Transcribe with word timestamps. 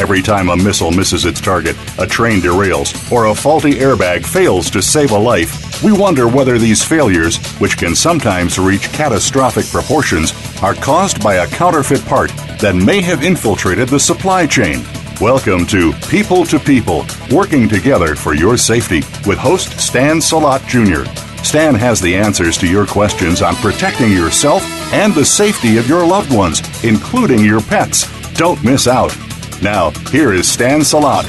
Every 0.00 0.22
time 0.22 0.48
a 0.48 0.56
missile 0.56 0.90
misses 0.90 1.26
its 1.26 1.42
target, 1.42 1.76
a 1.98 2.06
train 2.06 2.40
derails, 2.40 3.12
or 3.12 3.26
a 3.26 3.34
faulty 3.34 3.72
airbag 3.72 4.24
fails 4.24 4.70
to 4.70 4.80
save 4.80 5.10
a 5.10 5.18
life, 5.18 5.84
we 5.84 5.92
wonder 5.92 6.26
whether 6.26 6.56
these 6.56 6.82
failures, 6.82 7.36
which 7.58 7.76
can 7.76 7.94
sometimes 7.94 8.58
reach 8.58 8.90
catastrophic 8.94 9.66
proportions, 9.66 10.32
are 10.62 10.72
caused 10.72 11.22
by 11.22 11.34
a 11.34 11.46
counterfeit 11.48 12.02
part 12.06 12.30
that 12.60 12.74
may 12.74 13.02
have 13.02 13.22
infiltrated 13.22 13.90
the 13.90 14.00
supply 14.00 14.46
chain. 14.46 14.82
Welcome 15.20 15.66
to 15.66 15.92
People 16.08 16.46
to 16.46 16.58
People, 16.58 17.04
working 17.30 17.68
together 17.68 18.14
for 18.14 18.32
your 18.32 18.56
safety 18.56 19.02
with 19.28 19.36
host 19.36 19.78
Stan 19.78 20.16
Salot 20.16 20.66
Jr. 20.66 21.04
Stan 21.44 21.74
has 21.74 22.00
the 22.00 22.16
answers 22.16 22.56
to 22.56 22.66
your 22.66 22.86
questions 22.86 23.42
on 23.42 23.54
protecting 23.56 24.12
yourself 24.12 24.62
and 24.94 25.12
the 25.12 25.26
safety 25.26 25.76
of 25.76 25.86
your 25.86 26.06
loved 26.06 26.34
ones, 26.34 26.62
including 26.84 27.44
your 27.44 27.60
pets. 27.60 28.08
Don't 28.32 28.64
miss 28.64 28.88
out. 28.88 29.14
Now, 29.62 29.90
here 30.10 30.32
is 30.32 30.50
Stan 30.50 30.80
Salot. 30.80 31.26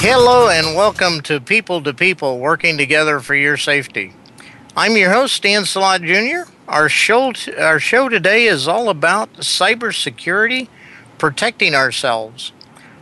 Hello, 0.00 0.48
and 0.48 0.74
welcome 0.74 1.20
to 1.20 1.40
People 1.40 1.84
to 1.84 1.94
People, 1.94 2.40
working 2.40 2.76
together 2.76 3.20
for 3.20 3.36
your 3.36 3.56
safety. 3.56 4.12
I'm 4.76 4.96
your 4.96 5.12
host, 5.12 5.36
Stan 5.36 5.62
Salot 5.62 6.02
Jr. 6.04 6.50
Our 6.66 6.88
show, 6.88 7.30
t- 7.30 7.54
our 7.54 7.78
show 7.78 8.08
today 8.08 8.46
is 8.46 8.66
all 8.66 8.88
about 8.88 9.32
cybersecurity, 9.34 10.66
protecting 11.18 11.76
ourselves. 11.76 12.50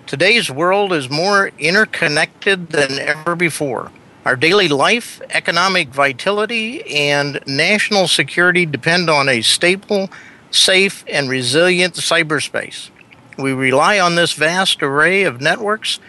Today's 0.07 0.51
world 0.51 0.93
is 0.93 1.09
more 1.09 1.51
interconnected 1.59 2.69
than 2.69 2.99
ever 2.99 3.35
before. 3.35 3.91
Our 4.27 4.37
daily 4.37 4.69
life, 4.69 5.23
economic 5.31 5.89
vitality, 5.89 6.83
and 6.95 7.41
national 7.47 8.07
security 8.09 8.67
depend 8.67 9.09
on 9.09 9.31
a 9.31 9.41
stable, 9.41 10.11
safe, 10.51 11.05
and 11.09 11.31
resilient 11.31 11.95
cyberspace. 11.95 12.91
We 13.39 13.53
rely 13.53 14.01
on 14.01 14.17
this 14.17 14.33
vast 14.33 14.83
array 14.83 15.23
of 15.23 15.41
networks 15.41 16.01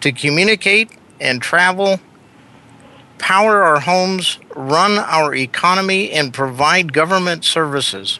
to 0.00 0.10
communicate 0.10 0.90
and 1.20 1.40
travel, 1.40 2.00
power 3.18 3.62
our 3.62 3.78
homes, 3.80 4.40
run 4.56 4.98
our 4.98 5.32
economy, 5.32 6.10
and 6.10 6.34
provide 6.34 6.92
government 6.92 7.44
services. 7.44 8.18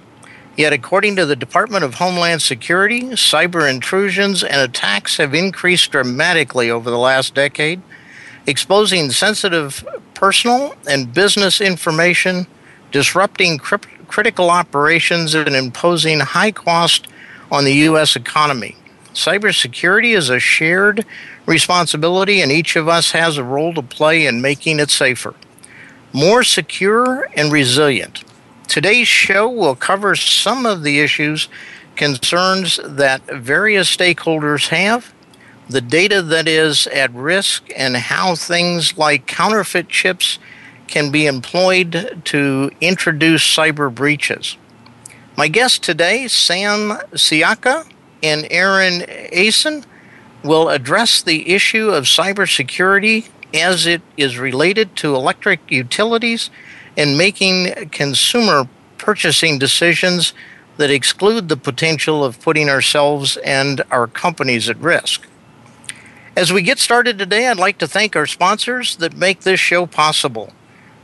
Yet, 0.57 0.73
according 0.73 1.17
to 1.17 1.27
the 1.27 1.35
Department 1.35 1.83
of 1.83 1.95
Homeland 1.95 2.41
Security, 2.41 3.03
cyber 3.03 3.69
intrusions 3.69 4.45
and 4.45 4.61
attacks 4.61 5.17
have 5.17 5.35
increased 5.35 5.91
dramatically 5.91 6.71
over 6.71 6.89
the 6.89 6.99
last 6.99 7.35
decade 7.35 7.83
exposing 8.47 9.11
sensitive 9.11 9.87
personal 10.15 10.75
and 10.89 11.13
business 11.13 11.61
information, 11.61 12.47
disrupting 12.91 13.59
crypt- 13.59 14.09
critical 14.09 14.51
operations, 14.51 15.35
and 15.35 15.55
imposing 15.55 16.21
high 16.21 16.53
cost 16.53 17.07
on 17.53 17.65
the 17.65 17.75
U.S. 17.75 18.17
economy. 18.17 18.75
Cybersecurity 19.13 20.17
is 20.17 20.31
a 20.31 20.41
shared 20.41 21.05
responsibility, 21.45 22.41
and 22.41 22.51
each 22.51 22.77
of 22.77 22.89
us 22.89 23.11
has 23.11 23.37
a 23.37 23.45
role 23.45 23.75
to 23.75 23.83
play 23.83 24.27
in 24.27 24.41
making 24.41 24.81
it 24.81 24.91
safer, 24.91 25.35
more 26.15 26.43
secure, 26.43 27.29
and 27.37 27.53
resilient. 27.53 28.25
Today's 28.69 29.07
show 29.07 29.51
will 29.51 29.77
cover 29.77 30.17
some 30.17 30.65
of 30.65 30.83
the 30.83 31.01
issues, 31.01 31.49
concerns 31.95 32.81
that 32.83 33.23
various 33.27 33.95
stakeholders 33.95 34.69
have 34.69 35.13
the 35.69 35.83
data 35.83 36.23
that 36.23 36.49
is 36.49 36.87
at 36.87 37.13
risk 37.13 37.71
and 37.77 37.97
how 37.97 38.35
things 38.35 38.97
like 38.97 39.27
counterfeit 39.27 39.91
chips 39.91 40.39
can 40.87 41.11
be 41.11 41.27
employed 41.27 42.23
to 42.25 42.71
introduce 42.81 43.43
cyber 43.43 43.95
breaches. 43.95 44.57
My 45.35 45.49
guests 45.49 45.79
today, 45.79 46.29
Sam 46.29 46.91
Sciacca 47.15 47.87
and 48.23 48.47
Aaron 48.51 49.01
Aisen, 49.33 49.85
will 50.45 50.69
address 50.69 51.23
the 51.23 51.55
issue 51.55 51.89
of 51.89 52.05
cybersecurity 52.05 53.29
as 53.55 53.87
it 53.87 54.03
is 54.19 54.37
related 54.37 54.95
to 54.97 55.15
electric 55.15 55.61
utilities 55.71 56.51
and 56.99 57.17
making 57.17 57.89
consumer 57.91 58.69
purchasing 58.99 59.59
decisions 59.59 60.35
that 60.77 60.91
exclude 60.91 61.49
the 61.49 61.57
potential 61.57 62.23
of 62.23 62.41
putting 62.41 62.69
ourselves 62.69 63.39
and 63.39 63.83
our 63.91 64.07
companies 64.07 64.69
at 64.69 64.77
risk. 64.79 65.27
As 66.37 66.53
we 66.53 66.61
get 66.61 66.79
started 66.79 67.19
today, 67.19 67.49
I'd 67.49 67.59
like 67.59 67.79
to 67.79 67.89
thank 67.89 68.17
our 68.17 68.27
sponsors 68.27 68.97
that 68.97 69.17
make 69.17 69.41
this 69.41 69.61
show 69.61 69.87
possible 69.87 70.53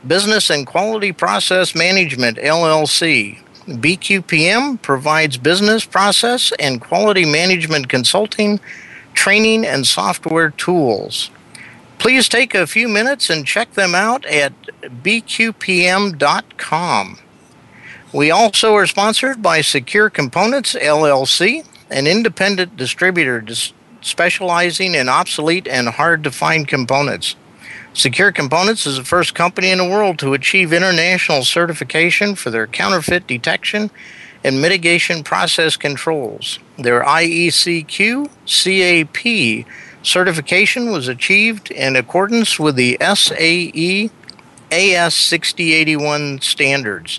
Business 0.07 0.51
and 0.51 0.67
Quality 0.67 1.13
Process 1.13 1.75
Management, 1.75 2.37
LLC. 2.39 3.39
BQPM 3.69 4.81
provides 4.81 5.37
business 5.37 5.85
process 5.85 6.53
and 6.59 6.81
quality 6.81 7.25
management 7.25 7.89
consulting, 7.89 8.61
training, 9.13 9.67
and 9.67 9.87
software 9.87 10.51
tools. 10.51 11.31
Please 11.99 12.29
take 12.29 12.55
a 12.55 12.67
few 12.67 12.89
minutes 12.89 13.29
and 13.29 13.47
check 13.47 13.75
them 13.75 13.95
out 13.95 14.25
at 14.25 14.53
bqpm.com. 15.03 16.19
We 18.13 18.31
also 18.31 18.75
are 18.75 18.87
sponsored 18.87 19.43
by 19.43 19.61
Secure 19.61 20.09
Components, 20.09 20.75
LLC, 20.75 21.67
an 21.91 22.07
independent 22.07 22.77
distributor 22.77 23.45
specializing 24.01 24.95
in 24.95 25.11
obsolete 25.11 25.69
and 25.69 25.89
hard 25.89 26.25
to 26.25 26.31
find 26.31 26.67
components. 26.67 27.37
Secure 27.99 28.31
Components 28.31 28.87
is 28.87 28.97
the 28.97 29.03
first 29.03 29.35
company 29.35 29.73
in 29.73 29.79
the 29.79 29.85
world 29.85 30.21
to 30.21 30.33
achieve 30.33 30.73
international 30.73 31.43
certification 31.43 32.37
for 32.37 32.49
their 32.49 32.69
counterfeit 32.69 33.27
detection 33.27 33.91
and 34.45 34.63
mitigation 34.63 35.25
process 35.25 35.77
controls. 35.77 36.61
Their 36.77 37.03
IECQ 37.03 38.31
CAP 38.47 39.67
certification 40.05 40.93
was 40.93 41.09
achieved 41.09 41.73
in 41.73 41.97
accordance 41.97 42.57
with 42.57 42.77
the 42.77 42.97
SAE 43.01 44.11
AS 44.71 45.15
6081 45.15 46.41
standards, 46.41 47.19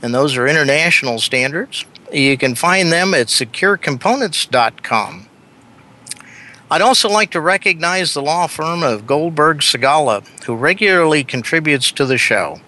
and 0.00 0.14
those 0.14 0.36
are 0.36 0.46
international 0.46 1.18
standards. 1.18 1.84
You 2.12 2.38
can 2.38 2.54
find 2.54 2.92
them 2.92 3.14
at 3.14 3.26
securecomponents.com. 3.26 5.23
I'd 6.74 6.82
also 6.82 7.08
like 7.08 7.30
to 7.30 7.40
recognize 7.40 8.14
the 8.14 8.20
law 8.20 8.48
firm 8.48 8.82
of 8.82 9.06
Goldberg 9.06 9.58
Segalla, 9.58 10.26
who 10.42 10.56
regularly 10.56 11.22
contributes 11.22 11.92
to 11.92 12.04
the 12.04 12.18
show. 12.18 12.60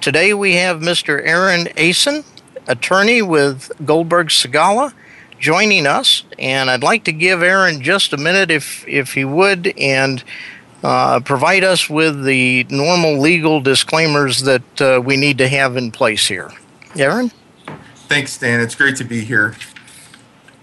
Today 0.00 0.34
we 0.34 0.56
have 0.56 0.80
Mr. 0.80 1.24
Aaron 1.24 1.66
Aisen, 1.76 2.24
attorney 2.66 3.22
with 3.22 3.70
Goldberg 3.84 4.30
Segalla, 4.30 4.92
joining 5.38 5.86
us, 5.86 6.24
and 6.40 6.68
I'd 6.68 6.82
like 6.82 7.04
to 7.04 7.12
give 7.12 7.40
Aaron 7.40 7.82
just 7.82 8.12
a 8.12 8.16
minute, 8.16 8.50
if 8.50 8.84
if 8.88 9.14
he 9.14 9.24
would, 9.24 9.72
and 9.78 10.24
uh, 10.82 11.20
provide 11.20 11.62
us 11.62 11.88
with 11.88 12.24
the 12.24 12.64
normal 12.68 13.20
legal 13.20 13.60
disclaimers 13.60 14.42
that 14.42 14.80
uh, 14.82 15.00
we 15.00 15.16
need 15.16 15.38
to 15.38 15.46
have 15.46 15.76
in 15.76 15.92
place 15.92 16.26
here. 16.26 16.50
Aaron. 16.96 17.30
Thanks, 18.08 18.32
Stan. 18.32 18.58
It's 18.58 18.74
great 18.74 18.96
to 18.96 19.04
be 19.04 19.20
here. 19.20 19.54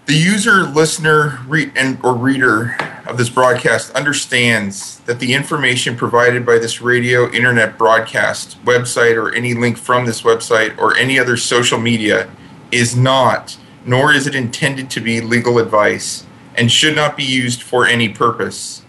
The 0.05 0.15
user, 0.15 0.63
listener, 0.63 1.39
re- 1.47 1.71
and 1.77 1.97
or 2.03 2.13
reader 2.13 2.75
of 3.07 3.17
this 3.17 3.29
broadcast 3.29 3.89
understands 3.95 4.99
that 5.05 5.19
the 5.19 5.33
information 5.33 5.95
provided 5.95 6.45
by 6.45 6.57
this 6.57 6.81
radio, 6.81 7.31
internet 7.31 7.77
broadcast, 7.77 8.61
website, 8.65 9.15
or 9.15 9.33
any 9.33 9.53
link 9.53 9.77
from 9.77 10.05
this 10.05 10.21
website 10.21 10.77
or 10.77 10.93
any 10.97 11.17
other 11.17 11.37
social 11.37 11.79
media 11.79 12.29
is 12.69 12.97
not, 12.97 13.57
nor 13.85 14.11
is 14.11 14.27
it 14.27 14.35
intended 14.35 14.89
to 14.89 14.99
be 14.99 15.21
legal 15.21 15.57
advice, 15.57 16.25
and 16.55 16.69
should 16.69 16.97
not 16.97 17.15
be 17.15 17.23
used 17.23 17.63
for 17.63 17.87
any 17.87 18.09
purpose. 18.09 18.81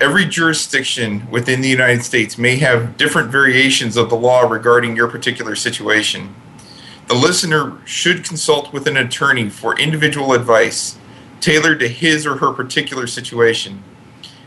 Every 0.00 0.24
jurisdiction 0.24 1.30
within 1.30 1.60
the 1.60 1.68
United 1.68 2.02
States 2.02 2.36
may 2.36 2.56
have 2.56 2.96
different 2.96 3.30
variations 3.30 3.96
of 3.96 4.10
the 4.10 4.16
law 4.16 4.40
regarding 4.40 4.96
your 4.96 5.06
particular 5.06 5.54
situation. 5.54 6.34
The 7.08 7.14
listener 7.14 7.78
should 7.86 8.22
consult 8.22 8.70
with 8.70 8.86
an 8.86 8.98
attorney 8.98 9.48
for 9.48 9.78
individual 9.78 10.34
advice 10.34 10.98
tailored 11.40 11.80
to 11.80 11.88
his 11.88 12.26
or 12.26 12.36
her 12.36 12.52
particular 12.52 13.06
situation. 13.06 13.82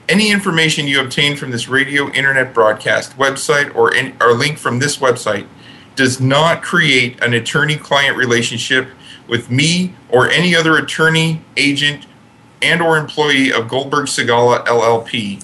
Any 0.08 0.30
information 0.30 0.86
you 0.86 1.02
obtain 1.02 1.36
from 1.36 1.50
this 1.50 1.68
radio, 1.68 2.12
internet 2.12 2.54
broadcast, 2.54 3.18
website, 3.18 3.74
or, 3.74 3.92
in, 3.92 4.16
or 4.22 4.34
link 4.34 4.60
from 4.60 4.78
this 4.78 4.98
website 4.98 5.48
does 5.96 6.22
not 6.22 6.62
create 6.62 7.20
an 7.24 7.34
attorney 7.34 7.78
client 7.78 8.16
relationship 8.16 8.90
with 9.28 9.50
me 9.50 9.96
or 10.10 10.30
any 10.30 10.56
other 10.56 10.78
attorney, 10.78 11.42
agent, 11.58 12.06
and 12.62 12.80
or 12.80 12.96
employee 12.96 13.52
of 13.52 13.68
Goldberg 13.68 14.06
Segalla 14.06 14.64
LLP. 14.66 15.44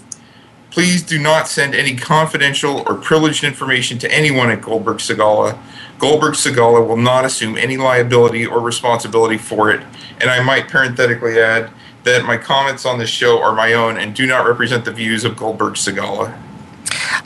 Please 0.69 1.01
do 1.01 1.17
not 1.17 1.47
send 1.47 1.73
any 1.73 1.95
confidential 1.95 2.83
or 2.87 2.93
privileged 2.93 3.43
information 3.43 3.97
to 3.97 4.11
anyone 4.13 4.51
at 4.51 4.61
Goldberg 4.61 4.97
Segalla 4.97 5.57
Goldberg 5.99 6.33
Segalla 6.33 6.85
will 6.85 6.97
not 6.97 7.25
assume 7.25 7.57
any 7.57 7.77
liability 7.77 8.45
or 8.45 8.59
responsibility 8.59 9.37
for 9.37 9.71
it. 9.71 9.81
And 10.21 10.29
I 10.29 10.41
might 10.43 10.67
parenthetically 10.67 11.39
add 11.39 11.71
that 12.03 12.23
my 12.25 12.37
comments 12.37 12.85
on 12.85 12.99
this 12.99 13.09
show 13.09 13.41
are 13.41 13.53
my 13.53 13.73
own 13.73 13.97
and 13.97 14.15
do 14.15 14.25
not 14.25 14.45
represent 14.45 14.85
the 14.85 14.91
views 14.91 15.23
of 15.23 15.35
Goldberg 15.35 15.73
Segalla. 15.73 16.37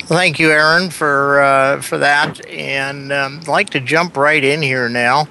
Thank 0.03 0.39
you, 0.39 0.51
Aaron, 0.51 0.89
for 0.89 1.41
uh, 1.41 1.81
for 1.81 1.97
that. 2.00 2.45
And 2.47 3.12
um, 3.12 3.39
I'd 3.41 3.47
like 3.47 3.69
to 3.71 3.79
jump 3.79 4.18
right 4.18 4.44
in 4.44 4.62
here 4.62 4.89
now. 4.89 5.27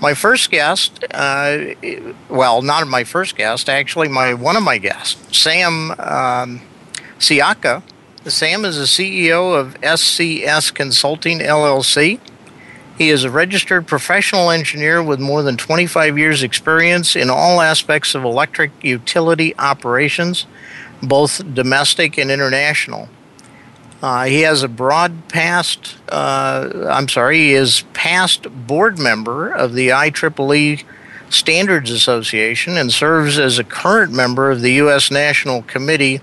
My 0.00 0.14
first 0.14 0.50
guest, 0.50 1.04
uh, 1.10 1.58
well, 2.28 2.62
not 2.62 2.86
my 2.86 3.04
first 3.04 3.36
guest, 3.36 3.68
actually, 3.68 4.08
my 4.08 4.34
one 4.34 4.56
of 4.56 4.62
my 4.62 4.78
guests, 4.78 5.36
Sam 5.36 5.90
um, 5.92 6.62
Sciacca. 7.18 7.82
Sam 8.26 8.64
is 8.66 8.76
the 8.76 8.84
CEO 8.84 9.58
of 9.58 9.74
SCS 9.80 10.74
Consulting 10.74 11.38
LLC. 11.38 12.20
He 13.00 13.08
is 13.08 13.24
a 13.24 13.30
registered 13.30 13.86
professional 13.86 14.50
engineer 14.50 15.02
with 15.02 15.20
more 15.20 15.42
than 15.42 15.56
25 15.56 16.18
years' 16.18 16.42
experience 16.42 17.16
in 17.16 17.30
all 17.30 17.62
aspects 17.62 18.14
of 18.14 18.24
electric 18.24 18.72
utility 18.82 19.56
operations, 19.58 20.44
both 21.02 21.54
domestic 21.54 22.18
and 22.18 22.30
international. 22.30 23.08
Uh, 24.02 24.24
he 24.24 24.42
has 24.42 24.62
a 24.62 24.68
broad 24.68 25.28
past, 25.28 25.96
uh, 26.10 26.88
I'm 26.90 27.08
sorry, 27.08 27.38
he 27.38 27.54
is 27.54 27.84
past 27.94 28.42
board 28.66 28.98
member 28.98 29.50
of 29.50 29.72
the 29.72 29.88
IEEE 29.88 30.84
Standards 31.30 31.90
Association 31.90 32.76
and 32.76 32.92
serves 32.92 33.38
as 33.38 33.58
a 33.58 33.64
current 33.64 34.12
member 34.12 34.50
of 34.50 34.60
the 34.60 34.72
U.S. 34.72 35.10
National 35.10 35.62
Committee 35.62 36.20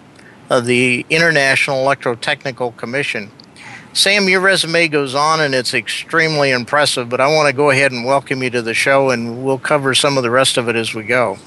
of 0.48 0.68
the 0.68 1.08
International 1.10 1.84
Electrotechnical 1.84 2.78
Commission. 2.78 3.32
Sam, 3.98 4.30
your 4.30 4.42
resume 4.42 4.90
goes 4.90 5.16
on 5.16 5.42
and 5.42 5.56
it's 5.56 5.74
extremely 5.74 6.52
impressive, 6.52 7.10
but 7.10 7.20
I 7.20 7.34
want 7.34 7.48
to 7.48 7.54
go 7.54 7.72
ahead 7.72 7.92
and 7.92 8.06
welcome 8.06 8.44
you 8.44 8.52
to 8.52 8.62
the 8.62 8.76
show 8.76 9.10
and 9.10 9.44
we'll 9.44 9.58
cover 9.58 9.96
some 9.96 10.18
of 10.18 10.24
the 10.24 10.30
rest 10.30 10.58
of 10.58 10.70
it 10.70 10.76
as 10.76 10.94
we 10.94 11.02
go. 11.02 11.40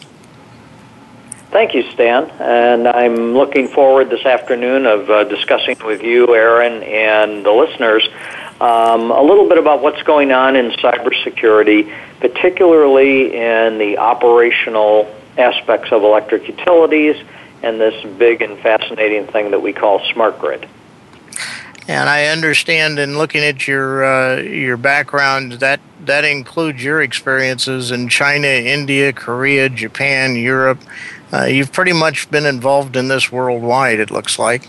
Thank 1.53 1.75
you, 1.75 1.89
Stan. 1.93 2.25
And 2.41 2.89
I'm 2.89 3.35
looking 3.35 3.69
forward 3.69 4.11
this 4.11 4.27
afternoon 4.27 4.85
of 4.85 5.09
uh, 5.09 5.25
discussing 5.25 5.77
with 5.85 6.03
you, 6.03 6.35
Aaron, 6.35 6.83
and 6.83 7.47
the 7.47 7.53
listeners 7.53 8.09
um, 8.61 9.13
a 9.13 9.23
little 9.23 9.49
bit 9.49 9.59
about 9.59 9.81
what's 9.81 10.03
going 10.03 10.33
on 10.33 10.57
in 10.57 10.73
cybersecurity, 10.73 11.95
particularly 12.19 13.33
in 13.33 13.79
the 13.79 13.99
operational 13.99 15.09
aspects 15.39 15.93
of 15.93 16.03
electric 16.03 16.49
utilities 16.49 17.15
and 17.63 17.81
this 17.81 18.05
big 18.19 18.43
and 18.43 18.59
fascinating 18.59 19.29
thing 19.29 19.53
that 19.53 19.63
we 19.63 19.73
call 19.73 20.05
smart 20.13 20.37
grid. 20.41 20.69
And 21.91 22.09
I 22.09 22.27
understand 22.27 23.01
in 23.01 23.19
looking 23.19 23.43
at 23.43 23.67
your 23.67 24.05
uh, 24.05 24.37
your 24.43 24.77
background 24.77 25.55
that 25.55 25.81
that 26.05 26.25
includes 26.25 26.85
your 26.85 27.03
experiences 27.03 27.91
in 27.91 28.09
China, 28.09 28.47
India, 28.47 29.13
Korea, 29.13 29.69
Japan, 29.69 30.37
Europe. 30.37 30.79
Uh, 31.33 31.47
you've 31.47 31.73
pretty 31.73 31.93
much 31.93 32.31
been 32.31 32.47
involved 32.47 32.95
in 32.95 33.09
this 33.09 33.33
worldwide. 33.33 33.99
It 33.99 34.13
looks 34.13 34.39
like. 34.39 34.69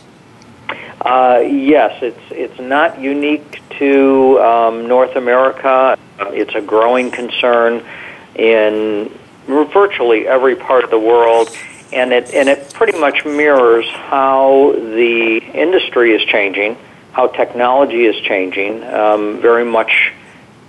Uh, 1.01 1.43
yes, 1.45 1.95
it's 2.01 2.19
it's 2.31 2.59
not 2.59 2.99
unique 2.99 3.61
to 3.77 4.39
um, 4.39 4.87
North 4.87 5.15
America. 5.15 5.99
It's 6.19 6.55
a 6.55 6.61
growing 6.61 7.11
concern 7.11 7.85
in 8.33 9.11
virtually 9.45 10.27
every 10.27 10.55
part 10.55 10.83
of 10.83 10.89
the 10.89 10.99
world, 10.99 11.55
and 11.93 12.13
it 12.13 12.33
and 12.33 12.49
it 12.49 12.73
pretty 12.73 12.97
much 12.97 13.25
mirrors 13.25 13.85
how 13.89 14.71
the 14.75 15.37
industry 15.53 16.13
is 16.13 16.23
changing, 16.27 16.77
how 17.11 17.27
technology 17.27 18.05
is 18.05 18.15
changing. 18.23 18.83
Um, 18.83 19.41
very 19.41 19.65
much 19.65 20.13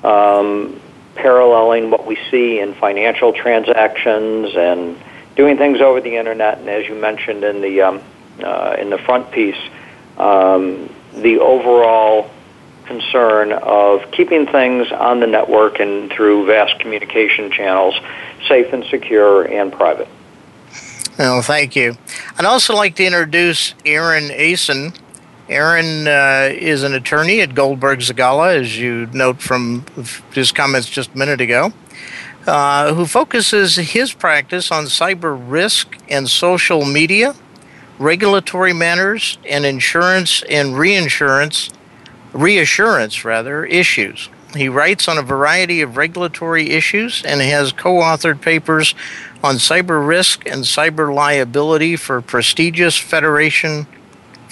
um, 0.02 0.80
paralleling 1.14 1.90
what 1.90 2.06
we 2.06 2.18
see 2.30 2.58
in 2.60 2.74
financial 2.74 3.32
transactions 3.32 4.54
and 4.56 4.98
doing 5.36 5.56
things 5.56 5.80
over 5.80 6.00
the 6.00 6.16
internet, 6.16 6.58
and 6.58 6.68
as 6.68 6.86
you 6.86 6.94
mentioned 6.94 7.44
in 7.44 7.60
the 7.60 7.80
um, 7.82 8.02
uh, 8.42 8.76
in 8.78 8.90
the 8.90 8.98
front 8.98 9.30
piece, 9.30 9.58
um, 10.18 10.88
the 11.14 11.38
overall 11.38 12.30
concern 12.86 13.52
of 13.52 14.10
keeping 14.10 14.46
things 14.46 14.90
on 14.90 15.20
the 15.20 15.26
network 15.26 15.80
and 15.80 16.10
through 16.10 16.46
vast 16.46 16.78
communication 16.80 17.50
channels 17.50 17.94
safe 18.48 18.72
and 18.72 18.84
secure 18.86 19.44
and 19.44 19.72
private. 19.72 20.08
Well, 21.18 21.42
thank 21.42 21.76
you. 21.76 21.96
I'd 22.38 22.44
also 22.44 22.74
like 22.74 22.96
to 22.96 23.04
introduce 23.04 23.74
Aaron 23.84 24.28
Aisen. 24.30 24.98
Aaron 25.48 26.06
uh, 26.06 26.50
is 26.52 26.82
an 26.82 26.94
attorney 26.94 27.40
at 27.40 27.54
Goldberg 27.54 27.98
Segalla, 28.00 28.54
as 28.54 28.78
you 28.78 29.08
note 29.12 29.40
from 29.40 29.84
his 30.32 30.52
comments 30.52 30.88
just 30.88 31.14
a 31.14 31.18
minute 31.18 31.40
ago. 31.40 31.72
Uh, 32.46 32.92
who 32.94 33.06
focuses 33.06 33.76
his 33.76 34.12
practice 34.12 34.72
on 34.72 34.84
cyber 34.84 35.40
risk 35.40 35.96
and 36.08 36.28
social 36.28 36.84
media, 36.84 37.36
regulatory 37.98 38.72
matters, 38.72 39.38
and 39.48 39.64
insurance 39.64 40.42
and 40.50 40.76
reinsurance, 40.76 41.70
reassurance 42.32 43.24
rather, 43.24 43.64
issues. 43.64 44.28
He 44.56 44.68
writes 44.68 45.06
on 45.06 45.18
a 45.18 45.22
variety 45.22 45.82
of 45.82 45.96
regulatory 45.96 46.70
issues 46.70 47.22
and 47.24 47.40
has 47.40 47.72
co 47.72 47.94
authored 47.94 48.40
papers 48.40 48.94
on 49.42 49.56
cyber 49.56 50.04
risk 50.06 50.46
and 50.46 50.64
cyber 50.64 51.14
liability 51.14 51.96
for 51.96 52.20
prestigious 52.20 52.96
federation 52.96 53.86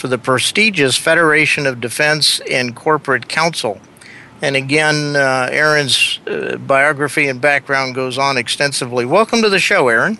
for 0.00 0.08
the 0.08 0.18
prestigious 0.18 0.96
Federation 0.96 1.66
of 1.66 1.80
Defense 1.80 2.40
and 2.50 2.74
Corporate 2.74 3.28
Counsel. 3.28 3.80
And 4.42 4.56
again, 4.56 5.14
uh, 5.14 5.48
Aaron's 5.52 6.18
uh, 6.26 6.56
biography 6.56 7.28
and 7.28 7.40
background 7.40 7.94
goes 7.94 8.16
on 8.16 8.38
extensively. 8.38 9.04
Welcome 9.04 9.42
to 9.42 9.50
the 9.50 9.58
show, 9.58 9.88
Aaron. 9.88 10.18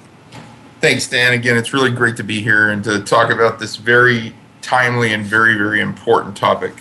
Thanks, 0.83 1.09
Dan. 1.09 1.33
Again, 1.33 1.57
it's 1.57 1.73
really 1.73 1.91
great 1.91 2.17
to 2.19 2.23
be 2.23 2.43
here 2.43 2.71
and 2.71 2.85
to 2.85 3.01
talk 3.01 3.31
about 3.31 3.59
this 3.59 3.77
very 3.77 4.35
timely 4.61 5.13
and 5.15 5.25
very, 5.25 5.57
very 5.57 5.81
important 5.81 6.37
topic. 6.37 6.75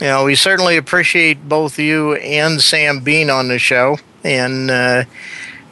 Yeah, 0.00 0.24
we 0.24 0.36
certainly 0.36 0.76
appreciate 0.76 1.48
both 1.48 1.78
you 1.78 2.14
and 2.14 2.60
Sam 2.60 3.00
being 3.00 3.28
on 3.28 3.48
the 3.48 3.58
show. 3.58 3.98
And, 4.22 4.70
uh, 4.70 5.04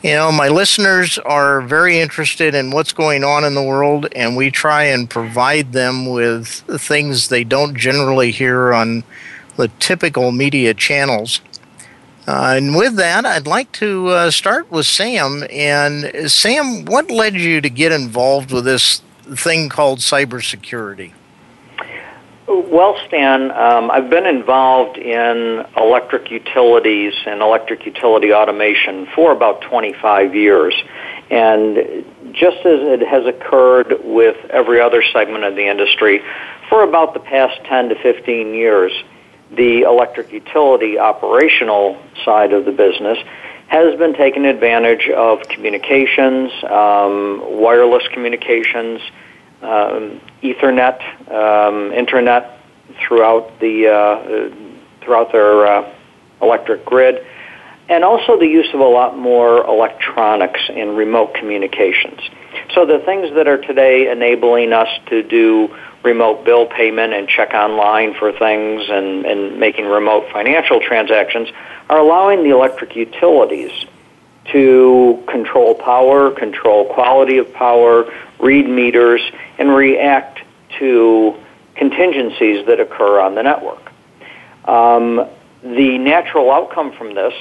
you 0.02 0.14
know, 0.14 0.32
my 0.32 0.48
listeners 0.48 1.18
are 1.18 1.60
very 1.60 2.00
interested 2.00 2.54
in 2.54 2.70
what's 2.70 2.92
going 2.92 3.22
on 3.22 3.44
in 3.44 3.54
the 3.54 3.62
world, 3.62 4.08
and 4.12 4.36
we 4.36 4.50
try 4.50 4.84
and 4.84 5.10
provide 5.10 5.72
them 5.72 6.06
with 6.06 6.48
things 6.80 7.28
they 7.28 7.44
don't 7.44 7.76
generally 7.76 8.30
hear 8.30 8.72
on 8.72 9.04
the 9.56 9.68
typical 9.78 10.32
media 10.32 10.72
channels. 10.72 11.42
Uh, 12.26 12.54
and 12.56 12.76
with 12.76 12.96
that, 12.96 13.26
I'd 13.26 13.46
like 13.46 13.72
to 13.72 14.08
uh, 14.08 14.30
start 14.30 14.70
with 14.70 14.86
Sam. 14.86 15.44
And 15.50 16.30
Sam, 16.30 16.86
what 16.86 17.10
led 17.10 17.34
you 17.34 17.60
to 17.60 17.68
get 17.68 17.92
involved 17.92 18.52
with 18.52 18.64
this 18.64 19.02
thing 19.34 19.68
called 19.68 19.98
cybersecurity? 19.98 21.12
Well, 22.52 22.98
Stan, 23.06 23.52
um, 23.52 23.92
I've 23.92 24.10
been 24.10 24.26
involved 24.26 24.98
in 24.98 25.64
electric 25.76 26.32
utilities 26.32 27.14
and 27.24 27.42
electric 27.42 27.86
utility 27.86 28.32
automation 28.32 29.06
for 29.14 29.30
about 29.30 29.60
25 29.60 30.34
years. 30.34 30.74
And 31.30 32.04
just 32.32 32.56
as 32.66 32.80
it 32.90 33.06
has 33.06 33.24
occurred 33.24 34.00
with 34.02 34.36
every 34.50 34.80
other 34.80 35.00
segment 35.12 35.44
of 35.44 35.54
the 35.54 35.68
industry, 35.68 36.22
for 36.68 36.82
about 36.82 37.14
the 37.14 37.20
past 37.20 37.62
10 37.66 37.90
to 37.90 37.94
15 38.02 38.52
years, 38.52 38.90
the 39.52 39.82
electric 39.82 40.32
utility 40.32 40.98
operational 40.98 42.02
side 42.24 42.52
of 42.52 42.64
the 42.64 42.72
business 42.72 43.18
has 43.68 43.96
been 43.96 44.14
taking 44.14 44.44
advantage 44.44 45.08
of 45.08 45.40
communications, 45.42 46.50
um, 46.64 47.60
wireless 47.60 48.02
communications, 48.12 49.00
um, 49.62 50.20
Ethernet, 50.42 51.00
um, 51.30 51.92
internet 51.92 52.58
throughout 53.00 53.58
the 53.60 53.88
uh, 53.88 54.54
throughout 55.02 55.32
their 55.32 55.66
uh, 55.66 55.94
electric 56.42 56.84
grid, 56.84 57.24
and 57.88 58.04
also 58.04 58.38
the 58.38 58.46
use 58.46 58.68
of 58.72 58.80
a 58.80 58.84
lot 58.84 59.16
more 59.16 59.64
electronics 59.66 60.60
in 60.68 60.96
remote 60.96 61.34
communications. 61.34 62.20
So 62.74 62.86
the 62.86 63.00
things 63.00 63.34
that 63.34 63.48
are 63.48 63.58
today 63.58 64.10
enabling 64.10 64.72
us 64.72 64.88
to 65.06 65.22
do 65.22 65.76
remote 66.02 66.44
bill 66.44 66.66
payment 66.66 67.12
and 67.12 67.28
check 67.28 67.52
online 67.52 68.14
for 68.14 68.32
things 68.32 68.88
and, 68.88 69.26
and 69.26 69.60
making 69.60 69.86
remote 69.86 70.30
financial 70.32 70.80
transactions 70.80 71.48
are 71.88 71.98
allowing 71.98 72.42
the 72.42 72.50
electric 72.50 72.96
utilities 72.96 73.72
to 74.52 75.22
control 75.28 75.74
power, 75.74 76.30
control 76.30 76.86
quality 76.92 77.38
of 77.38 77.52
power, 77.52 78.12
read 78.38 78.68
meters, 78.68 79.20
and 79.58 79.74
react 79.74 80.40
to 80.78 81.36
contingencies 81.76 82.66
that 82.66 82.80
occur 82.80 83.20
on 83.20 83.34
the 83.34 83.42
network. 83.42 83.90
Um, 84.66 85.26
the 85.62 85.98
natural 85.98 86.50
outcome 86.50 86.92
from 86.92 87.14
this 87.14 87.34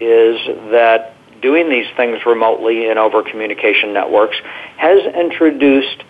is 0.00 0.38
that 0.70 1.14
doing 1.40 1.68
these 1.68 1.86
things 1.96 2.24
remotely 2.26 2.88
and 2.88 2.98
over 2.98 3.22
communication 3.22 3.92
networks 3.92 4.36
has 4.76 5.04
introduced 5.14 6.02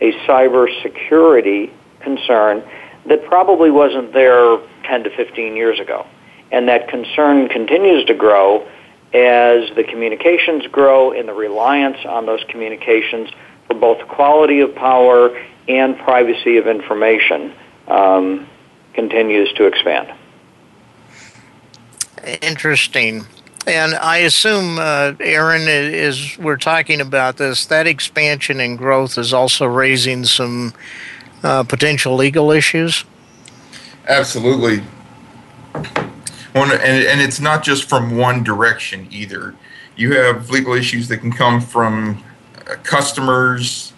a 0.00 0.12
cybersecurity 0.26 1.70
concern 2.00 2.62
that 3.06 3.24
probably 3.26 3.70
wasn't 3.70 4.12
there 4.12 4.58
10 4.84 5.04
to 5.04 5.10
15 5.10 5.56
years 5.56 5.80
ago. 5.80 6.06
And 6.50 6.68
that 6.68 6.88
concern 6.88 7.48
continues 7.48 8.04
to 8.06 8.14
grow 8.14 8.68
as 9.14 9.70
the 9.76 9.84
communications 9.84 10.66
grow 10.66 11.12
and 11.12 11.28
the 11.28 11.32
reliance 11.32 11.98
on 12.04 12.26
those 12.26 12.42
communications 12.48 13.30
for 13.68 13.74
both 13.74 14.06
quality 14.08 14.60
of 14.60 14.74
power 14.74 15.40
and 15.68 15.96
privacy 15.98 16.56
of 16.56 16.66
information 16.66 17.52
um, 17.86 18.46
continues 18.92 19.52
to 19.52 19.66
expand. 19.66 20.12
Interesting. 22.42 23.24
And 23.66 23.94
I 23.94 24.18
assume, 24.18 24.78
uh, 24.78 25.14
Aaron, 25.20 25.68
is 25.68 26.36
we're 26.38 26.56
talking 26.56 27.00
about 27.00 27.36
this, 27.36 27.66
that 27.66 27.86
expansion 27.86 28.60
and 28.60 28.76
growth 28.76 29.16
is 29.16 29.32
also 29.32 29.64
raising 29.64 30.24
some 30.24 30.74
uh, 31.42 31.62
potential 31.62 32.14
legal 32.14 32.50
issues. 32.50 33.04
Absolutely. 34.08 34.82
One, 36.54 36.70
and, 36.70 36.82
and 36.82 37.20
it's 37.20 37.40
not 37.40 37.64
just 37.64 37.88
from 37.88 38.16
one 38.16 38.44
direction 38.44 39.08
either. 39.10 39.56
You 39.96 40.14
have 40.16 40.50
legal 40.50 40.72
issues 40.74 41.08
that 41.08 41.18
can 41.18 41.32
come 41.32 41.60
from 41.60 42.22
uh, 42.56 42.76
customers, 42.84 43.92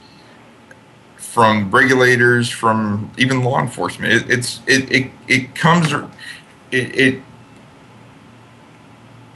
from 1.17 1.71
regulators, 1.71 2.49
from 2.49 3.13
even 3.19 3.45
law 3.45 3.61
enforcement. 3.61 4.11
It, 4.11 4.31
it's 4.31 4.61
it, 4.67 4.91
it 4.91 5.11
it 5.29 5.55
comes 5.55 5.93
it, 5.93 6.97
it 6.99 7.23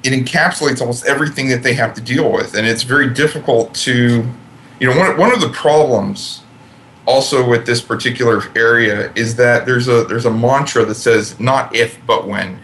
it 0.02 0.12
encapsulates 0.12 0.80
almost 0.80 1.04
everything 1.04 1.50
that 1.50 1.62
they 1.62 1.74
have 1.74 1.92
to 1.94 2.00
deal 2.00 2.32
with, 2.32 2.54
and 2.54 2.66
it's 2.66 2.84
very 2.84 3.12
difficult 3.12 3.74
to, 3.74 4.26
you 4.80 4.86
know, 4.88 4.98
one 4.98 5.18
one 5.18 5.30
of 5.30 5.42
the 5.42 5.50
problems 5.50 6.40
also 7.04 7.46
with 7.46 7.66
this 7.66 7.82
particular 7.82 8.44
area 8.56 9.12
is 9.14 9.36
that 9.36 9.66
there's 9.66 9.88
a 9.88 10.04
there's 10.04 10.24
a 10.24 10.30
mantra 10.30 10.86
that 10.86 10.94
says 10.94 11.38
not 11.38 11.74
if 11.74 11.98
but 12.06 12.26
when. 12.26 12.58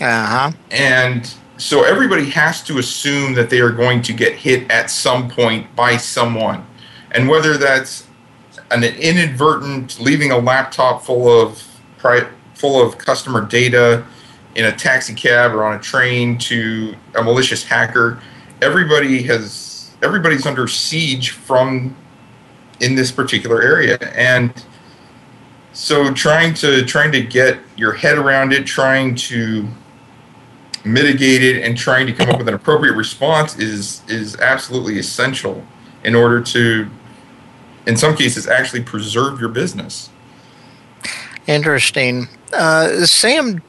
Uh 0.00 0.26
huh. 0.26 0.52
And 0.70 1.32
so 1.56 1.84
everybody 1.84 2.30
has 2.30 2.62
to 2.64 2.78
assume 2.78 3.34
that 3.34 3.50
they 3.50 3.60
are 3.60 3.70
going 3.70 4.02
to 4.02 4.12
get 4.12 4.34
hit 4.34 4.70
at 4.70 4.90
some 4.90 5.28
point 5.28 5.74
by 5.76 5.96
someone, 5.96 6.66
and 7.10 7.28
whether 7.28 7.58
that's 7.58 8.06
an 8.70 8.84
inadvertent 8.84 10.00
leaving 10.00 10.30
a 10.30 10.38
laptop 10.38 11.02
full 11.02 11.28
of 11.28 11.62
full 12.54 12.82
of 12.82 12.96
customer 12.98 13.44
data 13.44 14.04
in 14.54 14.66
a 14.66 14.72
taxi 14.72 15.14
cab 15.14 15.52
or 15.52 15.64
on 15.64 15.76
a 15.76 15.80
train 15.80 16.38
to 16.38 16.94
a 17.14 17.22
malicious 17.22 17.62
hacker, 17.62 18.20
everybody 18.62 19.22
has 19.22 19.90
everybody's 20.02 20.46
under 20.46 20.66
siege 20.66 21.30
from 21.30 21.94
in 22.80 22.94
this 22.94 23.12
particular 23.12 23.60
area 23.60 23.98
and 24.14 24.64
so 25.72 26.12
trying 26.14 26.54
to 26.54 26.84
trying 26.84 27.12
to 27.12 27.22
get 27.22 27.58
your 27.76 27.92
head 27.92 28.16
around 28.16 28.52
it 28.52 28.66
trying 28.66 29.14
to 29.14 29.68
mitigate 30.84 31.42
it 31.42 31.62
and 31.62 31.76
trying 31.76 32.06
to 32.06 32.12
come 32.12 32.30
up 32.30 32.38
with 32.38 32.48
an 32.48 32.54
appropriate 32.54 32.94
response 32.94 33.58
is 33.58 34.02
is 34.08 34.36
absolutely 34.36 34.98
essential 34.98 35.64
in 36.04 36.14
order 36.14 36.40
to 36.40 36.88
in 37.86 37.96
some 37.96 38.16
cases 38.16 38.46
actually 38.46 38.82
preserve 38.82 39.40
your 39.40 39.48
business. 39.48 40.10
Interesting. 41.46 42.28
Uh, 42.52 43.04
sam 43.04 43.62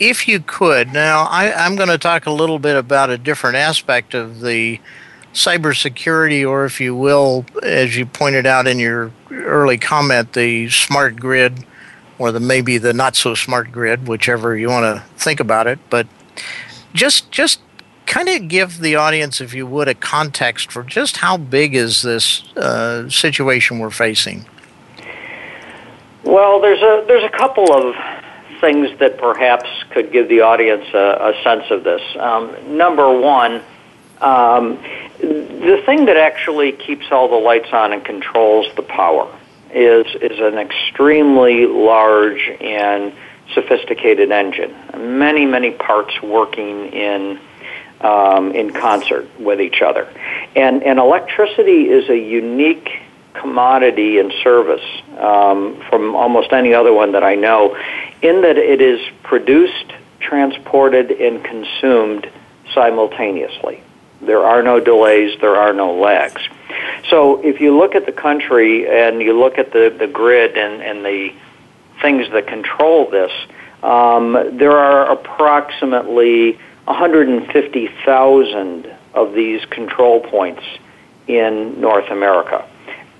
if 0.00 0.26
you 0.26 0.40
could, 0.40 0.92
now 0.92 1.24
I, 1.24 1.66
am 1.66 1.76
going 1.76 1.88
to 1.88 1.98
talk 1.98 2.26
a 2.26 2.30
little 2.30 2.58
bit 2.58 2.76
about 2.76 3.10
a 3.10 3.18
different 3.18 3.56
aspect 3.56 4.14
of 4.14 4.40
the 4.40 4.80
cybersecurity, 5.32 6.48
or 6.48 6.64
if 6.64 6.80
you 6.80 6.94
will, 6.94 7.44
as 7.62 7.96
you 7.96 8.06
pointed 8.06 8.46
out 8.46 8.66
in 8.66 8.78
your 8.78 9.12
early 9.30 9.78
comment, 9.78 10.32
the 10.32 10.68
smart 10.70 11.16
grid, 11.16 11.64
or 12.18 12.32
the 12.32 12.40
maybe 12.40 12.78
the 12.78 12.92
not 12.92 13.16
so 13.16 13.34
smart 13.34 13.72
grid, 13.72 14.08
whichever 14.08 14.56
you 14.56 14.68
want 14.68 14.84
to 14.84 15.04
think 15.18 15.40
about 15.40 15.66
it. 15.66 15.78
But 15.90 16.06
just 16.92 17.30
just 17.30 17.60
kind 18.06 18.28
of 18.28 18.48
give 18.48 18.80
the 18.80 18.96
audience, 18.96 19.40
if 19.40 19.54
you 19.54 19.66
would, 19.66 19.88
a 19.88 19.94
context 19.94 20.70
for 20.70 20.82
just 20.82 21.18
how 21.18 21.36
big 21.36 21.74
is 21.74 22.02
this 22.02 22.42
uh, 22.56 23.08
situation 23.08 23.78
we're 23.78 23.90
facing. 23.90 24.46
Well, 26.22 26.60
there's 26.60 26.80
a 26.80 27.04
there's 27.06 27.24
a 27.24 27.36
couple 27.36 27.72
of 27.72 27.94
things 28.60 28.98
that 28.98 29.18
perhaps 29.18 29.68
could 29.90 30.12
give 30.12 30.28
the 30.28 30.40
audience 30.40 30.86
a, 30.94 31.34
a 31.34 31.42
sense 31.42 31.64
of 31.70 31.84
this. 31.84 32.02
Um, 32.16 32.76
number 32.76 33.20
one, 33.20 33.62
um, 34.20 34.78
the 35.18 35.82
thing 35.84 36.06
that 36.06 36.16
actually 36.16 36.72
keeps 36.72 37.06
all 37.10 37.28
the 37.28 37.36
lights 37.36 37.72
on 37.72 37.92
and 37.92 38.04
controls 38.04 38.66
the 38.76 38.82
power 38.82 39.30
is 39.74 40.06
is 40.16 40.38
an 40.38 40.58
extremely 40.58 41.66
large 41.66 42.48
and 42.60 43.12
sophisticated 43.52 44.30
engine. 44.30 44.74
Many 44.96 45.46
many 45.46 45.72
parts 45.72 46.20
working 46.22 46.86
in 46.92 47.40
um, 48.00 48.52
in 48.52 48.72
concert 48.72 49.28
with 49.40 49.60
each 49.60 49.82
other, 49.82 50.08
and 50.54 50.82
and 50.82 50.98
electricity 50.98 51.88
is 51.88 52.08
a 52.08 52.18
unique 52.18 52.90
commodity 53.34 54.18
and 54.18 54.32
service 54.42 54.84
um, 55.18 55.82
from 55.90 56.14
almost 56.14 56.52
any 56.52 56.72
other 56.72 56.92
one 56.92 57.12
that 57.12 57.24
I 57.24 57.34
know, 57.34 57.76
in 58.22 58.42
that 58.42 58.56
it 58.56 58.80
is 58.80 59.00
produced, 59.24 59.92
transported, 60.20 61.10
and 61.10 61.44
consumed 61.44 62.30
simultaneously. 62.72 63.82
There 64.20 64.44
are 64.44 64.62
no 64.62 64.78
delays, 64.80 65.40
there 65.40 65.56
are 65.56 65.72
no 65.72 65.94
lags. 65.94 66.42
So 67.10 67.44
if 67.44 67.60
you 67.60 67.76
look 67.76 67.94
at 67.94 68.06
the 68.06 68.12
country 68.12 68.88
and 68.88 69.20
you 69.20 69.38
look 69.38 69.58
at 69.58 69.70
the, 69.72 69.94
the 69.96 70.06
grid 70.06 70.56
and, 70.56 70.82
and 70.82 71.04
the 71.04 71.34
things 72.00 72.26
that 72.32 72.46
control 72.46 73.10
this, 73.10 73.30
um, 73.82 74.56
there 74.56 74.78
are 74.78 75.12
approximately 75.12 76.58
150,000 76.84 78.96
of 79.12 79.34
these 79.34 79.62
control 79.66 80.20
points 80.20 80.62
in 81.26 81.80
North 81.80 82.08
America. 82.10 82.64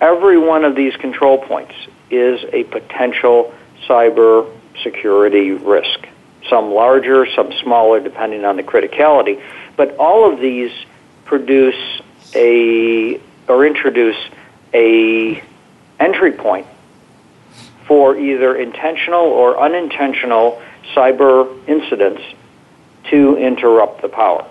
Every 0.01 0.39
one 0.39 0.65
of 0.65 0.75
these 0.75 0.97
control 0.97 1.39
points 1.39 1.75
is 2.11 2.41
a 2.53 2.65
potential 2.65 3.55
cyber 3.89 4.51
security 4.83 5.53
risk. 5.53 6.09
Some 6.49 6.73
larger, 6.73 7.27
some 7.35 7.53
smaller, 7.63 8.01
depending 8.01 8.45
on 8.45 8.57
the 8.57 8.63
criticality. 8.63 9.43
But 9.77 9.97
all 9.97 10.33
of 10.33 10.41
these 10.41 10.73
produce 11.25 12.01
a 12.35 13.21
or 13.49 13.67
introduce 13.67 14.17
a 14.73 15.43
entry 16.01 16.33
point 16.33 16.67
for 17.87 18.17
either 18.17 18.57
intentional 18.57 19.25
or 19.25 19.61
unintentional 19.61 20.61
cyber 20.95 21.69
incidents 21.69 22.23
to 23.11 23.37
interrupt 23.37 24.03
the 24.03 24.09
power. 24.09 24.47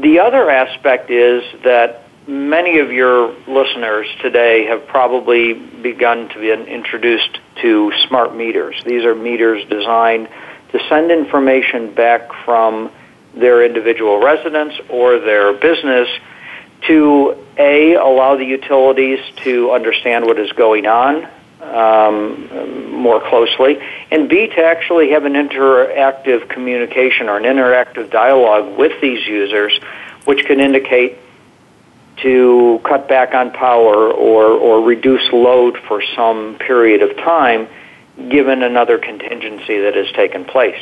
The 0.00 0.20
other 0.20 0.50
aspect 0.50 1.10
is 1.10 1.42
that 1.64 2.04
many 2.26 2.78
of 2.78 2.92
your 2.92 3.34
listeners 3.46 4.06
today 4.20 4.64
have 4.66 4.86
probably 4.86 5.54
begun 5.54 6.28
to 6.30 6.38
be 6.38 6.50
introduced 6.52 7.40
to 7.60 7.92
smart 8.06 8.34
meters. 8.34 8.80
These 8.84 9.04
are 9.04 9.14
meters 9.14 9.68
designed 9.68 10.28
to 10.70 10.80
send 10.88 11.10
information 11.10 11.94
back 11.94 12.32
from 12.44 12.90
their 13.34 13.64
individual 13.64 14.20
residence 14.20 14.74
or 14.88 15.18
their 15.18 15.52
business 15.52 16.08
to 16.86 17.36
A, 17.56 17.94
allow 17.94 18.36
the 18.36 18.44
utilities 18.44 19.20
to 19.44 19.70
understand 19.70 20.26
what 20.26 20.38
is 20.38 20.50
going 20.52 20.86
on 20.86 21.28
um, 21.62 22.92
more 22.92 23.20
closely, 23.20 23.80
and 24.10 24.28
B, 24.28 24.48
to 24.48 24.64
actually 24.64 25.10
have 25.10 25.24
an 25.24 25.34
interactive 25.34 26.48
communication 26.48 27.28
or 27.28 27.36
an 27.36 27.44
interactive 27.44 28.10
dialogue 28.10 28.76
with 28.76 29.00
these 29.00 29.26
users, 29.26 29.78
which 30.24 30.44
can 30.44 30.60
indicate 30.60 31.18
to 32.18 32.80
cut 32.84 33.08
back 33.08 33.34
on 33.34 33.52
power 33.52 34.10
or, 34.10 34.44
or 34.46 34.82
reduce 34.82 35.32
load 35.32 35.78
for 35.88 36.02
some 36.14 36.56
period 36.58 37.02
of 37.02 37.16
time 37.16 37.68
given 38.28 38.62
another 38.62 38.98
contingency 38.98 39.80
that 39.80 39.94
has 39.94 40.10
taken 40.12 40.44
place. 40.44 40.78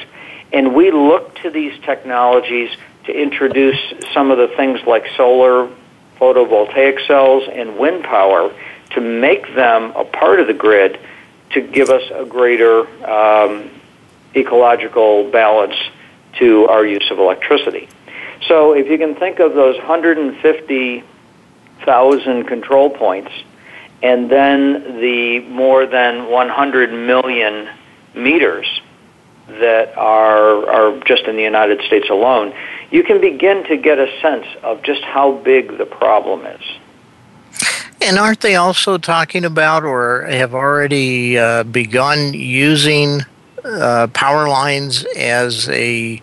And 0.52 0.74
we 0.74 0.90
look 0.90 1.34
to 1.42 1.50
these 1.50 1.78
technologies 1.82 2.70
to 3.04 3.12
introduce 3.12 3.78
some 4.12 4.30
of 4.30 4.38
the 4.38 4.48
things 4.56 4.80
like 4.86 5.06
solar 5.16 5.70
photovoltaic 6.18 7.06
cells 7.06 7.44
and 7.50 7.78
wind 7.78 8.04
power 8.04 8.52
to 8.90 9.00
make 9.00 9.54
them 9.54 9.92
a 9.96 10.04
part 10.04 10.40
of 10.40 10.46
the 10.46 10.54
grid 10.54 10.98
to 11.50 11.60
give 11.60 11.90
us 11.90 12.02
a 12.12 12.24
greater 12.24 12.86
um, 13.08 13.70
ecological 14.34 15.30
balance 15.30 15.74
to 16.38 16.66
our 16.68 16.84
use 16.86 17.10
of 17.10 17.18
electricity. 17.18 17.88
So 18.46 18.72
if 18.72 18.88
you 18.88 18.98
can 18.98 19.14
think 19.14 19.38
of 19.40 19.54
those 19.54 19.76
150 19.78 21.04
thousand 21.84 22.44
control 22.44 22.90
points, 22.90 23.32
and 24.02 24.30
then 24.30 25.00
the 25.00 25.40
more 25.40 25.86
than 25.86 26.28
100 26.28 26.92
million 26.92 27.68
meters 28.14 28.66
that 29.58 29.96
are 29.96 30.68
are 30.68 31.00
just 31.00 31.24
in 31.24 31.36
the 31.36 31.42
United 31.42 31.82
States 31.82 32.08
alone, 32.10 32.54
you 32.90 33.02
can 33.02 33.20
begin 33.20 33.64
to 33.64 33.76
get 33.76 33.98
a 33.98 34.08
sense 34.20 34.46
of 34.62 34.82
just 34.82 35.02
how 35.02 35.32
big 35.32 35.78
the 35.78 35.86
problem 35.86 36.46
is. 36.46 36.62
And 38.02 38.18
aren't 38.18 38.40
they 38.40 38.56
also 38.56 38.96
talking 38.96 39.44
about 39.44 39.84
or 39.84 40.22
have 40.22 40.54
already 40.54 41.38
uh, 41.38 41.64
begun 41.64 42.32
using 42.32 43.20
uh, 43.62 44.06
power 44.14 44.48
lines 44.48 45.04
as 45.16 45.68
a 45.68 46.22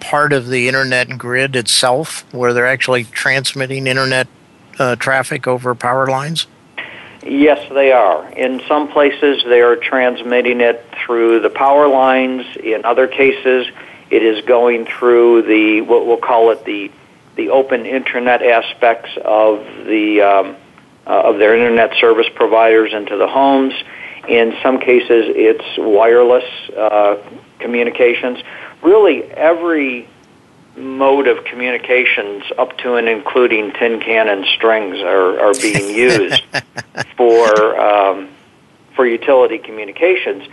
part 0.00 0.34
of 0.34 0.48
the 0.48 0.68
internet 0.68 1.16
grid 1.16 1.56
itself, 1.56 2.26
where 2.34 2.52
they're 2.52 2.66
actually 2.66 3.04
transmitting 3.04 3.86
internet 3.86 4.28
uh, 4.78 4.96
traffic 4.96 5.46
over 5.46 5.74
power 5.74 6.06
lines? 6.06 6.46
Yes, 7.26 7.66
they 7.72 7.90
are. 7.90 8.28
In 8.34 8.60
some 8.68 8.88
places, 8.88 9.42
they 9.44 9.62
are 9.62 9.76
transmitting 9.76 10.60
it 10.60 10.84
through 11.04 11.40
the 11.40 11.50
power 11.50 11.88
lines. 11.88 12.44
In 12.56 12.84
other 12.84 13.06
cases, 13.06 13.66
It 14.10 14.22
is 14.22 14.44
going 14.44 14.86
through 14.86 15.42
the 15.42 15.80
what 15.80 16.06
we'll 16.06 16.18
call 16.18 16.50
it 16.50 16.64
the 16.64 16.90
the 17.36 17.50
open 17.50 17.84
internet 17.84 18.42
aspects 18.42 19.10
of 19.24 19.64
the 19.86 20.20
um, 20.20 20.56
uh, 21.06 21.30
of 21.30 21.38
their 21.38 21.56
internet 21.56 21.96
service 21.98 22.28
providers 22.34 22.92
into 22.92 23.16
the 23.16 23.26
homes. 23.26 23.74
In 24.28 24.56
some 24.62 24.78
cases, 24.78 25.24
it's 25.34 25.64
wireless 25.78 26.44
uh, 26.76 27.16
communications. 27.58 28.38
Really, 28.82 29.24
every 29.24 30.08
mode 30.76 31.28
of 31.28 31.44
communications 31.44 32.44
up 32.58 32.76
to 32.78 32.94
and 32.94 33.08
including 33.08 33.72
tin 33.72 34.00
can 34.00 34.28
and 34.28 34.44
strings 34.46 34.98
are, 34.98 35.38
are 35.40 35.54
being 35.54 35.94
used 35.94 36.42
for 37.16 37.80
um, 37.80 38.28
for 38.96 39.06
utility 39.06 39.58
communications. 39.58 40.44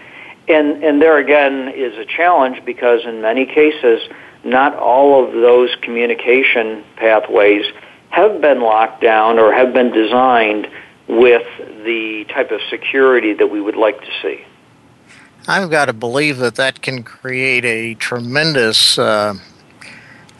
And 0.47 0.83
and 0.83 1.01
there 1.01 1.17
again 1.17 1.69
is 1.69 1.97
a 1.97 2.05
challenge 2.05 2.63
because 2.65 3.01
in 3.05 3.21
many 3.21 3.45
cases 3.45 4.01
not 4.43 4.75
all 4.75 5.23
of 5.23 5.33
those 5.33 5.75
communication 5.81 6.83
pathways 6.95 7.65
have 8.09 8.41
been 8.41 8.61
locked 8.61 9.01
down 9.01 9.39
or 9.39 9.53
have 9.53 9.73
been 9.73 9.91
designed 9.91 10.67
with 11.07 11.45
the 11.83 12.25
type 12.29 12.51
of 12.51 12.59
security 12.69 13.33
that 13.33 13.47
we 13.47 13.61
would 13.61 13.75
like 13.75 13.99
to 14.01 14.11
see. 14.21 14.45
I've 15.47 15.69
got 15.69 15.85
to 15.85 15.93
believe 15.93 16.37
that 16.37 16.55
that 16.55 16.81
can 16.81 17.03
create 17.03 17.65
a 17.65 17.95
tremendous, 17.95 18.97
uh, 18.99 19.33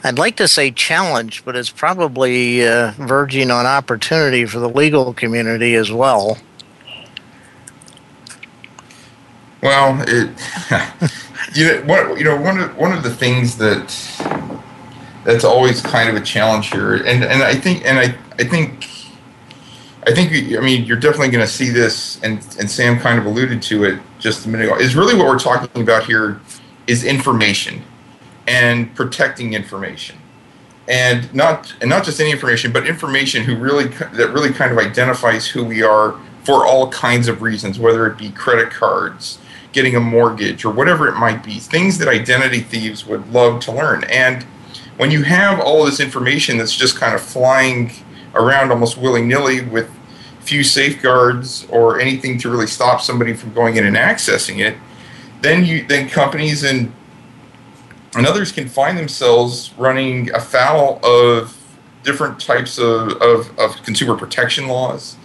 I'd 0.03 0.17
like 0.17 0.37
to 0.37 0.47
say 0.47 0.71
challenge, 0.71 1.45
but 1.45 1.55
it's 1.55 1.69
probably 1.69 2.67
uh, 2.67 2.91
verging 2.97 3.51
on 3.51 3.67
opportunity 3.67 4.45
for 4.45 4.59
the 4.59 4.69
legal 4.69 5.13
community 5.13 5.75
as 5.75 5.91
well. 5.91 6.39
Well, 9.61 10.03
it, 10.07 10.29
you 11.53 11.67
know, 11.67 11.83
one, 11.85 12.17
you 12.17 12.23
know, 12.23 12.35
one 12.35 12.59
of 12.59 12.75
one 12.77 12.93
of 12.93 13.03
the 13.03 13.13
things 13.13 13.57
that 13.57 13.89
that's 15.23 15.43
always 15.43 15.81
kind 15.81 16.09
of 16.09 16.15
a 16.15 16.21
challenge 16.21 16.71
here, 16.71 16.95
and 16.95 17.23
and 17.23 17.43
I 17.43 17.53
think 17.53 17.85
and 17.85 17.99
I 17.99 18.15
I 18.39 18.43
think 18.43 18.87
I 20.07 20.15
think 20.15 20.31
I 20.57 20.61
mean 20.61 20.85
you're 20.85 20.97
definitely 20.97 21.29
going 21.29 21.45
to 21.45 21.51
see 21.51 21.69
this, 21.69 22.19
and 22.23 22.39
and 22.59 22.71
Sam 22.71 22.99
kind 22.99 23.19
of 23.19 23.27
alluded 23.27 23.61
to 23.63 23.83
it 23.83 24.01
just 24.17 24.47
a 24.47 24.49
minute 24.49 24.65
ago. 24.65 24.77
Is 24.77 24.95
really 24.95 25.13
what 25.13 25.27
we're 25.27 25.37
talking 25.37 25.79
about 25.79 26.05
here 26.05 26.41
is 26.87 27.03
information 27.03 27.83
and 28.51 28.93
protecting 28.95 29.53
information, 29.53 30.17
and 30.85 31.33
not 31.33 31.73
and 31.79 31.89
not 31.89 32.03
just 32.03 32.19
any 32.19 32.31
information, 32.31 32.73
but 32.73 32.85
information 32.85 33.43
who 33.43 33.55
really 33.55 33.85
that 33.87 34.29
really 34.33 34.51
kind 34.51 34.73
of 34.73 34.77
identifies 34.77 35.47
who 35.47 35.63
we 35.63 35.81
are 35.81 36.19
for 36.43 36.65
all 36.65 36.91
kinds 36.91 37.29
of 37.29 37.41
reasons, 37.41 37.79
whether 37.79 38.05
it 38.07 38.17
be 38.17 38.29
credit 38.29 38.69
cards, 38.69 39.39
getting 39.71 39.95
a 39.95 40.01
mortgage, 40.01 40.65
or 40.65 40.73
whatever 40.73 41.07
it 41.07 41.15
might 41.15 41.43
be. 41.45 41.59
Things 41.59 41.97
that 41.99 42.09
identity 42.09 42.59
thieves 42.59 43.05
would 43.05 43.31
love 43.31 43.61
to 43.61 43.71
learn, 43.71 44.03
and 44.05 44.43
when 44.97 45.11
you 45.11 45.23
have 45.23 45.61
all 45.61 45.85
this 45.85 46.01
information 46.01 46.57
that's 46.57 46.75
just 46.75 46.97
kind 46.97 47.15
of 47.15 47.21
flying 47.21 47.91
around 48.35 48.69
almost 48.69 48.97
willy 48.97 49.21
nilly 49.21 49.61
with 49.61 49.89
few 50.41 50.63
safeguards 50.63 51.65
or 51.69 52.01
anything 52.01 52.37
to 52.39 52.49
really 52.49 52.67
stop 52.67 52.99
somebody 52.99 53.33
from 53.33 53.53
going 53.53 53.77
in 53.77 53.85
and 53.85 53.95
accessing 53.95 54.59
it, 54.59 54.75
then 55.41 55.63
you 55.63 55.85
then 55.87 56.09
companies 56.09 56.63
and 56.63 56.91
and 58.15 58.25
others 58.25 58.51
can 58.51 58.67
find 58.67 58.97
themselves 58.97 59.73
running 59.77 60.33
afoul 60.33 60.99
of 61.03 61.57
different 62.03 62.39
types 62.39 62.77
of, 62.77 63.13
of, 63.21 63.57
of 63.59 63.81
consumer 63.83 64.17
protection 64.17 64.67
laws, 64.67 65.15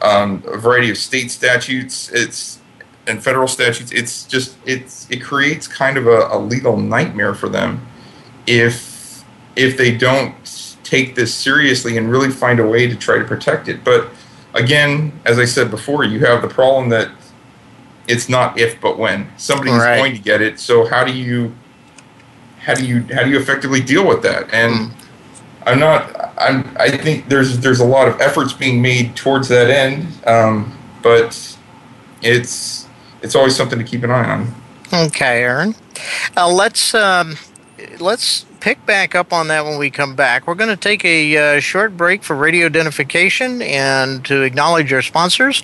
um, 0.00 0.42
a 0.46 0.56
variety 0.56 0.90
of 0.90 0.96
state 0.96 1.30
statutes. 1.30 2.10
It's 2.12 2.58
and 3.06 3.22
federal 3.22 3.48
statutes. 3.48 3.92
It's 3.92 4.24
just 4.24 4.56
it's 4.64 5.10
it 5.10 5.22
creates 5.22 5.66
kind 5.66 5.96
of 5.96 6.06
a, 6.06 6.28
a 6.30 6.38
legal 6.38 6.76
nightmare 6.76 7.34
for 7.34 7.48
them 7.48 7.86
if 8.46 9.24
if 9.56 9.76
they 9.76 9.96
don't 9.96 10.34
take 10.84 11.14
this 11.14 11.34
seriously 11.34 11.96
and 11.96 12.10
really 12.10 12.30
find 12.30 12.60
a 12.60 12.66
way 12.66 12.86
to 12.86 12.94
try 12.94 13.18
to 13.18 13.24
protect 13.24 13.68
it. 13.68 13.82
But 13.82 14.08
again, 14.54 15.12
as 15.24 15.38
I 15.38 15.44
said 15.44 15.70
before, 15.70 16.04
you 16.04 16.20
have 16.20 16.42
the 16.42 16.48
problem 16.48 16.90
that 16.90 17.10
it's 18.08 18.28
not 18.28 18.58
if 18.58 18.80
but 18.80 18.98
when 18.98 19.30
somebody's 19.36 19.74
right. 19.74 19.96
going 19.96 20.14
to 20.14 20.20
get 20.20 20.40
it. 20.40 20.58
So 20.58 20.86
how 20.86 21.04
do 21.04 21.12
you 21.12 21.54
how 22.62 22.74
do 22.74 22.86
you 22.86 23.04
how 23.12 23.24
do 23.24 23.30
you 23.30 23.38
effectively 23.38 23.80
deal 23.80 24.06
with 24.06 24.22
that? 24.22 24.52
And 24.52 24.90
mm. 24.90 24.92
I'm 25.66 25.78
not. 25.78 26.34
I'm. 26.38 26.74
I 26.78 26.96
think 26.96 27.28
there's 27.28 27.58
there's 27.58 27.80
a 27.80 27.84
lot 27.84 28.08
of 28.08 28.20
efforts 28.20 28.52
being 28.52 28.82
made 28.82 29.16
towards 29.16 29.48
that 29.48 29.70
end, 29.70 30.06
um, 30.26 30.76
but 31.02 31.56
it's 32.22 32.88
it's 33.22 33.34
always 33.34 33.54
something 33.54 33.78
to 33.78 33.84
keep 33.84 34.02
an 34.02 34.10
eye 34.10 34.28
on. 34.28 34.54
Okay, 34.92 35.42
Aaron. 35.42 35.74
Uh, 36.36 36.52
let's 36.52 36.94
um, 36.94 37.36
let's 37.98 38.44
pick 38.60 38.84
back 38.86 39.14
up 39.14 39.32
on 39.32 39.48
that 39.48 39.64
when 39.64 39.78
we 39.78 39.90
come 39.90 40.14
back. 40.14 40.46
We're 40.46 40.54
going 40.54 40.70
to 40.70 40.76
take 40.76 41.04
a 41.04 41.56
uh, 41.56 41.60
short 41.60 41.96
break 41.96 42.22
for 42.22 42.36
radio 42.36 42.66
identification 42.66 43.60
and 43.62 44.24
to 44.26 44.42
acknowledge 44.42 44.92
our 44.92 45.02
sponsors. 45.02 45.62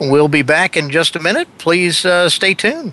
We'll 0.00 0.28
be 0.28 0.42
back 0.42 0.76
in 0.76 0.90
just 0.90 1.14
a 1.14 1.20
minute. 1.20 1.48
Please 1.58 2.04
uh, 2.04 2.28
stay 2.28 2.54
tuned. 2.54 2.92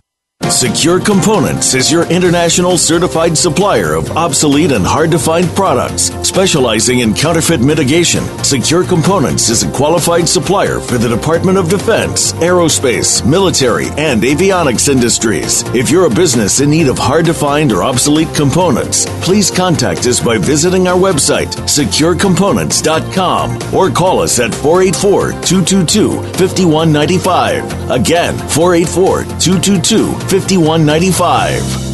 Secure 0.49 0.99
Components 0.99 1.73
is 1.75 1.91
your 1.91 2.03
international 2.11 2.77
certified 2.77 3.37
supplier 3.37 3.93
of 3.93 4.11
obsolete 4.17 4.71
and 4.73 4.85
hard 4.85 5.09
to 5.11 5.19
find 5.19 5.47
products, 5.55 6.11
specializing 6.27 6.99
in 6.99 7.13
counterfeit 7.13 7.61
mitigation. 7.61 8.23
Secure 8.43 8.83
Components 8.83 9.49
is 9.49 9.63
a 9.63 9.71
qualified 9.71 10.27
supplier 10.27 10.79
for 10.79 10.97
the 10.97 11.07
Department 11.07 11.57
of 11.57 11.69
Defense, 11.69 12.33
aerospace, 12.33 13.25
military, 13.25 13.87
and 13.97 14.23
avionics 14.23 14.89
industries. 14.89 15.63
If 15.73 15.89
you're 15.89 16.07
a 16.07 16.09
business 16.09 16.59
in 16.59 16.69
need 16.69 16.87
of 16.89 16.97
hard 16.97 17.25
to 17.25 17.33
find 17.33 17.71
or 17.71 17.83
obsolete 17.83 18.33
components, 18.35 19.05
please 19.23 19.49
contact 19.49 20.05
us 20.05 20.19
by 20.19 20.37
visiting 20.37 20.87
our 20.87 20.99
website, 20.99 21.47
securecomponents.com, 21.65 23.73
or 23.73 23.89
call 23.89 24.19
us 24.21 24.37
at 24.39 24.53
484 24.53 25.31
222 25.43 26.21
5195. 26.33 27.89
Again, 27.89 28.37
484 28.49 29.23
222 29.39 30.11
5195. 30.31 31.91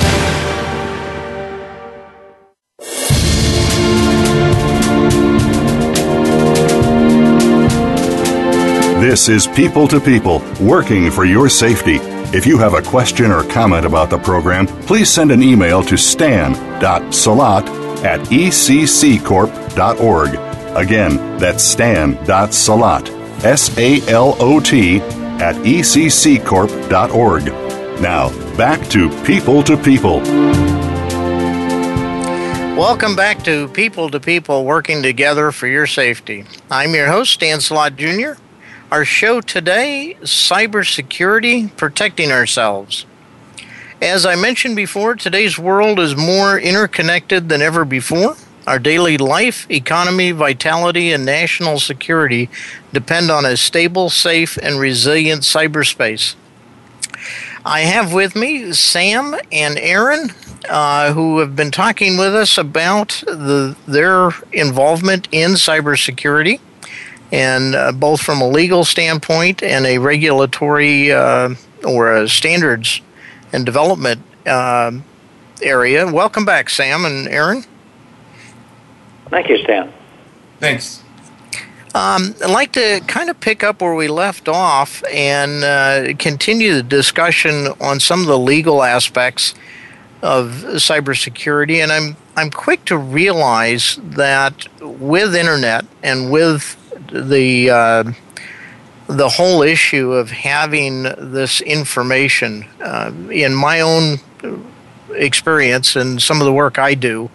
This 9.01 9.29
is 9.29 9.47
People 9.47 9.87
to 9.89 10.01
People, 10.01 10.43
working 10.61 11.11
for 11.11 11.25
your 11.25 11.49
safety. 11.49 11.99
If 12.31 12.47
you 12.47 12.59
have 12.59 12.75
a 12.75 12.83
question 12.83 13.31
or 13.31 13.43
comment 13.43 13.87
about 13.87 14.11
the 14.11 14.19
program, 14.19 14.67
please 14.67 15.11
send 15.11 15.33
an 15.33 15.43
email 15.43 15.83
to 15.85 15.97
stan.salot 15.97 17.67
at 18.05 18.21
ecccorp.org. 18.27 20.35
Again, 20.77 21.39
that's 21.39 21.65
stan.salot, 21.65 23.09
S 23.43 23.79
A 23.79 24.07
L 24.11 24.37
O 24.41 24.61
T, 24.61 25.01
at 25.01 25.55
ecccorp.org. 25.65 27.45
Now, 28.03 28.57
back 28.59 28.87
to 28.89 29.09
People 29.25 29.63
to 29.63 29.79
People. 29.79 30.21
Welcome 32.77 33.17
back 33.17 33.43
to 33.45 33.69
People 33.69 34.11
to 34.11 34.21
People 34.21 34.67
Working 34.67 35.03
Together 35.03 35.51
for 35.51 35.67
Your 35.67 35.87
Safety. 35.87 36.45
I'm 36.71 36.95
your 36.95 37.07
host, 37.07 37.33
Stan 37.33 37.61
Salot 37.61 37.97
Jr. 37.97 38.39
Our 38.91 39.05
show 39.05 39.43
today 39.43 40.17
cybersecurity, 40.23 41.77
protecting 41.77 42.33
ourselves. 42.33 43.05
As 44.01 44.25
I 44.25 44.35
mentioned 44.35 44.77
before, 44.77 45.15
today's 45.15 45.59
world 45.59 46.01
is 46.01 46.17
more 46.17 46.59
interconnected 46.59 47.51
than 47.51 47.61
ever 47.61 47.85
before. 47.85 48.37
Our 48.67 48.79
daily 48.79 49.19
life, 49.19 49.71
economy, 49.71 50.31
vitality, 50.31 51.13
and 51.13 51.27
national 51.27 51.81
security 51.81 52.49
depend 52.91 53.31
on 53.31 53.45
a 53.45 53.59
stable, 53.59 54.09
safe, 54.09 54.57
and 54.57 54.81
resilient 54.81 55.43
cyberspace. 55.43 56.35
I 57.67 57.81
have 57.81 58.15
with 58.15 58.35
me 58.35 58.73
Sam 58.73 59.35
and 59.53 59.79
Aaron, 59.79 60.31
uh, 60.67 61.13
who 61.13 61.41
have 61.41 61.55
been 61.55 61.71
talking 61.71 62.17
with 62.17 62.35
us 62.35 62.57
about 62.57 63.23
the, 63.27 63.77
their 63.87 64.31
involvement 64.51 65.29
in 65.31 65.53
cybersecurity 65.53 66.61
and 67.33 67.75
uh, 67.75 67.93
both 67.93 68.21
from 68.21 68.41
a 68.41 68.49
legal 68.49 68.85
standpoint 68.85 69.63
and 69.63 69.87
a 69.87 69.99
regulatory 69.99 71.13
uh, 71.13 71.55
or 71.87 72.13
a 72.13 72.29
standards 72.29 73.01
and 73.53 73.65
development 73.67 74.21
uh, 74.47 74.93
area. 75.63 76.11
Welcome 76.11 76.45
back, 76.45 76.71
Sam 76.71 77.05
and 77.05 77.29
Aaron. 77.29 77.65
Thank 79.31 79.49
you, 79.49 79.59
Stan. 79.59 79.93
Thanks. 80.59 81.03
Um, 81.95 82.35
I'd 82.45 82.51
like 82.51 82.73
to 82.73 83.01
kind 83.07 83.31
of 83.31 83.41
pick 83.41 83.65
up 83.65 83.81
where 83.81 83.95
we 83.95 84.09
left 84.09 84.49
off 84.49 85.03
and 85.13 85.65
uh, 85.65 86.15
continue 86.19 86.75
the 86.75 86.83
discussion 86.83 87.69
on 87.81 87.99
some 87.99 88.21
of 88.21 88.27
the 88.27 88.39
legal 88.39 88.83
aspects 88.83 89.55
of 90.23 90.49
cybersecurity. 90.77 91.83
And 91.83 91.91
I'm 91.91 92.17
I'm 92.37 92.51
quick 92.51 92.85
to 92.87 92.97
realize 92.97 93.99
that 94.03 94.69
with 94.81 95.35
internet 95.35 95.87
and 96.03 96.31
with 96.31 96.77
the 97.13 97.71
uh, 97.71 98.13
the 99.07 99.29
whole 99.29 99.63
issue 99.63 100.13
of 100.13 100.31
having 100.31 101.05
this 101.05 101.61
information 101.63 102.67
uh, 102.83 103.11
in 103.31 103.55
my 103.55 103.81
own 103.81 104.19
experience 105.13 105.97
and 105.97 106.21
some 106.21 106.41
of 106.41 106.45
the 106.45 106.53
work 106.53 106.79
I 106.79 106.95
do. 106.95 107.31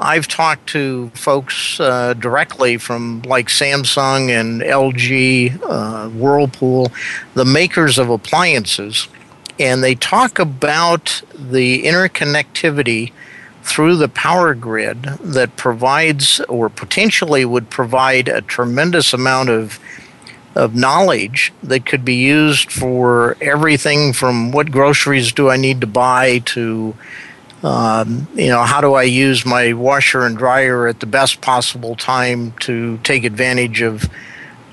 I've 0.00 0.26
talked 0.26 0.68
to 0.70 1.10
folks 1.14 1.78
uh, 1.78 2.14
directly 2.14 2.78
from 2.78 3.22
like 3.22 3.46
Samsung 3.46 4.28
and 4.28 4.60
LG, 4.60 5.60
uh, 5.62 6.08
Whirlpool, 6.10 6.90
the 7.34 7.44
makers 7.44 7.96
of 7.96 8.10
appliances, 8.10 9.06
and 9.60 9.84
they 9.84 9.94
talk 9.94 10.40
about 10.40 11.22
the 11.32 11.84
interconnectivity 11.84 13.12
through 13.64 13.96
the 13.96 14.08
power 14.08 14.54
grid 14.54 15.02
that 15.02 15.56
provides 15.56 16.38
or 16.40 16.68
potentially 16.68 17.46
would 17.46 17.70
provide 17.70 18.28
a 18.28 18.42
tremendous 18.42 19.12
amount 19.12 19.48
of 19.48 19.80
of 20.54 20.74
knowledge 20.76 21.52
that 21.64 21.84
could 21.84 22.04
be 22.04 22.14
used 22.14 22.70
for 22.70 23.36
everything 23.40 24.12
from 24.12 24.52
what 24.52 24.70
groceries 24.70 25.32
do 25.32 25.50
I 25.50 25.56
need 25.56 25.80
to 25.80 25.86
buy 25.86 26.38
to 26.40 26.94
um, 27.64 28.28
you 28.34 28.48
know 28.48 28.62
how 28.62 28.82
do 28.82 28.92
I 28.92 29.04
use 29.04 29.46
my 29.46 29.72
washer 29.72 30.26
and 30.26 30.36
dryer 30.36 30.86
at 30.86 31.00
the 31.00 31.06
best 31.06 31.40
possible 31.40 31.96
time 31.96 32.52
to 32.60 32.98
take 32.98 33.24
advantage 33.24 33.80
of 33.80 34.08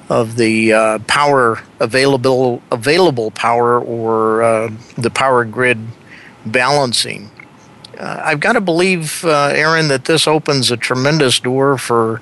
of 0.09 0.35
the 0.35 0.73
uh, 0.73 0.99
power 1.07 1.61
available 1.79 2.61
available 2.71 3.31
power 3.31 3.79
or 3.79 4.43
uh, 4.43 4.69
the 4.97 5.09
power 5.09 5.45
grid 5.45 5.79
balancing 6.45 7.31
I've 8.01 8.39
got 8.39 8.53
to 8.53 8.61
believe, 8.61 9.23
uh, 9.23 9.51
Aaron, 9.53 9.87
that 9.89 10.05
this 10.05 10.27
opens 10.27 10.71
a 10.71 10.77
tremendous 10.77 11.39
door 11.39 11.77
for 11.77 12.21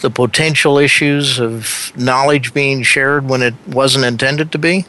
the 0.00 0.10
potential 0.10 0.78
issues 0.78 1.38
of 1.38 1.92
knowledge 1.94 2.54
being 2.54 2.82
shared 2.82 3.28
when 3.28 3.42
it 3.42 3.54
wasn't 3.66 4.04
intended 4.04 4.50
to 4.52 4.58
be. 4.58 4.86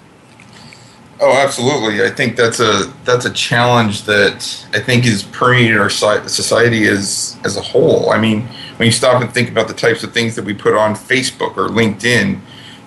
Oh, 1.19 1.33
absolutely. 1.33 2.03
I 2.03 2.09
think 2.09 2.35
that's 2.35 2.59
a 2.59 2.91
that's 3.03 3.25
a 3.25 3.33
challenge 3.33 4.03
that 4.03 4.65
I 4.73 4.79
think 4.79 5.05
is 5.05 5.21
permeated 5.21 5.77
our 5.77 5.89
society 5.89 6.87
as 6.87 7.37
as 7.43 7.57
a 7.57 7.61
whole. 7.61 8.09
I 8.09 8.19
mean, 8.19 8.47
when 8.77 8.87
you 8.87 8.91
stop 8.91 9.21
and 9.21 9.31
think 9.31 9.49
about 9.49 9.67
the 9.67 9.75
types 9.75 10.03
of 10.03 10.13
things 10.13 10.35
that 10.35 10.45
we 10.45 10.55
put 10.55 10.73
on 10.73 10.95
Facebook 10.95 11.57
or 11.57 11.67
LinkedIn, 11.67 12.39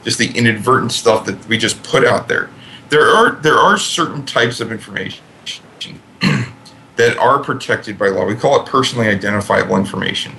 just 0.02 0.18
the 0.18 0.36
inadvertent 0.36 0.90
stuff 0.90 1.26
that 1.26 1.46
we 1.46 1.56
just 1.56 1.82
put 1.84 2.04
out 2.04 2.26
there. 2.26 2.50
There 2.88 3.06
are 3.06 3.36
there 3.36 3.56
are 3.56 3.78
certain 3.78 4.26
types 4.26 4.60
of 4.60 4.72
information 4.72 5.22
that 6.96 7.16
are 7.18 7.42
protected 7.42 7.98
by 7.98 8.08
law. 8.08 8.24
We 8.24 8.34
call 8.34 8.60
it 8.62 8.66
personally 8.66 9.08
identifiable 9.08 9.76
information. 9.76 10.32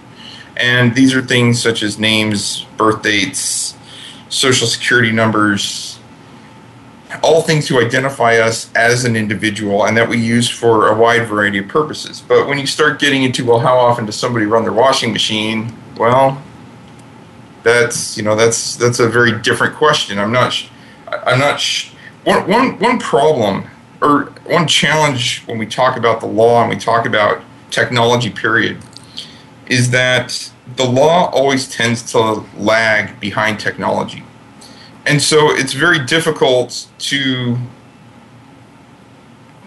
And 0.57 0.95
these 0.95 1.13
are 1.13 1.21
things 1.21 1.61
such 1.61 1.83
as 1.83 1.99
names, 1.99 2.65
birth 2.77 3.01
dates, 3.01 3.75
social 4.29 4.67
security 4.67 5.11
numbers, 5.11 5.99
all 7.21 7.41
things 7.41 7.67
to 7.67 7.79
identify 7.79 8.37
us 8.37 8.71
as 8.73 9.05
an 9.05 9.15
individual 9.15 9.85
and 9.85 9.95
that 9.97 10.07
we 10.07 10.17
use 10.17 10.49
for 10.49 10.87
a 10.87 10.95
wide 10.97 11.27
variety 11.27 11.59
of 11.59 11.67
purposes. 11.67 12.21
But 12.21 12.47
when 12.47 12.57
you 12.57 12.67
start 12.67 12.99
getting 12.99 13.23
into, 13.23 13.45
well, 13.45 13.59
how 13.59 13.77
often 13.77 14.05
does 14.05 14.15
somebody 14.15 14.45
run 14.45 14.63
their 14.63 14.73
washing 14.73 15.11
machine? 15.11 15.75
Well, 15.97 16.41
that's, 17.63 18.17
you 18.17 18.23
know, 18.23 18.35
that's, 18.35 18.75
that's 18.75 18.99
a 18.99 19.09
very 19.09 19.39
different 19.41 19.75
question. 19.75 20.19
I'm 20.19 20.31
not, 20.31 20.53
I'm 21.25 21.39
not, 21.39 21.61
one, 22.23 22.47
one, 22.47 22.79
one 22.79 22.99
problem 22.99 23.67
or 24.05 24.25
one 24.45 24.67
challenge 24.67 25.43
when 25.47 25.57
we 25.57 25.65
talk 25.65 25.97
about 25.97 26.19
the 26.19 26.27
law 26.27 26.61
and 26.61 26.69
we 26.69 26.77
talk 26.77 27.05
about 27.05 27.41
technology, 27.71 28.29
period, 28.29 28.77
is 29.67 29.89
that 29.91 30.51
the 30.75 30.85
law 30.85 31.29
always 31.31 31.67
tends 31.67 32.11
to 32.11 32.43
lag 32.57 33.19
behind 33.19 33.59
technology. 33.59 34.23
And 35.05 35.21
so 35.21 35.51
it's 35.51 35.73
very 35.73 36.03
difficult 36.05 36.87
to 36.99 37.57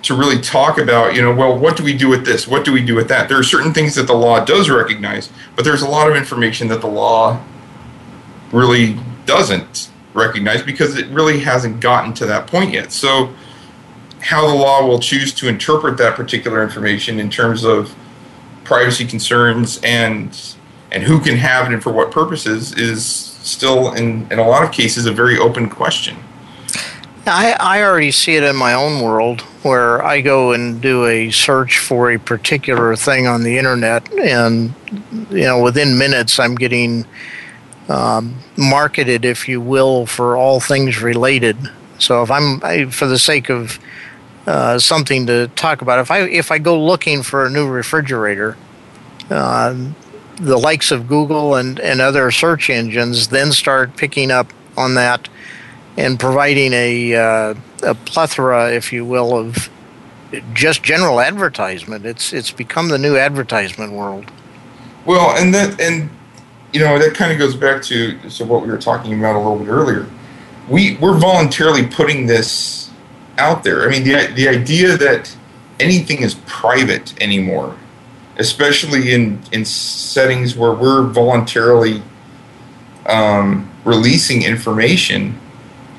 to 0.01 0.15
really 0.15 0.41
talk 0.41 0.79
about, 0.79 1.15
you 1.17 1.21
know, 1.21 1.35
well, 1.35 1.59
what 1.59 1.77
do 1.77 1.83
we 1.83 1.93
do 1.93 2.09
with 2.09 2.25
this? 2.25 2.47
What 2.47 2.65
do 2.65 2.73
we 2.73 2.83
do 2.83 2.95
with 2.95 3.09
that? 3.09 3.29
There 3.29 3.39
are 3.39 3.43
certain 3.43 3.75
things 3.75 3.97
that 3.97 4.07
the 4.07 4.15
law 4.15 4.45
does 4.45 4.71
recognize, 4.71 5.29
but 5.57 5.65
there's 5.65 5.83
a 5.83 5.89
lot 5.89 6.09
of 6.09 6.17
information 6.17 6.69
that 6.69 6.81
the 6.81 6.87
law 6.87 7.43
really 8.53 8.97
doesn't 9.27 9.91
recognize 10.15 10.63
because 10.63 10.97
it 10.97 11.09
really 11.09 11.41
hasn't 11.41 11.81
gotten 11.81 12.15
to 12.15 12.27
that 12.27 12.47
point 12.47 12.73
yet. 12.73 12.93
So 12.93 13.35
how 14.21 14.47
the 14.47 14.55
law 14.55 14.87
will 14.87 14.99
choose 14.99 15.33
to 15.35 15.49
interpret 15.49 15.97
that 15.99 16.17
particular 16.17 16.63
information 16.63 17.21
in 17.21 17.31
terms 17.31 17.65
of 17.65 17.95
privacy 18.65 19.07
concerns 19.07 19.81
and 19.83 20.55
and 20.91 21.03
who 21.03 21.21
can 21.21 21.37
have 21.37 21.67
it 21.67 21.73
and 21.75 21.83
for 21.83 21.93
what 21.93 22.11
purposes 22.11 22.73
is 22.73 23.05
still 23.05 23.93
in, 23.93 24.27
in 24.31 24.39
a 24.39 24.47
lot 24.47 24.65
of 24.65 24.73
cases 24.73 25.07
a 25.07 25.13
very 25.13 25.39
open 25.39 25.69
question. 25.69 26.17
I, 27.27 27.55
I 27.61 27.83
already 27.83 28.11
see 28.11 28.37
it 28.37 28.43
in 28.43 28.57
my 28.57 28.73
own 28.73 29.03
world 29.03 29.43
where 29.63 30.03
I 30.03 30.23
go 30.23 30.53
and 30.53 30.81
do 30.81 31.05
a 31.07 31.31
search 31.31 31.79
for 31.79 32.11
a 32.11 32.19
particular 32.19 32.97
thing 32.97 33.27
on 33.27 33.43
the 33.43 33.59
internet, 33.59 34.11
and 34.15 34.73
you 35.31 35.45
know 35.45 35.63
within 35.63 35.99
minutes 35.99 36.39
I'm 36.39 36.55
getting 36.55 37.05
um, 37.89 38.37
marketed, 38.57 39.25
if 39.25 39.49
you 39.49 39.61
will, 39.61 40.07
for 40.07 40.37
all 40.37 40.61
things 40.61 41.03
related. 41.03 41.57
So 41.99 42.23
if 42.23 42.31
I'm 42.31 42.63
I, 42.65 42.87
for 42.87 43.07
the 43.07 43.19
sake 43.19 43.51
of 43.51 43.79
uh, 44.49 44.79
something 44.79 45.27
to 45.27 45.49
talk 45.49 45.83
about. 45.83 45.99
If 45.99 46.11
I 46.11 46.21
if 46.21 46.51
I 46.51 46.57
go 46.59 46.83
looking 46.83 47.23
for 47.23 47.45
a 47.45 47.51
new 47.51 47.69
refrigerator, 47.69 48.57
uh, 49.29 49.75
the 50.37 50.57
likes 50.57 50.91
of 50.91 51.07
Google 51.07 51.55
and, 51.55 51.79
and 51.79 52.01
other 52.01 52.31
search 52.31 52.71
engines 52.71 53.29
then 53.29 53.53
start 53.53 53.97
picking 53.97 54.31
up 54.31 54.51
on 54.77 54.95
that 54.95 55.29
and 55.99 56.19
providing 56.19 56.73
a 56.73 57.15
uh, 57.15 57.55
a 57.83 57.95
plethora, 57.95 58.73
if 58.73 58.91
you 58.91 59.05
will, 59.05 59.37
of 59.37 59.69
just 60.55 60.83
general 60.83 61.21
advertisement. 61.21 62.07
It's 62.07 62.33
it's 62.33 62.51
become 62.51 62.89
the 62.89 62.99
new 62.99 63.19
advertisement 63.19 63.93
world. 63.93 64.31
Well, 65.05 65.37
and 65.37 65.53
that 65.53 65.79
and 65.79 66.09
you 66.73 66.81
know 66.81 66.99
that 66.99 67.15
kind 67.15 67.33
of 67.33 67.39
goes 67.39 67.55
back 67.55 67.83
to 67.83 68.31
so 68.31 68.47
what 68.47 68.63
we 68.63 68.69
were 68.69 68.79
talking 68.79 69.19
about 69.19 69.37
a 69.37 69.41
little 69.41 69.59
bit 69.59 69.69
earlier. 69.69 70.07
We 70.71 70.97
we're 70.97 71.19
voluntarily 71.19 71.87
putting 71.87 72.27
this 72.27 72.88
out 73.39 73.63
there. 73.65 73.83
I 73.83 73.91
mean, 73.91 74.05
the 74.05 74.33
the 74.35 74.49
idea 74.49 74.97
that 74.97 75.35
anything 75.81 76.23
is 76.23 76.35
private 76.47 77.21
anymore, 77.23 77.77
especially 78.37 79.13
in 79.13 79.41
in 79.53 79.65
settings 79.65 80.57
where 80.57 80.73
we're 80.73 81.03
voluntarily 81.03 82.03
um, 83.07 83.71
releasing 83.85 84.43
information, 84.43 85.39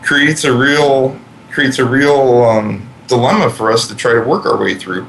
creates 0.01 0.43
a 0.43 0.53
real 0.55 1.17
creates 1.49 1.79
a 1.79 1.85
real 1.85 2.43
um, 2.43 2.87
dilemma 3.07 3.49
for 3.49 3.71
us 3.71 3.87
to 3.87 3.95
try 3.95 4.13
to 4.13 4.21
work 4.21 4.45
our 4.45 4.57
way 4.57 4.75
through. 4.75 5.05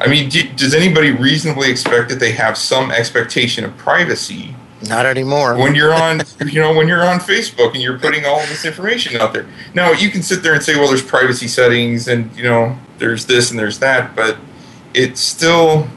I 0.00 0.08
mean, 0.08 0.28
do, 0.30 0.48
does 0.54 0.74
anybody 0.74 1.10
reasonably 1.10 1.70
expect 1.70 2.08
that 2.10 2.20
they 2.20 2.32
have 2.32 2.56
some 2.56 2.90
expectation 2.90 3.64
of 3.64 3.76
privacy? 3.76 4.54
Not 4.88 5.04
anymore. 5.04 5.56
When 5.56 5.74
you're 5.74 5.94
on, 5.94 6.22
you 6.46 6.60
know, 6.60 6.74
when 6.74 6.88
you're 6.88 7.04
on 7.04 7.18
Facebook 7.18 7.74
and 7.74 7.82
you're 7.82 7.98
putting 7.98 8.24
all 8.24 8.38
this 8.40 8.64
information 8.64 9.20
out 9.20 9.32
there. 9.32 9.46
Now 9.74 9.92
you 9.92 10.10
can 10.10 10.22
sit 10.22 10.42
there 10.42 10.54
and 10.54 10.62
say, 10.62 10.76
well, 10.76 10.88
there's 10.88 11.02
privacy 11.02 11.48
settings 11.48 12.08
and 12.08 12.34
you 12.36 12.44
know, 12.44 12.78
there's 12.98 13.26
this 13.26 13.50
and 13.50 13.58
there's 13.58 13.78
that, 13.80 14.16
but 14.16 14.38
it's 14.94 15.20
still, 15.20 15.88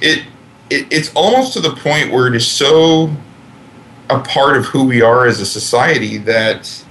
it, 0.00 0.24
it 0.70 0.86
it's 0.90 1.12
almost 1.14 1.54
to 1.54 1.60
the 1.60 1.74
point 1.74 2.12
where 2.12 2.26
it 2.26 2.34
is 2.34 2.46
so 2.46 3.10
a 4.10 4.20
part 4.20 4.56
of 4.56 4.66
who 4.66 4.84
we 4.84 5.02
are 5.02 5.26
as 5.26 5.40
a 5.40 5.46
society 5.46 6.18
that 6.18 6.84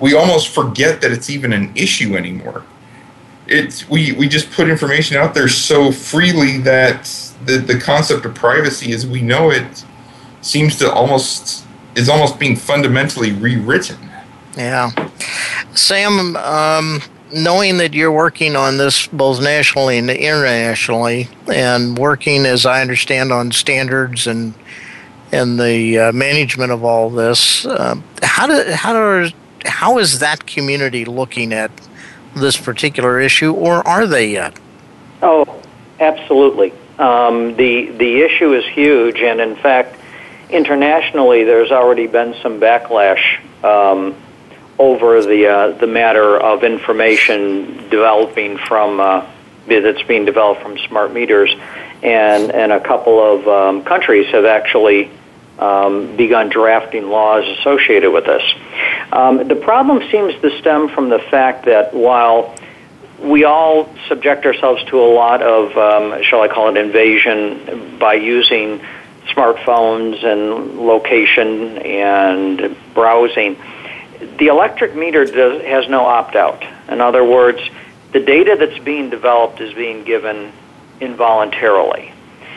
we 0.00 0.14
almost 0.14 0.48
forget 0.48 1.00
that 1.00 1.12
it's 1.12 1.30
even 1.30 1.52
an 1.52 1.72
issue 1.74 2.16
anymore. 2.16 2.64
It's 3.46 3.88
we, 3.88 4.12
we 4.12 4.28
just 4.28 4.50
put 4.50 4.68
information 4.70 5.16
out 5.16 5.34
there 5.34 5.48
so 5.48 5.92
freely 5.92 6.58
that 6.58 7.04
the, 7.44 7.58
the 7.58 7.78
concept 7.78 8.24
of 8.24 8.34
privacy 8.34 8.92
as 8.92 9.06
we 9.06 9.20
know 9.20 9.50
it 9.50 9.84
seems 10.44 10.76
to 10.76 10.92
almost 10.92 11.64
is 11.96 12.08
almost 12.08 12.38
being 12.38 12.56
fundamentally 12.56 13.32
rewritten. 13.32 13.98
Yeah. 14.56 14.90
Sam, 15.74 16.36
um, 16.36 17.00
knowing 17.32 17.78
that 17.78 17.94
you're 17.94 18.12
working 18.12 18.56
on 18.56 18.76
this 18.76 19.06
both 19.06 19.42
nationally 19.42 19.98
and 19.98 20.10
internationally, 20.10 21.28
and 21.52 21.96
working, 21.96 22.46
as 22.46 22.66
I 22.66 22.80
understand, 22.80 23.32
on 23.32 23.52
standards 23.52 24.26
and 24.26 24.54
and 25.32 25.58
the 25.58 25.98
uh, 25.98 26.12
management 26.12 26.70
of 26.70 26.84
all 26.84 27.10
this, 27.10 27.66
uh, 27.66 27.96
how 28.22 28.46
do 28.46 28.72
how 28.72 28.92
do 28.92 29.30
how 29.64 29.98
is 29.98 30.20
that 30.20 30.46
community 30.46 31.04
looking 31.04 31.52
at 31.52 31.70
this 32.36 32.56
particular 32.56 33.20
issue, 33.20 33.52
or 33.52 33.86
are 33.86 34.06
they 34.06 34.30
yet? 34.30 34.58
Oh, 35.22 35.62
absolutely. 36.00 36.72
Um, 36.98 37.56
the 37.56 37.90
the 37.92 38.22
issue 38.22 38.52
is 38.54 38.64
huge, 38.66 39.20
and 39.20 39.40
in 39.40 39.56
fact, 39.56 39.96
internationally, 40.50 41.44
there's 41.44 41.70
already 41.70 42.06
been 42.06 42.34
some 42.42 42.60
backlash 42.60 43.40
um, 43.64 44.14
over 44.78 45.22
the 45.22 45.46
uh, 45.46 45.78
the 45.78 45.86
matter 45.86 46.36
of 46.38 46.64
information 46.64 47.88
developing 47.88 48.58
from 48.58 49.00
uh, 49.00 49.26
that's 49.66 50.02
being 50.02 50.24
developed 50.24 50.62
from 50.62 50.78
smart 50.78 51.12
meters, 51.12 51.54
and 52.02 52.50
and 52.52 52.72
a 52.72 52.80
couple 52.80 53.20
of 53.20 53.48
um, 53.48 53.84
countries 53.84 54.26
have 54.32 54.44
actually 54.44 55.10
um, 55.58 56.16
begun 56.16 56.48
drafting 56.48 57.08
laws 57.08 57.44
associated 57.58 58.10
with 58.10 58.26
this. 58.26 58.42
Um, 59.12 59.46
the 59.46 59.56
problem 59.56 60.08
seems 60.10 60.34
to 60.42 60.58
stem 60.58 60.88
from 60.88 61.08
the 61.08 61.20
fact 61.20 61.66
that 61.66 61.94
while 61.94 62.54
we 63.20 63.44
all 63.44 63.88
subject 64.08 64.44
ourselves 64.44 64.82
to 64.84 65.00
a 65.00 65.06
lot 65.06 65.40
of, 65.42 65.76
um, 65.78 66.22
shall 66.22 66.42
I 66.42 66.48
call 66.48 66.68
it, 66.68 66.76
invasion 66.76 67.96
by 67.98 68.14
using 68.14 68.84
smartphones 69.28 70.24
and 70.24 70.78
location 70.78 71.78
and 71.78 72.76
browsing, 72.94 73.56
the 74.38 74.46
electric 74.46 74.94
meter 74.94 75.24
does, 75.24 75.62
has 75.62 75.88
no 75.88 76.04
opt 76.04 76.36
out. 76.36 76.64
In 76.88 77.00
other 77.00 77.24
words, 77.24 77.60
the 78.12 78.20
data 78.20 78.56
that's 78.58 78.78
being 78.84 79.10
developed 79.10 79.60
is 79.60 79.74
being 79.74 80.04
given 80.04 80.52
involuntarily 81.00 82.14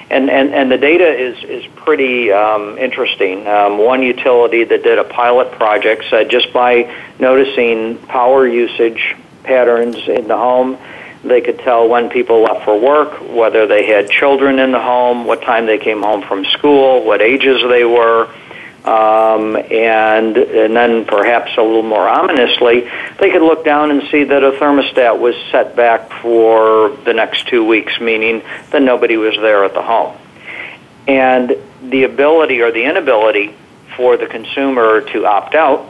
and, 0.09 0.29
and, 0.29 0.53
and 0.53 0.71
the 0.71 0.77
data 0.77 1.07
is, 1.07 1.43
is 1.43 1.65
pretty 1.75 2.31
um, 2.31 2.77
interesting. 2.77 3.45
Um, 3.45 3.77
one 3.77 4.01
utility 4.01 4.63
that 4.63 4.83
did 4.83 4.99
a 4.99 5.03
pilot 5.03 5.51
project 5.51 6.05
said 6.09 6.29
just 6.29 6.53
by 6.53 6.95
noticing 7.19 7.97
power 8.07 8.47
usage 8.47 9.15
patterns 9.43 9.97
in 10.07 10.27
the 10.27 10.37
home, 10.37 10.77
they 11.27 11.41
could 11.41 11.59
tell 11.59 11.87
when 11.87 12.09
people 12.09 12.41
left 12.41 12.65
for 12.65 12.79
work, 12.79 13.21
whether 13.21 13.67
they 13.67 13.85
had 13.85 14.09
children 14.09 14.59
in 14.59 14.71
the 14.71 14.79
home, 14.79 15.25
what 15.25 15.41
time 15.41 15.65
they 15.65 15.77
came 15.77 16.01
home 16.01 16.21
from 16.23 16.45
school, 16.45 17.03
what 17.03 17.21
ages 17.21 17.61
they 17.69 17.83
were. 17.83 18.33
Um, 18.83 19.57
and 19.57 20.37
and 20.37 20.73
then 20.73 21.03
perhaps 21.03 21.51
a 21.57 21.61
little 21.61 21.83
more 21.83 22.07
ominously, 22.07 22.89
they 23.19 23.29
could 23.31 23.41
look 23.41 23.65
down 23.65 23.91
and 23.91 24.01
see 24.09 24.23
that 24.23 24.43
a 24.43 24.51
thermostat 24.51 25.19
was 25.19 25.35
set 25.51 25.75
back 25.75 26.09
for 26.21 26.95
the 27.03 27.13
next 27.13 27.47
two 27.49 27.65
weeks, 27.65 27.99
meaning 27.99 28.43
that 28.71 28.81
nobody 28.81 29.17
was 29.17 29.35
there 29.35 29.65
at 29.65 29.73
the 29.73 29.81
home. 29.81 30.17
And 31.05 31.57
the 31.83 32.03
ability 32.03 32.61
or 32.61 32.71
the 32.71 32.85
inability 32.85 33.55
for 33.97 34.15
the 34.15 34.27
consumer 34.27 35.01
to 35.01 35.25
opt 35.25 35.55
out, 35.55 35.85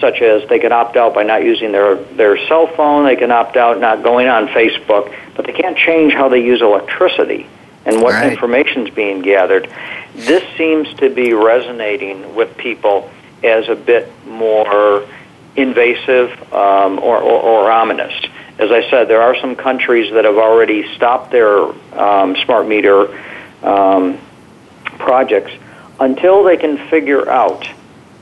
such 0.00 0.20
as 0.20 0.46
they 0.48 0.58
can 0.58 0.72
opt 0.72 0.96
out 0.96 1.14
by 1.14 1.22
not 1.22 1.42
using 1.42 1.72
their, 1.72 1.96
their 1.96 2.36
cell 2.46 2.66
phone, 2.66 3.04
they 3.04 3.16
can 3.16 3.30
opt 3.30 3.56
out 3.56 3.80
not 3.80 4.02
going 4.02 4.28
on 4.28 4.48
Facebook, 4.48 5.14
but 5.34 5.46
they 5.46 5.52
can't 5.52 5.76
change 5.76 6.12
how 6.12 6.28
they 6.28 6.42
use 6.42 6.60
electricity 6.60 7.46
and 7.86 8.02
what 8.02 8.12
right. 8.12 8.30
information 8.30 8.86
is 8.86 8.94
being 8.94 9.22
gathered. 9.22 9.70
This 10.14 10.42
seems 10.56 10.92
to 10.94 11.08
be 11.08 11.32
resonating 11.32 12.34
with 12.34 12.56
people 12.56 13.10
as 13.42 13.68
a 13.68 13.76
bit 13.76 14.10
more 14.26 15.06
invasive 15.54 16.30
um, 16.52 16.98
or, 16.98 17.18
or, 17.18 17.40
or, 17.40 17.70
ominous. 17.70 18.12
As 18.58 18.70
I 18.70 18.88
said, 18.90 19.08
there 19.08 19.22
are 19.22 19.36
some 19.40 19.56
countries 19.56 20.12
that 20.12 20.24
have 20.24 20.36
already 20.36 20.94
stopped 20.94 21.30
their 21.30 21.58
um, 21.98 22.36
smart 22.44 22.66
meter 22.66 23.08
um, 23.62 24.18
projects 24.98 25.52
until 26.00 26.44
they 26.44 26.56
can 26.56 26.76
figure 26.88 27.28
out 27.30 27.66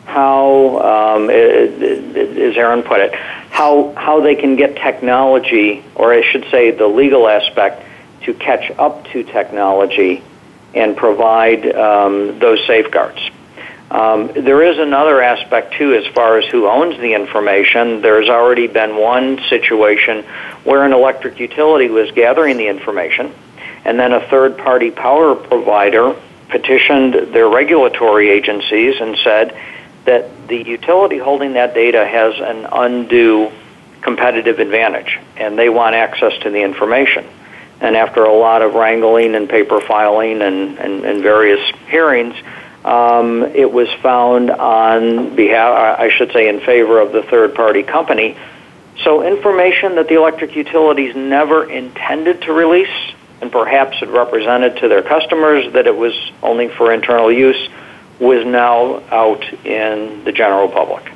how, 0.05 1.17
um, 1.17 1.31
as 1.31 2.57
Aaron 2.57 2.83
put 2.83 3.01
it, 3.01 3.15
how, 3.15 3.93
how 3.97 4.21
they 4.21 4.35
can 4.35 4.57
get 4.57 4.77
technology, 4.77 5.83
or 5.95 6.13
I 6.13 6.23
should 6.23 6.47
say 6.51 6.71
the 6.71 6.87
legal 6.87 7.29
aspect, 7.29 7.83
to 8.23 8.35
catch 8.35 8.71
up 8.79 9.05
to 9.09 9.23
technology 9.23 10.23
and 10.75 10.97
provide 10.97 11.75
um, 11.75 12.39
those 12.39 12.65
safeguards. 12.67 13.21
Um, 13.91 14.33
there 14.35 14.63
is 14.63 14.79
another 14.79 15.23
aspect 15.23 15.75
too, 15.75 15.95
as 15.95 16.07
far 16.15 16.39
as 16.39 16.47
who 16.47 16.67
owns 16.67 16.99
the 16.99 17.15
information. 17.15 18.01
There's 18.01 18.29
already 18.29 18.67
been 18.67 18.97
one 18.97 19.39
situation 19.49 20.25
where 20.65 20.85
an 20.85 20.93
electric 20.93 21.39
utility 21.39 21.89
was 21.89 22.11
gathering 22.11 22.57
the 22.57 22.67
information, 22.67 23.33
and 23.85 23.99
then 23.99 24.13
a 24.13 24.27
third 24.29 24.59
party 24.59 24.91
power 24.91 25.35
provider 25.35 26.17
petitioned 26.49 27.15
their 27.33 27.49
regulatory 27.49 28.31
agencies 28.31 29.01
and 29.01 29.17
said 29.23 29.57
that 30.05 30.49
the 30.49 30.63
utility 30.63 31.19
holding 31.19 31.55
that 31.55 31.75
data 31.75 32.07
has 32.07 32.35
an 32.39 32.67
undue 32.71 33.51
competitive 34.03 34.59
advantage, 34.59 35.19
and 35.37 35.59
they 35.59 35.69
want 35.69 35.95
access 35.95 36.33
to 36.43 36.51
the 36.51 36.63
information. 36.63 37.27
And 37.81 37.97
after 37.97 38.25
a 38.25 38.33
lot 38.33 38.63
of 38.63 38.75
wrangling 38.75 39.35
and 39.35 39.49
paper 39.49 39.81
filing 39.81 40.43
and, 40.43 40.79
and, 40.79 41.05
and 41.05 41.23
various 41.23 41.61
hearings, 41.89 42.35
um, 42.85 43.43
it 43.43 43.73
was 43.73 43.89
found 44.03 44.51
on 44.51 45.35
behalf, 45.35 45.99
I 45.99 46.11
should 46.11 46.33
say, 46.33 46.49
in 46.49 46.61
favor 46.61 47.01
of 47.01 47.13
the 47.13 47.23
third 47.23 47.55
party 47.55 47.83
company. 47.83 48.37
So, 49.03 49.27
information 49.27 49.97
that 49.97 50.09
the 50.09 50.15
electric 50.17 50.55
utilities 50.55 51.17
never 51.17 51.69
intended 51.69 52.43
to 52.43 52.53
release, 52.53 53.15
and 53.41 53.51
perhaps 53.51 53.97
it 54.03 54.09
represented 54.09 54.77
to 54.79 54.89
their 54.89 55.03
customers 55.03 55.73
that 55.73 55.87
it 55.87 55.97
was 55.97 56.15
only 56.43 56.69
for 56.69 56.93
internal 56.93 57.33
use, 57.33 57.69
was 58.21 58.45
now 58.47 59.01
out 59.11 59.43
in 59.65 60.25
the 60.25 60.33
general 60.33 60.69
public. 60.69 61.13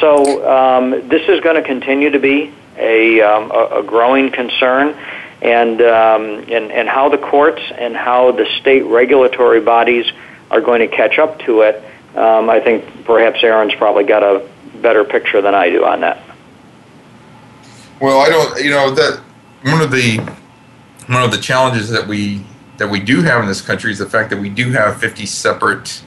So, 0.00 0.48
um, 0.48 1.08
this 1.08 1.28
is 1.28 1.40
going 1.40 1.56
to 1.56 1.62
continue 1.62 2.10
to 2.10 2.18
be 2.18 2.52
a, 2.76 3.20
um, 3.20 3.50
a, 3.50 3.82
growing 3.82 4.30
concern 4.30 4.96
and, 5.42 5.80
um, 5.82 6.44
and, 6.48 6.72
and 6.72 6.88
how 6.88 7.08
the 7.08 7.18
courts 7.18 7.60
and 7.76 7.94
how 7.94 8.32
the 8.32 8.46
state 8.60 8.84
regulatory 8.84 9.60
bodies 9.60 10.06
are 10.50 10.60
going 10.60 10.80
to 10.80 10.88
catch 10.88 11.18
up 11.18 11.38
to 11.40 11.62
it, 11.62 11.82
um, 12.16 12.50
I 12.50 12.60
think 12.60 13.04
perhaps 13.04 13.42
Aaron's 13.42 13.74
probably 13.74 14.04
got 14.04 14.22
a 14.22 14.46
better 14.80 15.04
picture 15.04 15.40
than 15.40 15.54
I 15.54 15.70
do 15.70 15.84
on 15.84 16.00
that. 16.00 16.22
Well, 18.00 18.20
I 18.20 18.28
don't, 18.28 18.62
you 18.62 18.70
know, 18.70 18.90
that 18.90 19.20
one 19.62 19.80
of 19.80 19.90
the 19.90 20.18
one 21.06 21.22
of 21.22 21.30
the 21.30 21.38
challenges 21.38 21.88
that 21.90 22.06
we 22.06 22.44
that 22.78 22.88
we 22.88 23.00
do 23.00 23.22
have 23.22 23.40
in 23.40 23.46
this 23.46 23.60
country 23.60 23.92
is 23.92 23.98
the 23.98 24.08
fact 24.08 24.30
that 24.30 24.40
we 24.40 24.48
do 24.48 24.72
have 24.72 24.98
50 24.98 25.24
separate 25.26 26.02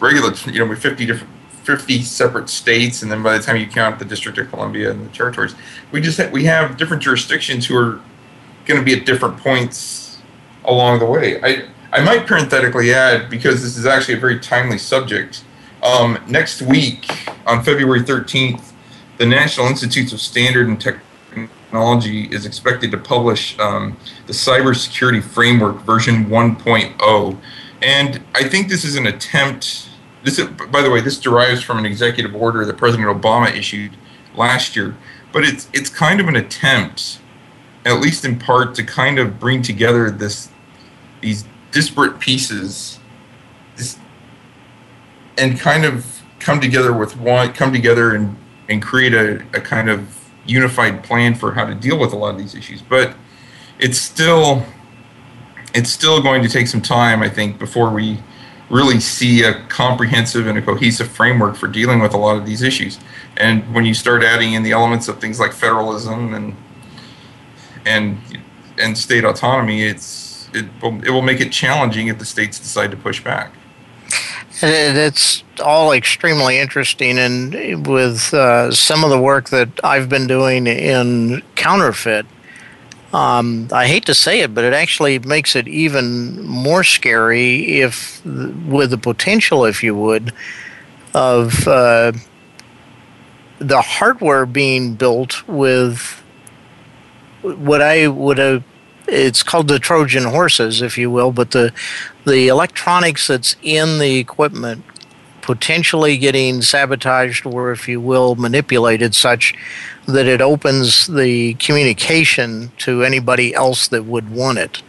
regulatory, 0.00 0.54
you 0.54 0.64
know, 0.64 0.74
50 0.74 1.06
different 1.06 1.32
50 1.64 2.00
separate 2.00 2.48
states, 2.48 3.02
and 3.02 3.12
then 3.12 3.22
by 3.22 3.36
the 3.36 3.44
time 3.44 3.58
you 3.58 3.66
count 3.66 3.98
the 3.98 4.04
District 4.04 4.38
of 4.38 4.48
Columbia 4.48 4.90
and 4.90 5.04
the 5.04 5.12
territories, 5.12 5.54
we 5.92 6.00
just 6.00 6.18
we 6.30 6.44
have 6.44 6.78
different 6.78 7.02
jurisdictions 7.02 7.66
who 7.66 7.76
are 7.76 8.00
going 8.64 8.80
to 8.80 8.84
be 8.84 8.98
at 8.98 9.04
different 9.04 9.36
points 9.38 10.18
along 10.64 10.98
the 10.98 11.06
way. 11.06 11.40
I, 11.42 11.68
I 11.92 12.02
might 12.02 12.26
parenthetically 12.26 12.92
add, 12.92 13.30
because 13.30 13.62
this 13.62 13.76
is 13.76 13.86
actually 13.86 14.14
a 14.14 14.20
very 14.20 14.38
timely 14.38 14.78
subject, 14.78 15.44
um, 15.82 16.18
next 16.28 16.62
week 16.62 17.10
on 17.46 17.64
February 17.64 18.00
13th, 18.00 18.72
the 19.16 19.26
National 19.26 19.66
Institutes 19.66 20.12
of 20.12 20.20
Standard 20.20 20.68
and 20.68 20.80
Technology 20.80 22.24
is 22.30 22.46
expected 22.46 22.90
to 22.90 22.98
publish 22.98 23.58
um, 23.58 23.96
the 24.26 24.32
Cybersecurity 24.32 25.22
Framework 25.22 25.76
version 25.82 26.26
1.0. 26.26 27.38
And 27.82 28.22
I 28.34 28.48
think 28.48 28.68
this 28.68 28.84
is 28.84 28.96
an 28.96 29.06
attempt. 29.06 29.87
This, 30.24 30.38
is, 30.38 30.48
by 30.48 30.82
the 30.82 30.90
way, 30.90 31.00
this 31.00 31.18
derives 31.18 31.62
from 31.62 31.78
an 31.78 31.86
executive 31.86 32.34
order 32.34 32.64
that 32.64 32.76
President 32.76 33.08
Obama 33.08 33.54
issued 33.54 33.92
last 34.34 34.76
year 34.76 34.96
but 35.32 35.44
it's 35.44 35.68
it's 35.72 35.90
kind 35.90 36.20
of 36.20 36.28
an 36.28 36.36
attempt, 36.36 37.20
at 37.84 38.00
least 38.00 38.24
in 38.24 38.38
part, 38.38 38.74
to 38.76 38.82
kind 38.82 39.18
of 39.18 39.38
bring 39.38 39.62
together 39.62 40.10
this 40.10 40.48
these 41.20 41.44
disparate 41.70 42.18
pieces, 42.18 42.98
this, 43.76 43.98
and 45.36 45.58
kind 45.58 45.84
of 45.84 46.22
come 46.38 46.60
together 46.60 46.92
with 46.92 47.16
one, 47.16 47.52
come 47.52 47.72
together 47.72 48.14
and 48.14 48.36
and 48.68 48.82
create 48.82 49.14
a, 49.14 49.36
a 49.54 49.60
kind 49.60 49.88
of 49.88 50.30
unified 50.46 51.02
plan 51.02 51.34
for 51.34 51.52
how 51.52 51.64
to 51.64 51.74
deal 51.74 51.98
with 51.98 52.12
a 52.12 52.16
lot 52.16 52.30
of 52.30 52.38
these 52.38 52.54
issues. 52.54 52.80
But 52.80 53.14
it's 53.78 53.98
still 53.98 54.64
it's 55.74 55.90
still 55.90 56.22
going 56.22 56.42
to 56.42 56.48
take 56.48 56.66
some 56.68 56.80
time, 56.80 57.22
I 57.22 57.28
think, 57.28 57.58
before 57.58 57.90
we 57.90 58.18
really 58.70 59.00
see 59.00 59.42
a 59.42 59.64
comprehensive 59.68 60.46
and 60.46 60.58
a 60.58 60.62
cohesive 60.62 61.08
framework 61.08 61.56
for 61.56 61.68
dealing 61.68 62.00
with 62.00 62.12
a 62.12 62.18
lot 62.18 62.36
of 62.36 62.44
these 62.44 62.62
issues. 62.62 62.98
And 63.36 63.74
when 63.74 63.84
you 63.84 63.94
start 63.94 64.22
adding 64.22 64.52
in 64.52 64.62
the 64.62 64.72
elements 64.72 65.08
of 65.08 65.20
things 65.20 65.40
like 65.40 65.52
federalism 65.52 66.34
and 66.34 66.56
and 67.86 68.18
and 68.78 68.96
state 68.96 69.24
autonomy, 69.24 69.82
it's 69.82 70.50
it 70.52 70.66
will, 70.82 71.02
it 71.04 71.10
will 71.10 71.22
make 71.22 71.40
it 71.40 71.52
challenging 71.52 72.08
if 72.08 72.18
the 72.18 72.24
states 72.24 72.58
decide 72.58 72.90
to 72.90 72.96
push 72.96 73.22
back. 73.22 73.52
It's 74.60 75.44
all 75.62 75.92
extremely 75.92 76.58
interesting, 76.58 77.18
and 77.18 77.86
with 77.86 78.34
uh, 78.34 78.72
some 78.72 79.04
of 79.04 79.10
the 79.10 79.20
work 79.20 79.50
that 79.50 79.68
I've 79.84 80.08
been 80.08 80.26
doing 80.26 80.66
in 80.66 81.42
counterfeit, 81.54 82.26
um, 83.12 83.68
I 83.72 83.86
hate 83.86 84.06
to 84.06 84.14
say 84.14 84.40
it, 84.40 84.54
but 84.54 84.64
it 84.64 84.74
actually 84.74 85.18
makes 85.20 85.56
it 85.56 85.66
even 85.66 86.42
more 86.46 86.84
scary 86.84 87.80
if, 87.80 88.24
with 88.24 88.90
the 88.90 88.98
potential, 88.98 89.64
if 89.64 89.82
you 89.82 89.94
would, 89.94 90.32
of 91.14 91.66
uh, 91.66 92.12
the 93.58 93.80
hardware 93.80 94.44
being 94.44 94.94
built 94.94 95.46
with 95.48 96.22
what 97.42 97.80
I 97.80 98.08
would 98.08 98.38
have. 98.38 98.62
It's 99.06 99.42
called 99.42 99.68
the 99.68 99.78
Trojan 99.78 100.24
horses, 100.24 100.82
if 100.82 100.98
you 100.98 101.10
will, 101.10 101.32
but 101.32 101.52
the 101.52 101.72
the 102.26 102.48
electronics 102.48 103.26
that's 103.26 103.56
in 103.62 103.98
the 103.98 104.18
equipment 104.18 104.84
potentially 105.40 106.18
getting 106.18 106.60
sabotaged 106.60 107.46
or, 107.46 107.72
if 107.72 107.88
you 107.88 108.02
will, 108.02 108.34
manipulated 108.34 109.14
such 109.14 109.54
that 110.08 110.26
it 110.26 110.40
opens 110.40 111.06
the 111.06 111.52
communication 111.54 112.72
to 112.78 113.04
anybody 113.04 113.54
else 113.54 113.88
that 113.88 114.06
would 114.06 114.30
want 114.30 114.56
it. 114.56 114.82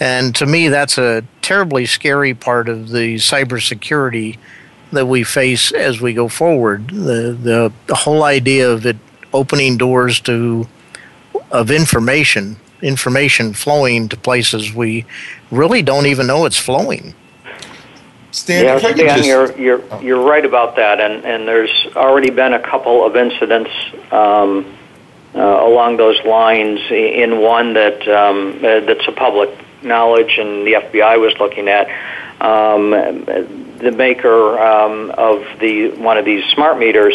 And 0.00 0.34
to 0.36 0.46
me, 0.46 0.68
that's 0.68 0.96
a 0.96 1.24
terribly 1.42 1.84
scary 1.84 2.32
part 2.32 2.68
of 2.68 2.88
the 2.88 3.16
cybersecurity 3.16 4.38
that 4.92 5.06
we 5.06 5.24
face 5.24 5.72
as 5.72 6.00
we 6.00 6.14
go 6.14 6.28
forward. 6.28 6.88
The, 6.88 7.36
the, 7.38 7.72
the 7.86 7.94
whole 7.94 8.22
idea 8.22 8.70
of 8.70 8.86
it 8.86 8.96
opening 9.34 9.76
doors 9.76 10.20
to 10.20 10.66
of 11.50 11.70
information, 11.70 12.56
information 12.80 13.52
flowing 13.52 14.08
to 14.08 14.16
places 14.16 14.72
we 14.72 15.04
really 15.50 15.82
don't 15.82 16.06
even 16.06 16.26
know 16.26 16.46
it's 16.46 16.58
flowing. 16.58 17.14
Stan, 18.36 18.64
yeah, 18.64 18.78
Stan, 18.78 18.96
just... 18.98 19.26
you're 19.26 19.58
you're 19.58 19.82
oh. 19.90 20.00
you're 20.00 20.22
right 20.22 20.44
about 20.44 20.76
that, 20.76 21.00
and 21.00 21.24
and 21.24 21.48
there's 21.48 21.72
already 21.96 22.28
been 22.28 22.52
a 22.52 22.60
couple 22.60 23.04
of 23.04 23.16
incidents 23.16 23.70
um, 24.12 24.76
uh, 25.34 25.40
along 25.40 25.96
those 25.96 26.22
lines. 26.22 26.78
In 26.90 27.40
one 27.40 27.72
that 27.72 28.06
um, 28.06 28.58
uh, 28.58 28.80
that's 28.80 29.08
a 29.08 29.12
public 29.12 29.48
knowledge, 29.82 30.36
and 30.36 30.66
the 30.66 30.74
FBI 30.74 31.18
was 31.18 31.32
looking 31.40 31.68
at 31.68 31.88
um, 32.42 32.90
the 32.90 33.94
maker 33.96 34.58
um, 34.58 35.12
of 35.16 35.42
the 35.58 35.92
one 35.92 36.18
of 36.18 36.26
these 36.26 36.44
smart 36.52 36.78
meters 36.78 37.14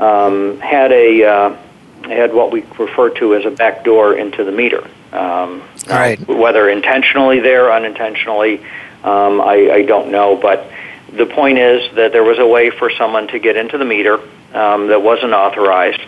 um, 0.00 0.58
had 0.60 0.92
a 0.92 1.24
uh, 1.24 1.56
had 2.04 2.32
what 2.32 2.50
we 2.50 2.62
refer 2.78 3.10
to 3.10 3.34
as 3.34 3.44
a 3.44 3.50
back 3.50 3.84
door 3.84 4.14
into 4.16 4.42
the 4.42 4.52
meter. 4.52 4.88
Um, 5.12 5.62
right. 5.88 6.18
Whether 6.26 6.70
intentionally 6.70 7.40
there, 7.40 7.70
unintentionally 7.70 8.64
um, 9.04 9.40
I, 9.40 9.70
I 9.70 9.82
don't 9.82 10.10
know, 10.10 10.34
but 10.34 10.70
the 11.12 11.26
point 11.26 11.58
is 11.58 11.94
that 11.94 12.12
there 12.12 12.24
was 12.24 12.38
a 12.38 12.46
way 12.46 12.70
for 12.70 12.90
someone 12.90 13.28
to 13.28 13.38
get 13.38 13.56
into 13.56 13.78
the 13.78 13.84
meter 13.84 14.14
um, 14.54 14.88
that 14.88 15.02
wasn't 15.02 15.32
authorized. 15.32 16.00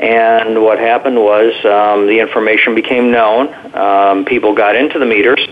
And 0.00 0.62
what 0.62 0.78
happened 0.78 1.16
was 1.16 1.54
um, 1.64 2.06
the 2.06 2.18
information 2.18 2.74
became 2.74 3.12
known. 3.12 3.54
Um, 3.74 4.24
people 4.24 4.54
got 4.54 4.74
into 4.74 4.98
the 4.98 5.06
meters, 5.06 5.46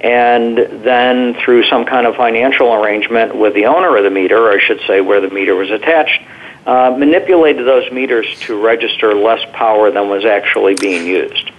and 0.00 0.58
then 0.58 1.34
through 1.34 1.64
some 1.64 1.84
kind 1.84 2.06
of 2.06 2.16
financial 2.16 2.72
arrangement 2.74 3.36
with 3.36 3.54
the 3.54 3.66
owner 3.66 3.96
of 3.96 4.02
the 4.02 4.10
meter, 4.10 4.48
or 4.48 4.52
I 4.52 4.58
should 4.58 4.80
say 4.86 5.00
where 5.00 5.20
the 5.20 5.30
meter 5.30 5.54
was 5.54 5.70
attached, 5.70 6.20
uh, 6.66 6.94
manipulated 6.98 7.66
those 7.66 7.90
meters 7.92 8.26
to 8.40 8.60
register 8.60 9.14
less 9.14 9.40
power 9.52 9.90
than 9.90 10.08
was 10.08 10.24
actually 10.24 10.74
being 10.74 11.06
used. 11.06 11.50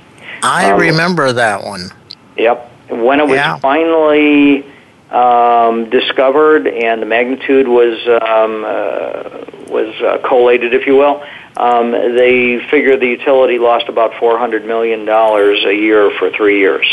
I 0.43 0.71
um, 0.71 0.79
remember 0.79 1.31
that 1.33 1.63
one. 1.63 1.91
Yep. 2.37 2.69
When 2.89 3.19
it 3.19 3.27
was 3.27 3.35
yeah. 3.35 3.57
finally 3.59 4.65
um, 5.11 5.89
discovered 5.89 6.67
and 6.67 7.01
the 7.01 7.05
magnitude 7.05 7.67
was 7.67 7.97
um, 8.07 8.63
uh, 8.65 9.71
was 9.71 9.95
uh, 10.01 10.27
collated, 10.27 10.73
if 10.73 10.87
you 10.87 10.95
will, 10.95 11.23
um, 11.57 11.91
they 11.91 12.59
figured 12.69 12.99
the 12.99 13.07
utility 13.07 13.59
lost 13.59 13.89
about 13.89 14.15
four 14.19 14.37
hundred 14.37 14.65
million 14.65 15.05
dollars 15.05 15.63
a 15.65 15.73
year 15.73 16.11
for 16.17 16.31
three 16.31 16.59
years. 16.59 16.85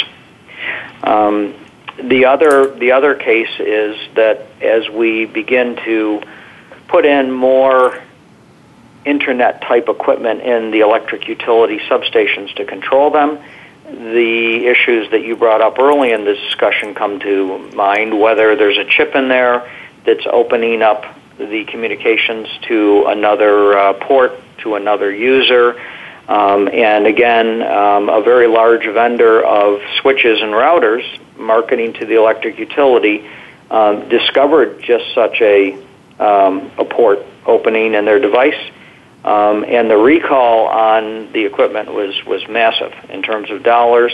Um, 1.03 1.55
the 2.03 2.27
other 2.27 2.75
the 2.75 2.93
other 2.93 3.15
case 3.15 3.59
is 3.59 3.97
that 4.15 4.47
as 4.61 4.89
we 4.91 5.25
begin 5.25 5.77
to 5.85 6.23
put 6.89 7.07
in 7.07 7.31
more 7.31 8.03
internet 9.05 9.63
type 9.63 9.89
equipment 9.89 10.41
in 10.43 10.73
the 10.73 10.81
electric 10.81 11.29
utility 11.29 11.79
substations 11.89 12.55
to 12.57 12.65
control 12.65 13.11
them 13.11 13.39
the 13.91 14.67
issues 14.67 15.11
that 15.11 15.23
you 15.23 15.37
brought 15.37 15.61
up 15.61 15.79
early 15.79 16.13
in 16.13 16.25
this 16.25 16.39
discussion 16.41 16.95
come 16.95 17.21
to 17.21 17.59
mind, 17.75 18.19
whether 18.19 18.57
there's 18.57 18.79
a 18.79 18.85
chip 18.85 19.15
in 19.15 19.29
there 19.29 19.71
that's 20.05 20.27
opening 20.31 20.83
up 20.83 21.05
the 21.39 21.65
communications 21.67 22.49
to 22.63 23.05
another 23.07 23.79
uh, 23.79 23.93
port, 23.95 24.33
to 24.59 24.75
another 24.75 25.15
user. 25.15 25.81
Um, 26.29 26.69
and 26.69 27.07
again, 27.07 27.63
um, 27.63 28.09
a 28.09 28.21
very 28.23 28.49
large 28.49 28.85
vendor 28.87 29.45
of 29.45 29.81
switches 30.01 30.41
and 30.41 30.53
routers 30.53 31.05
marketing 31.39 31.93
to 31.95 32.07
the 32.07 32.15
electric 32.15 32.59
utility 32.59 33.29
um, 33.71 34.09
discovered 34.09 34.83
just 34.83 35.05
such 35.15 35.41
a, 35.41 35.75
um, 36.19 36.73
a 36.79 36.85
port 36.85 37.21
opening 37.47 37.95
in 37.95 38.05
their 38.05 38.19
device 38.19 38.71
um, 39.27 39.65
and 39.65 39.91
the 39.91 39.97
recall 39.97 40.69
on 40.69 41.33
the 41.33 41.45
equipment 41.45 41.93
was, 41.93 42.15
was 42.25 42.47
massive 42.49 42.95
in 43.11 43.23
terms 43.23 43.51
of 43.51 43.65
dollars. 43.65 44.13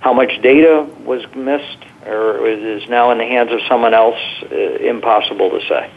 How 0.00 0.12
much 0.12 0.42
data 0.42 0.86
was 1.04 1.22
missed 1.34 1.78
or 2.04 2.46
is 2.46 2.88
now 2.88 3.12
in 3.12 3.18
the 3.18 3.24
hands 3.24 3.50
of 3.50 3.60
someone 3.68 3.94
else, 3.94 4.18
uh, 4.50 4.54
impossible 4.54 5.50
to 5.50 5.60
say. 5.66 5.90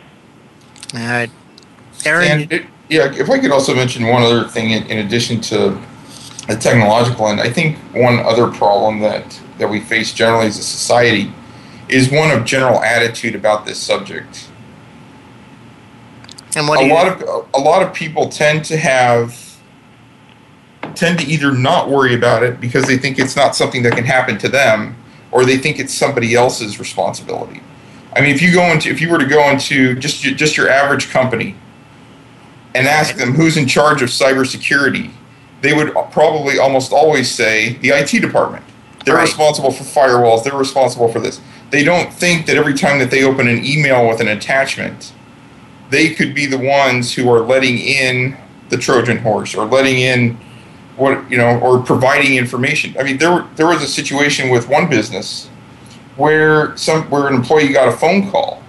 All 0.94 1.00
right. 1.00 1.30
Aaron? 2.06 2.28
And 2.30 2.54
it, 2.54 2.66
yeah, 2.88 3.12
if 3.14 3.30
I 3.30 3.40
could 3.40 3.52
also 3.52 3.76
mention 3.76 4.08
one 4.08 4.22
other 4.22 4.48
thing 4.48 4.72
in, 4.72 4.84
in 4.84 5.06
addition 5.06 5.42
to 5.42 5.82
the 6.48 6.56
technological 6.56 7.28
end, 7.28 7.42
I 7.42 7.50
think 7.50 7.78
one 7.94 8.20
other 8.20 8.48
problem 8.48 9.00
that, 9.00 9.42
that 9.58 9.68
we 9.68 9.82
face 9.82 10.14
generally 10.14 10.48
as 10.48 10.60
a 10.60 10.64
society 10.64 11.34
is 11.90 12.12
one 12.12 12.32
of 12.32 12.46
general 12.46 12.82
attitude 12.84 13.36
about 13.36 13.66
this 13.66 13.80
subject. 13.80 14.45
And 16.56 16.68
what 16.68 16.82
a 16.82 16.88
lot 16.88 17.08
of 17.08 17.50
a 17.54 17.60
lot 17.60 17.84
of 17.84 17.94
people 17.94 18.30
tend 18.30 18.66
to 18.66 18.78
have 18.78 19.58
tend 20.96 21.20
to 21.20 21.26
either 21.26 21.52
not 21.52 21.90
worry 21.90 22.16
about 22.16 22.44
it 22.44 22.62
because 22.62 22.86
they 22.86 22.98
think 22.98 23.20
it's 23.20 23.36
not 23.36 23.56
something 23.56 23.84
that 23.84 23.94
can 23.94 24.06
happen 24.06 24.38
to 24.38 24.50
them, 24.50 24.96
or 25.32 25.46
they 25.46 25.58
think 25.58 25.80
it's 25.80 25.94
somebody 25.94 26.36
else's 26.36 26.80
responsibility. 26.80 27.62
I 28.16 28.22
mean, 28.22 28.34
if 28.34 28.42
you 28.42 28.54
go 28.54 28.64
into 28.72 28.90
if 28.90 29.02
you 29.02 29.10
were 29.10 29.18
to 29.18 29.26
go 29.26 29.50
into 29.50 29.96
just 29.96 30.22
just 30.22 30.56
your 30.56 30.70
average 30.70 31.10
company 31.10 31.56
and 32.74 32.88
ask 32.88 33.16
them 33.16 33.34
who's 33.34 33.58
in 33.58 33.68
charge 33.68 34.02
of 34.02 34.10
cybersecurity, 34.10 35.12
they 35.62 35.74
would 35.74 35.94
probably 36.12 36.58
almost 36.60 36.94
always 36.94 37.30
say 37.30 37.74
the 37.82 37.90
IT 37.90 38.22
department. 38.22 38.64
They're 39.04 39.16
right. 39.16 39.24
responsible 39.24 39.72
for 39.72 39.84
firewalls. 39.84 40.44
They're 40.44 40.58
responsible 40.58 41.10
for 41.10 41.20
this. 41.20 41.40
They 41.70 41.84
don't 41.84 42.12
think 42.12 42.46
that 42.48 42.58
every 42.58 42.74
time 42.74 43.00
that 43.00 43.12
they 43.12 43.24
open 43.24 43.48
an 43.48 43.64
email 43.64 44.08
with 44.08 44.20
an 44.20 44.28
attachment 44.30 45.14
they 45.90 46.14
could 46.14 46.34
be 46.34 46.46
the 46.46 46.58
ones 46.58 47.14
who 47.14 47.30
are 47.32 47.42
letting 47.42 47.78
in 47.78 48.38
the 48.70 48.78
Trojan 48.78 49.18
horse 49.18 49.56
or 49.56 49.66
letting 49.66 50.00
in 50.00 50.38
what 50.98 51.30
you 51.30 51.38
know 51.38 51.60
or 51.60 51.80
providing 51.80 52.36
information. 52.36 52.96
I 53.00 53.04
mean, 53.04 53.18
there 53.18 53.48
there 53.56 53.68
was 53.68 53.84
a 53.84 53.88
situation 53.88 54.50
with 54.50 54.68
one 54.68 54.90
business 54.90 55.48
where 56.16 56.76
some 56.78 57.04
where 57.10 57.28
an 57.28 57.36
employee 57.36 57.74
got 57.74 57.88
a 57.88 57.92
phone 57.92 58.32
call 58.32 58.64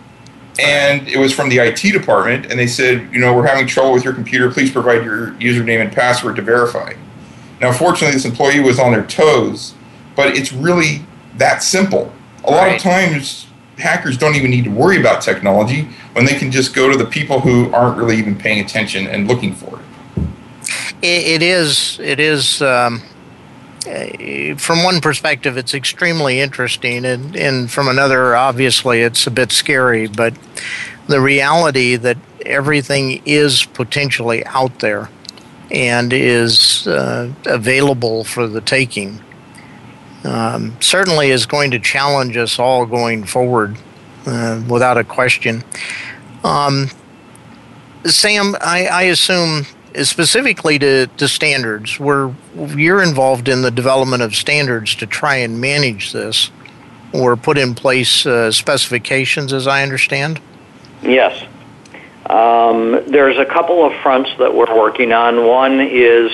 and 0.59 1.07
it 1.09 1.19
was 1.19 1.33
from 1.33 1.49
the 1.49 1.59
IT 1.59 1.81
department 1.93 2.47
and 2.47 2.59
they 2.59 2.67
said, 2.67 3.13
you 3.13 3.21
know, 3.21 3.35
we're 3.35 3.47
having 3.47 3.67
trouble 3.67 3.93
with 3.93 4.05
your 4.05 4.15
computer. 4.15 4.51
Please 4.51 4.71
provide 4.71 5.05
your 5.05 5.33
username 5.33 5.81
and 5.81 5.93
password 5.93 6.37
to 6.37 6.43
verify. 6.43 6.95
Now, 7.61 7.73
fortunately, 7.73 8.13
this 8.13 8.25
employee 8.25 8.61
was 8.61 8.79
on 8.79 8.93
their 8.93 9.07
toes, 9.07 9.75
but 10.15 10.37
it's 10.37 10.53
really 10.53 11.05
that 11.37 11.63
simple. 11.63 12.13
A 12.45 12.51
lot 12.51 12.65
right. 12.65 12.77
of 12.77 12.83
times, 12.83 13.46
hackers 13.79 14.17
don't 14.17 14.35
even 14.35 14.51
need 14.51 14.65
to 14.65 14.71
worry 14.71 14.99
about 14.99 15.23
technology 15.23 15.89
when 16.13 16.25
they 16.25 16.35
can 16.35 16.51
just 16.51 16.75
go 16.75 16.91
to 16.91 16.97
the 16.97 17.05
people 17.05 17.41
who 17.41 17.73
aren't 17.73 17.97
really 17.97 18.17
even 18.17 18.37
paying 18.37 18.65
attention 18.65 19.07
and 19.07 19.29
looking 19.29 19.53
for 19.53 19.79
it. 19.79 20.23
it, 21.03 21.27
it 21.27 21.43
is. 21.43 21.99
It 22.01 22.21
is. 22.21 22.63
Um, 22.63 23.03
uh, 23.87 24.57
from 24.57 24.83
one 24.83 25.01
perspective, 25.01 25.57
it's 25.57 25.73
extremely 25.73 26.41
interesting, 26.41 27.05
and, 27.05 27.37
and 27.37 27.71
from 27.71 27.87
another, 27.87 28.35
obviously, 28.35 29.03
it's 29.03 29.27
a 29.29 29.31
bit 29.31 29.53
scary. 29.53 30.09
But 30.09 30.35
the 31.07 31.21
reality 31.21 31.95
that 31.95 32.17
everything 32.45 33.23
is 33.25 33.65
potentially 33.65 34.45
out 34.47 34.81
there 34.81 35.09
and 35.71 36.13
is 36.13 36.87
uh, 36.87 37.33
available 37.45 38.25
for 38.25 38.47
the 38.47 38.61
taking 38.61 39.21
um, 40.27 40.77
certainly 40.81 41.31
is 41.31 41.47
going 41.47 41.71
to 41.71 41.79
challenge 41.79 42.37
us 42.37 42.59
all 42.59 42.85
going 42.85 43.25
forward, 43.25 43.77
uh, 44.27 44.61
without 44.69 44.99
a 44.99 45.05
question. 45.05 45.63
Um, 46.43 46.89
Sam, 48.05 48.57
I, 48.61 48.87
I 48.87 49.03
assume 49.05 49.67
specifically 50.03 50.79
to, 50.79 51.07
to 51.07 51.29
standards, 51.29 51.99
where 51.99 52.35
you're 52.55 53.03
involved 53.03 53.49
in 53.49 53.63
the 53.63 53.71
development 53.71 54.23
of 54.23 54.35
standards 54.35 54.95
to 54.97 55.07
try 55.07 55.37
and 55.37 55.61
manage 55.61 56.13
this 56.13 56.51
or 57.13 57.37
put 57.37 57.57
in 57.57 57.75
place 57.75 58.27
uh, 58.27 58.51
specifications, 58.51 59.53
as 59.53 59.67
I 59.67 59.83
understand? 59.83 60.41
Yes. 61.03 61.45
Um, 62.27 63.05
there's 63.07 63.39
a 63.39 63.45
couple 63.45 63.85
of 63.85 63.95
fronts 64.03 64.31
that 64.39 64.53
we're 64.53 64.77
working 64.77 65.13
on. 65.13 65.47
One 65.47 65.81
is 65.81 66.33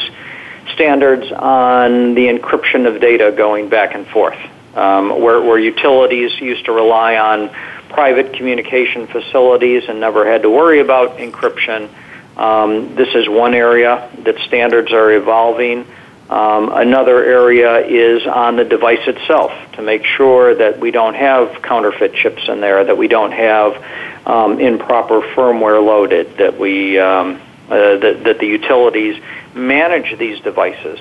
standards 0.75 1.31
on 1.33 2.15
the 2.15 2.27
encryption 2.29 2.87
of 2.87 3.01
data 3.01 3.33
going 3.37 3.69
back 3.69 3.95
and 3.95 4.07
forth, 4.07 4.39
um, 4.75 5.21
where, 5.21 5.41
where 5.41 5.59
utilities 5.59 6.41
used 6.41 6.65
to 6.67 6.73
rely 6.73 7.17
on 7.17 7.51
private 7.89 8.33
communication 8.35 9.07
facilities 9.07 9.85
and 9.89 10.01
never 10.01 10.31
had 10.31 10.43
to 10.43 10.51
worry 10.51 10.81
about 10.81 11.19
encryption. 11.19 11.89
Um, 12.37 12.95
this 12.95 13.15
is 13.15 13.29
one 13.29 13.55
area 13.55 14.11
that 14.25 14.39
standards 14.47 14.93
are 14.93 15.13
evolving. 15.13 15.87
Um, 16.31 16.73
another 16.73 17.23
area 17.23 17.87
is 17.87 18.27
on 18.27 18.57
the 18.57 18.65
device 18.65 19.07
itself 19.07 19.53
to 19.73 19.83
make 19.83 20.05
sure 20.05 20.55
that 20.55 20.81
we 20.81 20.91
don't 20.91 21.15
have 21.15 21.61
counterfeit 21.61 22.15
chips 22.15 22.49
in 22.49 22.61
there, 22.61 22.83
that 22.83 22.97
we 22.97 23.07
don't 23.07 23.33
have 23.33 24.27
um, 24.27 24.59
improper 24.59 25.21
firmware 25.21 25.85
loaded, 25.85 26.39
that 26.39 26.59
we 26.59 26.99
um, 26.99 27.39
uh, 27.73 27.97
that, 27.97 28.25
that 28.25 28.39
the 28.39 28.47
utilities 28.47 29.23
manage 29.55 30.19
these 30.19 30.39
devices 30.41 31.01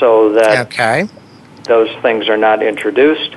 so 0.00 0.32
that 0.32 0.66
okay. 0.66 1.08
those 1.62 1.88
things 2.02 2.28
are 2.28 2.36
not 2.36 2.60
introduced. 2.60 3.36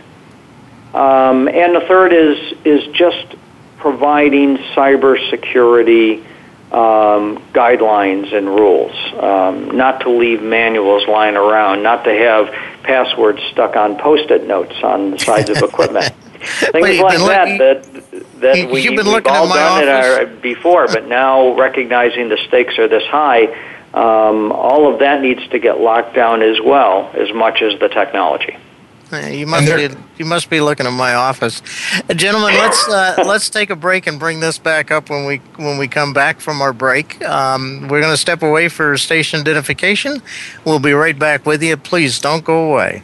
Um, 0.96 1.48
and 1.48 1.76
the 1.76 1.86
third 1.88 2.12
is 2.12 2.58
is 2.66 2.88
just 2.96 3.36
providing 3.78 4.58
cybersecurity 4.74 6.26
um, 6.72 7.38
guidelines 7.54 8.34
and 8.34 8.48
rules, 8.48 8.96
um, 9.22 9.78
not 9.78 10.00
to 10.02 10.10
leave 10.10 10.42
manuals 10.42 11.08
lying 11.08 11.36
around, 11.36 11.84
not 11.84 12.04
to 12.06 12.14
have 12.16 12.48
passwords 12.82 13.44
stuck 13.52 13.76
on 13.76 14.00
post-it 14.00 14.48
notes 14.48 14.76
on 14.82 15.12
the 15.12 15.20
sides 15.20 15.52
of 15.52 15.58
equipment. 15.62 16.12
Things 16.46 17.00
like 17.00 17.18
that 17.20 17.58
that 17.58 18.40
that 18.40 18.58
you, 18.58 18.68
we, 18.68 18.82
you've 18.82 18.96
been 18.96 19.06
we've 19.06 19.16
looking 19.16 19.32
all 19.32 19.46
at 19.46 19.50
my 19.50 19.56
done 19.56 19.84
it 19.84 19.90
our, 19.90 20.26
before, 20.42 20.88
but 20.88 21.08
now 21.08 21.58
recognizing 21.58 22.30
the 22.30 22.38
stakes 22.48 22.78
are 22.78 22.88
this 22.88 23.04
high, 23.06 23.46
um, 23.94 24.52
all 24.52 24.92
of 24.92 25.00
that 25.00 25.22
needs 25.22 25.48
to 25.50 25.60
get 25.60 25.80
locked 25.80 26.14
down 26.14 26.42
as 26.42 26.60
well, 26.62 27.12
as 27.14 27.34
much 27.34 27.62
as 27.62 27.80
the 27.80 27.88
technology. 27.88 28.58
You 29.12 29.46
must 29.48 29.68
be 29.68 29.98
you 30.18 30.26
must 30.26 30.50
be 30.50 30.62
looking 30.62 30.88
at 30.88 30.92
my 30.92 31.14
office, 31.14 31.62
uh, 32.10 32.14
gentlemen. 32.14 32.56
Let's 32.56 32.88
uh, 32.90 33.24
let's 33.26 33.50
take 33.50 33.70
a 33.70 33.76
break 33.76 34.08
and 34.08 34.20
bring 34.20 34.40
this 34.40 34.58
back 34.58 34.92
up 34.92 35.10
when 35.10 35.26
we 35.26 35.38
when 35.58 35.78
we 35.78 35.88
come 35.88 36.12
back 36.12 36.40
from 36.40 36.62
our 36.62 36.74
break. 36.74 37.24
Um, 37.24 37.88
we're 37.88 38.02
going 38.02 38.14
to 38.14 38.18
step 38.18 38.42
away 38.42 38.68
for 38.68 38.98
station 38.98 39.40
identification. 39.42 40.22
We'll 40.66 40.80
be 40.80 40.92
right 40.92 41.18
back 41.18 41.46
with 41.46 41.62
you. 41.62 41.78
Please 41.78 42.20
don't 42.20 42.44
go 42.44 42.72
away. 42.72 43.04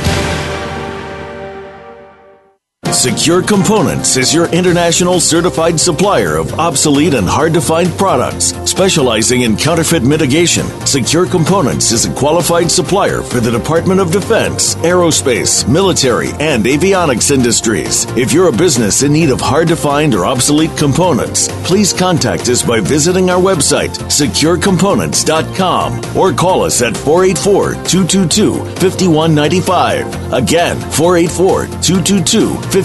Secure 2.95 3.43
Components 3.43 4.15
is 4.15 4.33
your 4.33 4.47
international 4.53 5.19
certified 5.19 5.77
supplier 5.77 6.37
of 6.37 6.57
obsolete 6.57 7.13
and 7.13 7.27
hard 7.27 7.53
to 7.53 7.59
find 7.59 7.89
products. 7.97 8.53
Specializing 8.69 9.41
in 9.41 9.57
counterfeit 9.57 10.01
mitigation, 10.01 10.65
Secure 10.87 11.27
Components 11.27 11.91
is 11.91 12.05
a 12.05 12.13
qualified 12.13 12.71
supplier 12.71 13.21
for 13.21 13.41
the 13.41 13.51
Department 13.51 13.99
of 13.99 14.11
Defense, 14.11 14.75
aerospace, 14.75 15.69
military, 15.69 16.29
and 16.39 16.63
avionics 16.63 17.31
industries. 17.31 18.05
If 18.17 18.31
you're 18.31 18.47
a 18.47 18.57
business 18.57 19.03
in 19.03 19.11
need 19.11 19.29
of 19.29 19.41
hard 19.41 19.67
to 19.67 19.75
find 19.75 20.15
or 20.15 20.25
obsolete 20.25 20.75
components, 20.77 21.49
please 21.67 21.91
contact 21.91 22.47
us 22.47 22.63
by 22.63 22.79
visiting 22.79 23.29
our 23.29 23.41
website, 23.41 23.89
securecomponents.com, 24.07 26.17
or 26.17 26.31
call 26.31 26.63
us 26.63 26.81
at 26.81 26.95
484 26.95 27.73
222 27.83 28.55
5195. 28.79 30.33
Again, 30.33 30.79
484 30.91 31.65
222 31.81 32.55
5195. 32.55 32.84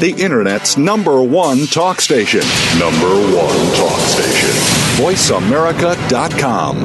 The 0.00 0.14
Internet's 0.16 0.76
number 0.76 1.20
one 1.22 1.66
talk 1.66 2.00
station. 2.00 2.42
Number 2.78 3.08
one 3.08 3.74
talk 3.74 3.98
station. 4.00 4.50
VoiceAmerica.com. 5.02 6.84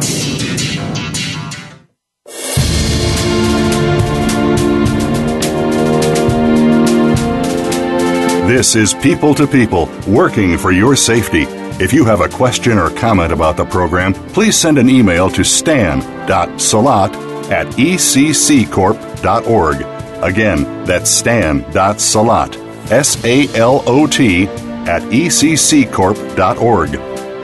This 8.48 8.76
is 8.76 8.94
People 8.96 9.34
to 9.36 9.48
People, 9.48 9.90
working 10.08 10.58
for 10.58 10.72
your 10.72 10.96
safety. 10.96 11.44
If 11.80 11.94
you 11.94 12.06
have 12.06 12.22
a 12.22 12.30
question 12.30 12.78
or 12.78 12.90
comment 12.90 13.32
about 13.32 13.58
the 13.58 13.66
program, 13.66 14.14
please 14.14 14.58
send 14.58 14.78
an 14.78 14.90
email 14.90 15.30
to 15.30 15.44
stan.salot 15.44 17.33
at 17.54 17.68
ecccorp.org. 17.68 19.82
Again, 20.24 20.86
that's 20.86 21.12
stan.salot, 21.12 22.58
S 22.92 23.24
A 23.24 23.48
L 23.56 23.84
O 23.86 24.08
T, 24.08 24.48
at 24.88 25.04
ecccorp.org. 25.04 26.94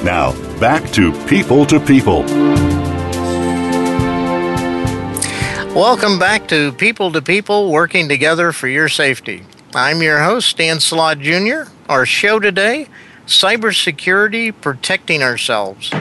Now, 0.03 0.59
back 0.59 0.89
to 0.93 1.11
People 1.27 1.63
to 1.67 1.79
People. 1.79 2.23
Welcome 5.75 6.17
back 6.17 6.47
to 6.47 6.71
People 6.71 7.11
to 7.11 7.21
People, 7.21 7.71
working 7.71 8.09
together 8.09 8.51
for 8.51 8.67
your 8.67 8.89
safety. 8.89 9.43
I'm 9.75 10.01
your 10.01 10.23
host, 10.23 10.49
Stan 10.49 10.77
Salot 10.77 11.21
Jr. 11.21 11.69
Our 11.87 12.07
show 12.07 12.39
today 12.39 12.87
cybersecurity, 13.27 14.51
protecting 14.59 15.21
ourselves. 15.21 15.91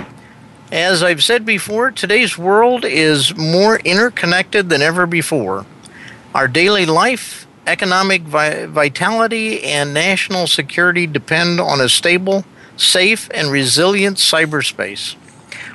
As 0.70 1.02
I've 1.02 1.24
said 1.24 1.46
before, 1.46 1.90
today's 1.90 2.36
world 2.36 2.84
is 2.84 3.34
more 3.34 3.78
interconnected 3.78 4.68
than 4.68 4.82
ever 4.82 5.06
before. 5.06 5.64
Our 6.34 6.46
daily 6.46 6.84
life, 6.84 7.46
economic 7.66 8.22
vi- 8.22 8.66
vitality, 8.66 9.64
and 9.64 9.94
national 9.94 10.46
security 10.46 11.06
depend 11.06 11.58
on 11.58 11.80
a 11.80 11.88
stable, 11.88 12.44
safe, 12.76 13.30
and 13.32 13.50
resilient 13.50 14.18
cyberspace. 14.18 15.16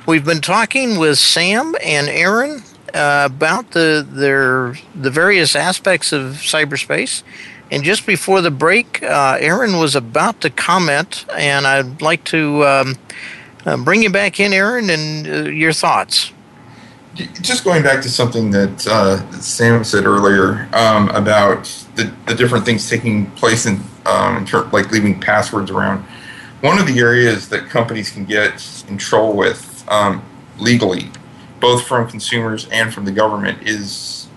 We've 0.06 0.24
been 0.24 0.40
talking 0.40 0.96
with 0.96 1.18
Sam 1.18 1.74
and 1.82 2.08
Aaron 2.08 2.62
uh, 2.94 3.28
about 3.32 3.72
the 3.72 4.06
their 4.08 4.76
the 4.94 5.10
various 5.10 5.56
aspects 5.56 6.12
of 6.12 6.34
cyberspace. 6.34 7.24
And 7.68 7.82
just 7.82 8.06
before 8.06 8.42
the 8.42 8.52
break, 8.52 9.02
uh, 9.02 9.38
Aaron 9.40 9.78
was 9.78 9.96
about 9.96 10.40
to 10.42 10.50
comment, 10.50 11.24
and 11.36 11.66
I'd 11.66 12.00
like 12.00 12.22
to 12.24 12.64
um, 12.64 12.94
uh, 13.66 13.76
bring 13.76 14.02
you 14.02 14.10
back 14.10 14.40
in, 14.40 14.52
Aaron, 14.52 14.90
and 14.90 15.26
uh, 15.26 15.50
your 15.50 15.72
thoughts. 15.72 16.32
Just 17.14 17.62
going 17.62 17.82
back 17.82 18.02
to 18.02 18.10
something 18.10 18.50
that 18.50 18.86
uh, 18.88 19.40
Sam 19.40 19.84
said 19.84 20.04
earlier 20.04 20.68
um, 20.72 21.08
about 21.10 21.64
the, 21.94 22.12
the 22.26 22.34
different 22.34 22.64
things 22.64 22.90
taking 22.90 23.30
place 23.32 23.66
in, 23.66 23.80
um, 24.06 24.38
in 24.38 24.70
like 24.70 24.90
leaving 24.90 25.20
passwords 25.20 25.70
around. 25.70 26.04
One 26.60 26.78
of 26.78 26.86
the 26.86 26.98
areas 26.98 27.48
that 27.50 27.68
companies 27.68 28.10
can 28.10 28.24
get 28.24 28.84
in 28.88 28.98
trouble 28.98 29.36
with 29.36 29.84
um, 29.88 30.24
legally, 30.58 31.10
both 31.60 31.86
from 31.86 32.08
consumers 32.08 32.68
and 32.70 32.92
from 32.92 33.04
the 33.04 33.12
government, 33.12 33.62
is 33.62 34.28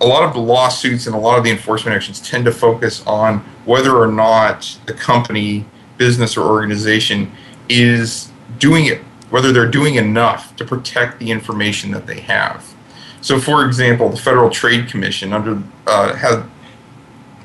a 0.00 0.06
lot 0.06 0.22
of 0.22 0.32
the 0.32 0.40
lawsuits 0.40 1.06
and 1.06 1.14
a 1.14 1.18
lot 1.18 1.38
of 1.38 1.44
the 1.44 1.50
enforcement 1.50 1.94
actions 1.94 2.20
tend 2.20 2.44
to 2.44 2.52
focus 2.52 3.04
on 3.06 3.38
whether 3.64 3.96
or 3.96 4.06
not 4.06 4.78
the 4.86 4.94
company 4.94 5.64
business 5.98 6.36
or 6.36 6.48
organization 6.48 7.30
is 7.68 8.30
doing 8.58 8.86
it, 8.86 9.00
whether 9.30 9.52
they're 9.52 9.70
doing 9.70 9.96
enough 9.96 10.56
to 10.56 10.64
protect 10.64 11.18
the 11.18 11.30
information 11.30 11.90
that 11.90 12.06
they 12.06 12.20
have. 12.20 12.74
So, 13.20 13.40
for 13.40 13.64
example, 13.66 14.08
the 14.08 14.16
Federal 14.16 14.48
Trade 14.48 14.88
Commission 14.88 15.32
under 15.32 15.62
uh, 15.86 16.14
has 16.14 16.44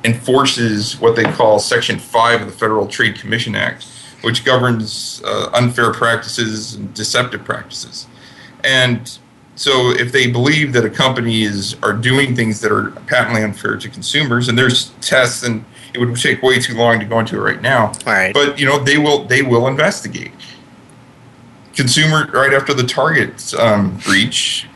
enforces 0.03 0.99
what 0.99 1.15
they 1.15 1.23
call 1.23 1.59
Section 1.59 1.97
Five 1.97 2.41
of 2.41 2.47
the 2.47 2.53
Federal 2.53 2.87
Trade 2.87 3.15
Commission 3.15 3.55
Act, 3.55 3.85
which 4.21 4.45
governs 4.45 5.21
uh, 5.25 5.49
unfair 5.53 5.91
practices 5.91 6.75
and 6.75 6.93
deceptive 6.93 7.43
practices. 7.43 8.07
And 8.63 9.17
so, 9.55 9.91
if 9.91 10.11
they 10.11 10.27
believe 10.27 10.73
that 10.73 10.85
a 10.85 10.89
company 10.89 11.43
is 11.43 11.75
are 11.81 11.93
doing 11.93 12.35
things 12.35 12.61
that 12.61 12.71
are 12.71 12.91
patently 13.07 13.43
unfair 13.43 13.77
to 13.77 13.89
consumers, 13.89 14.47
and 14.49 14.57
there's 14.57 14.91
tests 15.01 15.43
and 15.43 15.65
it 15.93 15.99
would 15.99 16.15
take 16.15 16.41
way 16.41 16.59
too 16.59 16.75
long 16.75 16.99
to 16.99 17.05
go 17.05 17.19
into 17.19 17.35
it 17.37 17.39
right 17.39 17.61
now. 17.61 17.87
All 17.87 18.13
right. 18.13 18.33
But 18.33 18.59
you 18.59 18.65
know 18.65 18.79
they 18.79 18.97
will 18.97 19.25
they 19.25 19.41
will 19.41 19.67
investigate. 19.67 20.31
Consumer 21.75 22.29
right 22.31 22.53
after 22.53 22.73
the 22.73 22.83
Target 22.83 23.53
um, 23.55 23.97
breach, 23.97 24.67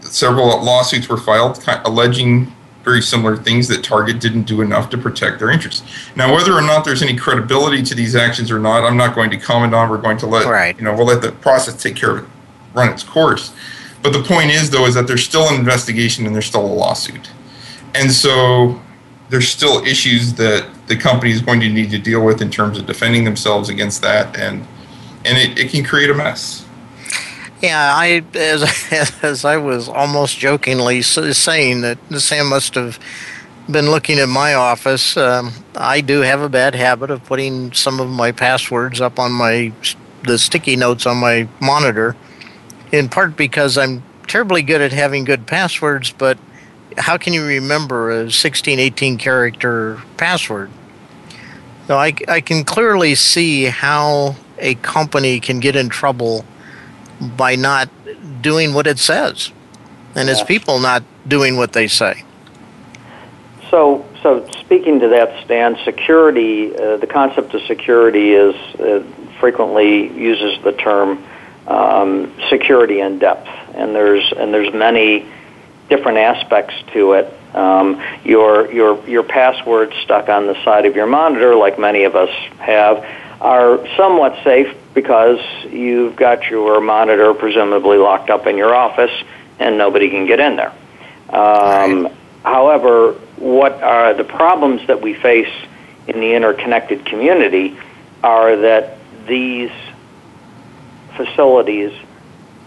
several 0.00 0.46
lawsuits 0.62 1.08
were 1.08 1.18
filed 1.18 1.62
alleging 1.84 2.52
very 2.84 3.02
similar 3.02 3.36
things 3.36 3.68
that 3.68 3.84
Target 3.84 4.20
didn't 4.20 4.44
do 4.44 4.62
enough 4.62 4.88
to 4.90 4.98
protect 4.98 5.38
their 5.38 5.50
interests. 5.50 5.82
Now, 6.16 6.32
whether 6.32 6.54
or 6.54 6.62
not 6.62 6.84
there's 6.84 7.02
any 7.02 7.14
credibility 7.16 7.82
to 7.82 7.94
these 7.94 8.16
actions 8.16 8.50
or 8.50 8.58
not, 8.58 8.84
I'm 8.84 8.96
not 8.96 9.14
going 9.14 9.30
to 9.30 9.36
comment 9.36 9.74
on. 9.74 9.90
We're 9.90 9.98
going 9.98 10.16
to 10.18 10.26
let 10.26 10.46
right. 10.46 10.76
you 10.78 10.84
know 10.84 10.94
we'll 10.94 11.06
let 11.06 11.22
the 11.22 11.32
process 11.32 11.80
take 11.80 11.96
care 11.96 12.16
of 12.16 12.24
it, 12.24 12.30
run 12.74 12.90
its 12.90 13.02
course. 13.02 13.52
But 14.02 14.14
the 14.14 14.22
point 14.22 14.50
is, 14.50 14.70
though, 14.70 14.86
is 14.86 14.94
that 14.94 15.06
there's 15.06 15.24
still 15.24 15.46
an 15.48 15.56
investigation 15.56 16.24
and 16.24 16.34
there's 16.34 16.46
still 16.46 16.64
a 16.64 16.74
lawsuit, 16.74 17.30
and 17.94 18.10
so 18.10 18.80
there's 19.30 19.48
still 19.48 19.82
issues 19.84 20.34
that 20.34 20.68
the 20.88 20.96
company 20.96 21.30
is 21.30 21.40
going 21.40 21.60
to 21.60 21.68
need 21.68 21.90
to 21.90 21.98
deal 21.98 22.24
with 22.24 22.42
in 22.42 22.50
terms 22.50 22.78
of 22.78 22.86
defending 22.86 23.24
themselves 23.24 23.68
against 23.68 24.02
that, 24.02 24.36
and 24.36 24.66
and 25.24 25.38
it, 25.38 25.58
it 25.58 25.70
can 25.70 25.84
create 25.84 26.10
a 26.10 26.14
mess. 26.14 26.66
Yeah, 27.62 27.92
I 27.94 28.24
as 28.34 28.62
as 29.22 29.44
I 29.44 29.56
was 29.56 29.88
almost 29.88 30.38
jokingly 30.38 31.02
saying 31.02 31.82
that 31.82 31.98
Sam 32.18 32.48
must 32.48 32.74
have 32.74 32.98
been 33.70 33.90
looking 33.90 34.18
at 34.18 34.28
my 34.28 34.54
office. 34.54 35.16
Um, 35.16 35.52
I 35.76 36.00
do 36.00 36.20
have 36.20 36.42
a 36.42 36.48
bad 36.48 36.74
habit 36.74 37.10
of 37.10 37.24
putting 37.24 37.72
some 37.72 38.00
of 38.00 38.10
my 38.10 38.32
passwords 38.32 39.00
up 39.00 39.18
on 39.18 39.30
my 39.32 39.72
the 40.24 40.38
sticky 40.38 40.76
notes 40.76 41.06
on 41.06 41.18
my 41.18 41.48
monitor, 41.60 42.16
in 42.90 43.08
part 43.08 43.36
because 43.36 43.78
I'm 43.78 44.02
terribly 44.26 44.62
good 44.62 44.80
at 44.80 44.92
having 44.92 45.24
good 45.24 45.46
passwords, 45.46 46.10
but 46.10 46.36
how 46.98 47.16
can 47.16 47.32
you 47.32 47.44
remember 47.44 48.10
a 48.10 48.30
16, 48.30 48.78
18 48.78 49.18
character 49.18 50.00
password? 50.16 50.70
So 51.86 51.96
I, 51.96 52.14
I 52.28 52.40
can 52.40 52.64
clearly 52.64 53.14
see 53.14 53.64
how 53.64 54.36
a 54.58 54.74
company 54.76 55.40
can 55.40 55.60
get 55.60 55.76
in 55.76 55.88
trouble 55.88 56.44
by 57.20 57.56
not 57.56 57.88
doing 58.40 58.74
what 58.74 58.86
it 58.86 58.98
says, 58.98 59.50
and 60.14 60.28
its 60.28 60.42
people 60.42 60.78
not 60.78 61.02
doing 61.26 61.56
what 61.56 61.72
they 61.72 61.88
say. 61.88 62.24
So, 63.70 64.06
so 64.22 64.48
speaking 64.50 65.00
to 65.00 65.08
that, 65.08 65.44
Stan, 65.44 65.76
security, 65.84 66.74
uh, 66.74 66.96
the 66.96 67.06
concept 67.06 67.54
of 67.54 67.62
security 67.62 68.32
is 68.32 68.54
uh, 68.80 69.04
frequently 69.38 70.08
uses 70.16 70.62
the 70.62 70.72
term 70.72 71.24
um, 71.66 72.32
security 72.48 73.00
in 73.00 73.18
depth, 73.18 73.48
and 73.74 73.94
there's 73.94 74.32
and 74.36 74.52
there's 74.52 74.72
many 74.74 75.26
different 75.90 76.18
aspects 76.18 76.74
to 76.94 77.12
it. 77.12 77.34
Um, 77.54 78.02
your 78.24 78.72
your 78.72 79.06
your 79.08 79.22
passwords 79.24 79.92
stuck 80.04 80.28
on 80.28 80.46
the 80.46 80.54
side 80.64 80.86
of 80.86 80.96
your 80.96 81.06
monitor, 81.06 81.54
like 81.56 81.78
many 81.78 82.04
of 82.04 82.16
us 82.16 82.30
have, 82.58 83.04
are 83.40 83.84
somewhat 83.96 84.42
safe 84.44 84.74
because 84.94 85.40
you've 85.70 86.16
got 86.16 86.44
your 86.44 86.80
monitor 86.80 87.34
presumably 87.34 87.98
locked 87.98 88.30
up 88.30 88.46
in 88.46 88.56
your 88.56 88.74
office 88.74 89.10
and 89.58 89.76
nobody 89.76 90.08
can 90.08 90.26
get 90.26 90.40
in 90.40 90.56
there. 90.56 90.72
Um, 91.28 92.04
right. 92.04 92.16
However, 92.44 93.12
what 93.36 93.82
are 93.82 94.14
the 94.14 94.24
problems 94.24 94.86
that 94.86 95.02
we 95.02 95.14
face 95.14 95.52
in 96.06 96.20
the 96.20 96.34
interconnected 96.34 97.04
community 97.04 97.76
are 98.22 98.56
that 98.56 98.96
these 99.26 99.70
facilities 101.16 101.92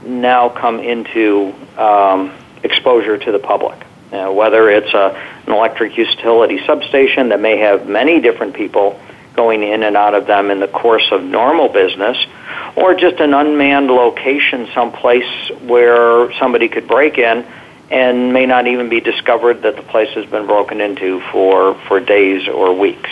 now 0.05 0.49
come 0.49 0.80
into 0.80 1.53
um, 1.78 2.32
exposure 2.64 3.18
to 3.18 3.32
the 3.32 3.39
public. 3.39 3.86
Whether 4.11 4.70
it's 4.70 4.93
a, 4.93 5.16
an 5.47 5.53
electric 5.53 5.97
utility 5.97 6.64
substation 6.66 7.30
that 7.30 7.39
may 7.39 7.57
have 7.57 7.88
many 7.88 8.22
different 8.22 8.53
people 8.53 8.99
going 9.36 9.64
in 9.64 9.82
and 9.82 9.97
out 9.97 10.14
of 10.14 10.28
them 10.28 10.51
in 10.51 10.59
the 10.59 10.68
course 10.68 11.07
of 11.11 11.24
normal 11.24 11.70
business, 11.70 12.18
or 12.76 12.93
just 12.93 13.20
an 13.20 13.34
unmanned 13.34 13.88
location 13.88 14.68
someplace 14.74 15.49
where 15.61 16.32
somebody 16.34 16.70
could 16.70 16.88
break 16.88 17.18
in 17.18 17.45
and 17.89 18.34
may 18.34 18.45
not 18.45 18.68
even 18.68 18.89
be 18.89 18.99
discovered 19.01 19.64
that 19.64 19.76
the 19.76 19.82
place 19.82 20.09
has 20.16 20.26
been 20.28 20.45
broken 20.45 20.82
into 20.82 21.20
for, 21.32 21.76
for 21.88 21.99
days 21.99 22.47
or 22.47 22.74
weeks. 22.74 23.09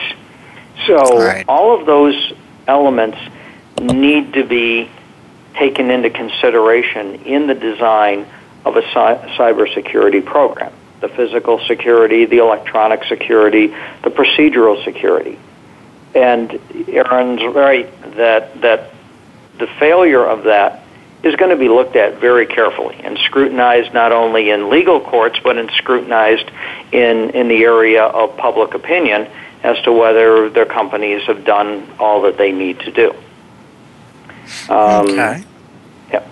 So 0.87 1.17
right. 1.17 1.45
all 1.47 1.79
of 1.79 1.85
those 1.85 2.33
elements 2.67 3.17
need 3.79 4.33
to 4.33 4.43
be 4.43 4.89
taken 5.55 5.89
into 5.91 6.09
consideration 6.09 7.23
in 7.25 7.47
the 7.47 7.53
design 7.53 8.25
of 8.65 8.77
a 8.77 8.81
cybersecurity 8.81 10.23
program 10.25 10.71
the 11.01 11.09
physical 11.09 11.59
security, 11.65 12.25
the 12.25 12.37
electronic 12.37 13.03
security, 13.05 13.67
the 14.03 14.09
procedural 14.11 14.81
security. 14.85 15.37
And 16.13 16.59
Aaron's 16.87 17.43
right 17.55 17.89
that, 18.15 18.61
that 18.61 18.91
the 19.57 19.67
failure 19.79 20.23
of 20.23 20.43
that 20.43 20.83
is 21.23 21.35
going 21.35 21.51
to 21.51 21.57
be 21.57 21.69
looked 21.69 21.95
at 21.95 22.19
very 22.19 22.45
carefully 22.45 22.95
and 23.03 23.17
scrutinized 23.19 23.93
not 23.93 24.11
only 24.11 24.49
in 24.49 24.69
legal 24.69 24.99
courts 24.99 25.39
but 25.43 25.57
in 25.57 25.69
scrutinized 25.69 26.49
in, 26.91 27.29
in 27.31 27.47
the 27.47 27.63
area 27.63 28.03
of 28.03 28.35
public 28.37 28.73
opinion 28.73 29.27
as 29.63 29.79
to 29.83 29.91
whether 29.91 30.49
their 30.49 30.65
companies 30.65 31.21
have 31.27 31.45
done 31.45 31.87
all 31.99 32.23
that 32.23 32.37
they 32.37 32.51
need 32.51 32.79
to 32.79 32.91
do. 32.91 33.11
Um, 34.67 35.09
okay. 35.09 35.43
Yeah. 36.11 36.27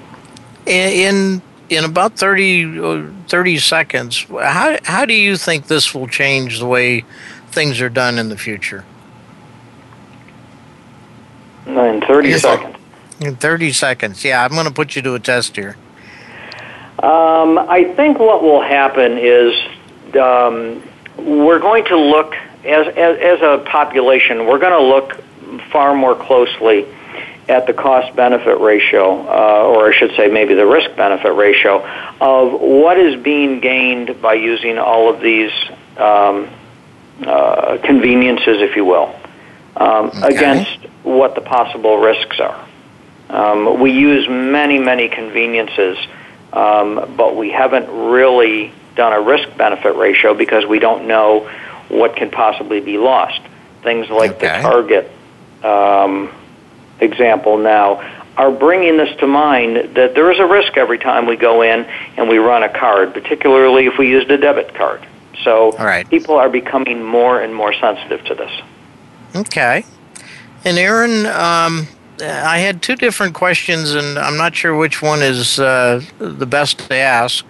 In 0.66 1.42
in 1.70 1.86
about 1.86 2.18
30, 2.18 2.80
uh, 2.80 3.04
30 3.28 3.60
seconds, 3.60 4.26
how, 4.30 4.78
how 4.84 5.06
do 5.06 5.14
you 5.14 5.38
think 5.38 5.68
this 5.68 5.94
will 5.94 6.08
change 6.08 6.60
the 6.60 6.66
way 6.66 7.06
things 7.52 7.80
are 7.80 7.90
done 7.90 8.18
in 8.18 8.30
the 8.30 8.38
future? 8.38 8.84
In 11.66 12.02
30 12.02 12.38
seconds. 12.40 12.76
In 13.20 13.36
30 13.36 13.72
seconds, 13.74 14.24
yeah. 14.24 14.44
I'm 14.44 14.52
going 14.52 14.66
to 14.66 14.74
put 14.74 14.96
you 14.96 15.02
to 15.04 15.14
a 15.14 15.20
test 15.20 15.56
here. 15.56 15.76
Um, 17.04 17.58
I 17.58 17.94
think 17.96 18.20
what 18.20 18.42
will 18.42 18.62
happen 18.62 19.18
is 19.18 19.54
um, 20.16 20.84
we're 21.18 21.60
going 21.60 21.86
to 21.86 21.98
look, 21.98 22.36
as, 22.66 22.88
as, 22.88 23.18
as 23.20 23.42
a 23.42 23.64
population, 23.66 24.48
we're 24.48 24.60
going 24.60 24.74
to 24.74 24.82
look 24.82 25.24
far 25.72 25.94
more 25.94 26.16
closely 26.16 26.86
at 27.50 27.66
the 27.66 27.74
cost 27.74 28.16
benefit 28.16 28.60
ratio, 28.60 29.22
uh, 29.28 29.68
or 29.68 29.92
I 29.92 29.98
should 29.98 30.16
say 30.16 30.28
maybe 30.28 30.54
the 30.54 30.66
risk 30.66 30.96
benefit 30.96 31.34
ratio, 31.34 31.84
of 32.22 32.62
what 32.62 32.98
is 33.00 33.22
being 33.22 33.60
gained 33.60 34.22
by 34.22 34.36
using 34.36 34.78
all 34.78 35.14
of 35.14 35.20
these 35.20 35.52
um, 35.98 36.48
uh, 37.26 37.78
conveniences, 37.84 38.62
if 38.62 38.76
you 38.76 38.86
will. 38.86 39.14
um, 39.80 40.08
okay. 40.08 40.36
against 40.36 40.86
what 41.04 41.36
the 41.36 41.42
possible 41.42 41.98
risks 41.98 42.40
are. 42.40 42.68
Um, 43.30 43.80
we 43.80 43.92
use 43.92 44.28
many, 44.28 44.80
many 44.80 45.08
conveniences, 45.08 45.98
um, 46.52 47.14
but 47.16 47.36
we 47.36 47.52
haven't 47.52 47.90
really 47.90 48.74
done 48.96 49.14
a 49.14 49.22
risk 49.22 49.56
benefit 49.58 49.96
ratio 49.96 50.34
because 50.34 50.66
we 50.66 50.80
don't 50.80 51.08
know 51.08 51.50
what 51.88 52.16
can 52.16 52.30
possibly 52.32 52.82
be 52.82 52.98
lost. 52.98 53.42
Things 53.84 54.10
like 54.10 54.32
okay. 54.32 54.58
the 54.58 54.62
Target 54.62 55.12
um, 55.64 56.32
example 57.02 57.58
now 57.58 58.02
are 58.38 58.52
bringing 58.52 58.96
this 58.96 59.14
to 59.18 59.28
mind 59.28 59.96
that 59.96 60.16
there 60.16 60.32
is 60.32 60.40
a 60.40 60.46
risk 60.46 60.78
every 60.78 60.98
time 60.98 61.26
we 61.26 61.36
go 61.36 61.62
in 61.62 61.84
and 62.16 62.30
we 62.30 62.38
run 62.38 62.64
a 62.64 62.70
card, 62.70 63.14
particularly 63.14 63.86
if 63.86 63.98
we 63.98 64.08
used 64.08 64.32
a 64.32 64.38
debit 64.38 64.74
card. 64.74 65.06
So 65.44 65.72
right. 65.74 66.10
people 66.10 66.36
are 66.36 66.50
becoming 66.50 67.04
more 67.04 67.42
and 67.42 67.54
more 67.54 67.74
sensitive 67.74 68.24
to 68.26 68.36
this. 68.36 68.52
Okay. 69.36 69.86
And 70.64 70.78
Aaron, 70.78 71.26
um, 71.26 71.88
I 72.22 72.60
had 72.60 72.82
two 72.82 72.96
different 72.96 73.34
questions, 73.34 73.92
and 73.92 74.18
I'm 74.18 74.38
not 74.38 74.56
sure 74.56 74.76
which 74.76 75.02
one 75.02 75.22
is 75.22 75.60
uh, 75.60 76.02
the 76.18 76.46
best 76.46 76.80
to 76.80 76.96
ask, 76.96 77.46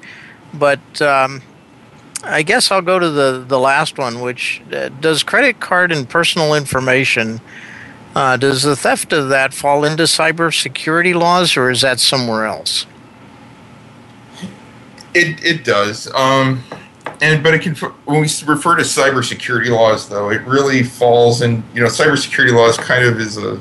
but 0.53 1.01
um, 1.01 1.41
I 2.23 2.41
guess 2.41 2.71
I'll 2.71 2.81
go 2.81 2.99
to 2.99 3.09
the, 3.09 3.45
the 3.47 3.59
last 3.59 3.97
one, 3.97 4.21
which 4.21 4.61
uh, 4.71 4.89
does 4.89 5.23
credit 5.23 5.59
card 5.59 5.91
and 5.91 6.07
personal 6.07 6.53
information 6.53 7.41
uh, 8.15 8.37
does 8.37 8.63
the 8.63 8.75
theft 8.75 9.13
of 9.13 9.29
that 9.29 9.53
fall 9.53 9.83
into 9.83 10.03
cybersecurity 10.03 11.13
laws, 11.13 11.55
or 11.55 11.69
is 11.69 11.81
that 11.81 11.99
somewhere 11.99 12.45
else? 12.45 12.85
It 15.13 15.43
it 15.43 15.63
does. 15.63 16.11
Um, 16.13 16.63
and 17.21 17.43
but 17.43 17.53
it 17.53 17.61
can 17.61 17.75
when 17.75 18.21
we 18.21 18.29
refer 18.45 18.75
to 18.75 18.83
cybersecurity 18.83 19.69
laws, 19.69 20.09
though, 20.09 20.29
it 20.29 20.41
really 20.43 20.83
falls 20.83 21.41
in. 21.41 21.63
You 21.73 21.81
know, 21.81 21.87
cybersecurity 21.87 22.53
laws 22.53 22.77
kind 22.77 23.05
of 23.05 23.19
is 23.19 23.37
a. 23.37 23.59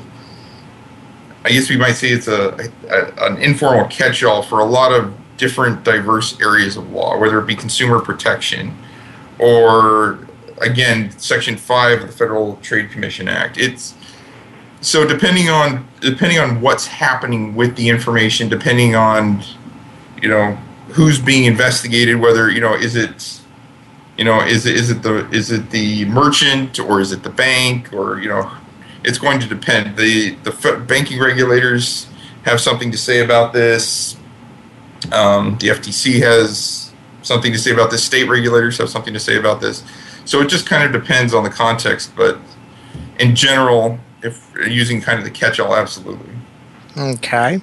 I 1.45 1.49
guess 1.49 1.69
we 1.69 1.77
might 1.77 1.93
say 1.93 2.09
it's 2.09 2.27
a, 2.27 2.71
a 2.89 3.25
an 3.25 3.37
informal 3.37 3.85
catch-all 3.85 4.43
for 4.43 4.59
a 4.59 4.65
lot 4.65 4.91
of 4.91 5.13
different 5.37 5.83
diverse 5.83 6.39
areas 6.41 6.75
of 6.75 6.91
law, 6.91 7.17
whether 7.17 7.39
it 7.39 7.45
be 7.45 7.55
consumer 7.55 7.99
protection 7.99 8.77
or 9.39 10.19
again 10.61 11.11
Section 11.17 11.55
Five 11.55 12.01
of 12.01 12.07
the 12.07 12.13
Federal 12.13 12.57
Trade 12.57 12.91
Commission 12.91 13.27
Act. 13.27 13.57
It's 13.57 13.93
so 14.81 15.05
depending 15.05 15.49
on 15.49 15.87
depending 15.99 16.39
on 16.39 16.61
what's 16.61 16.87
happening 16.87 17.55
with 17.55 17.75
the 17.75 17.89
information, 17.89 18.49
depending 18.49 18.95
on 18.95 19.43
you 20.21 20.29
know 20.29 20.55
who's 20.89 21.19
being 21.19 21.45
investigated, 21.45 22.19
whether 22.19 22.49
you 22.49 22.61
know 22.61 22.75
is 22.75 22.95
it 22.95 23.41
you 24.17 24.23
know 24.23 24.41
is 24.41 24.65
it 24.65 24.75
is 24.75 24.89
it 24.89 25.01
the 25.03 25.29
is 25.31 25.51
it 25.51 25.69
the 25.71 26.05
merchant 26.05 26.79
or 26.79 27.01
is 27.01 27.11
it 27.11 27.23
the 27.23 27.29
bank 27.29 27.93
or 27.93 28.19
you 28.19 28.29
know 28.29 28.49
it's 29.03 29.17
going 29.17 29.39
to 29.39 29.47
depend. 29.47 29.97
The 29.97 30.35
the 30.43 30.85
banking 30.87 31.19
regulators 31.19 32.07
have 32.43 32.61
something 32.61 32.91
to 32.91 32.97
say 32.97 33.23
about 33.23 33.53
this. 33.53 34.15
Um, 35.11 35.57
the 35.59 35.69
FTC 35.69 36.21
has 36.21 36.91
something 37.21 37.51
to 37.51 37.59
say 37.59 37.71
about 37.71 37.91
this. 37.91 38.03
State 38.03 38.29
regulators 38.29 38.77
have 38.77 38.89
something 38.89 39.13
to 39.13 39.19
say 39.19 39.37
about 39.37 39.61
this. 39.61 39.83
So 40.25 40.41
it 40.41 40.47
just 40.47 40.65
kind 40.65 40.83
of 40.83 40.91
depends 40.91 41.33
on 41.33 41.43
the 41.43 41.49
context, 41.49 42.15
but 42.15 42.37
in 43.19 43.35
general, 43.35 43.99
if 44.21 44.53
using 44.67 45.01
kind 45.01 45.19
of 45.19 45.25
the 45.25 45.31
catch-all, 45.31 45.75
absolutely. 45.75 46.33
Okay. 46.97 47.61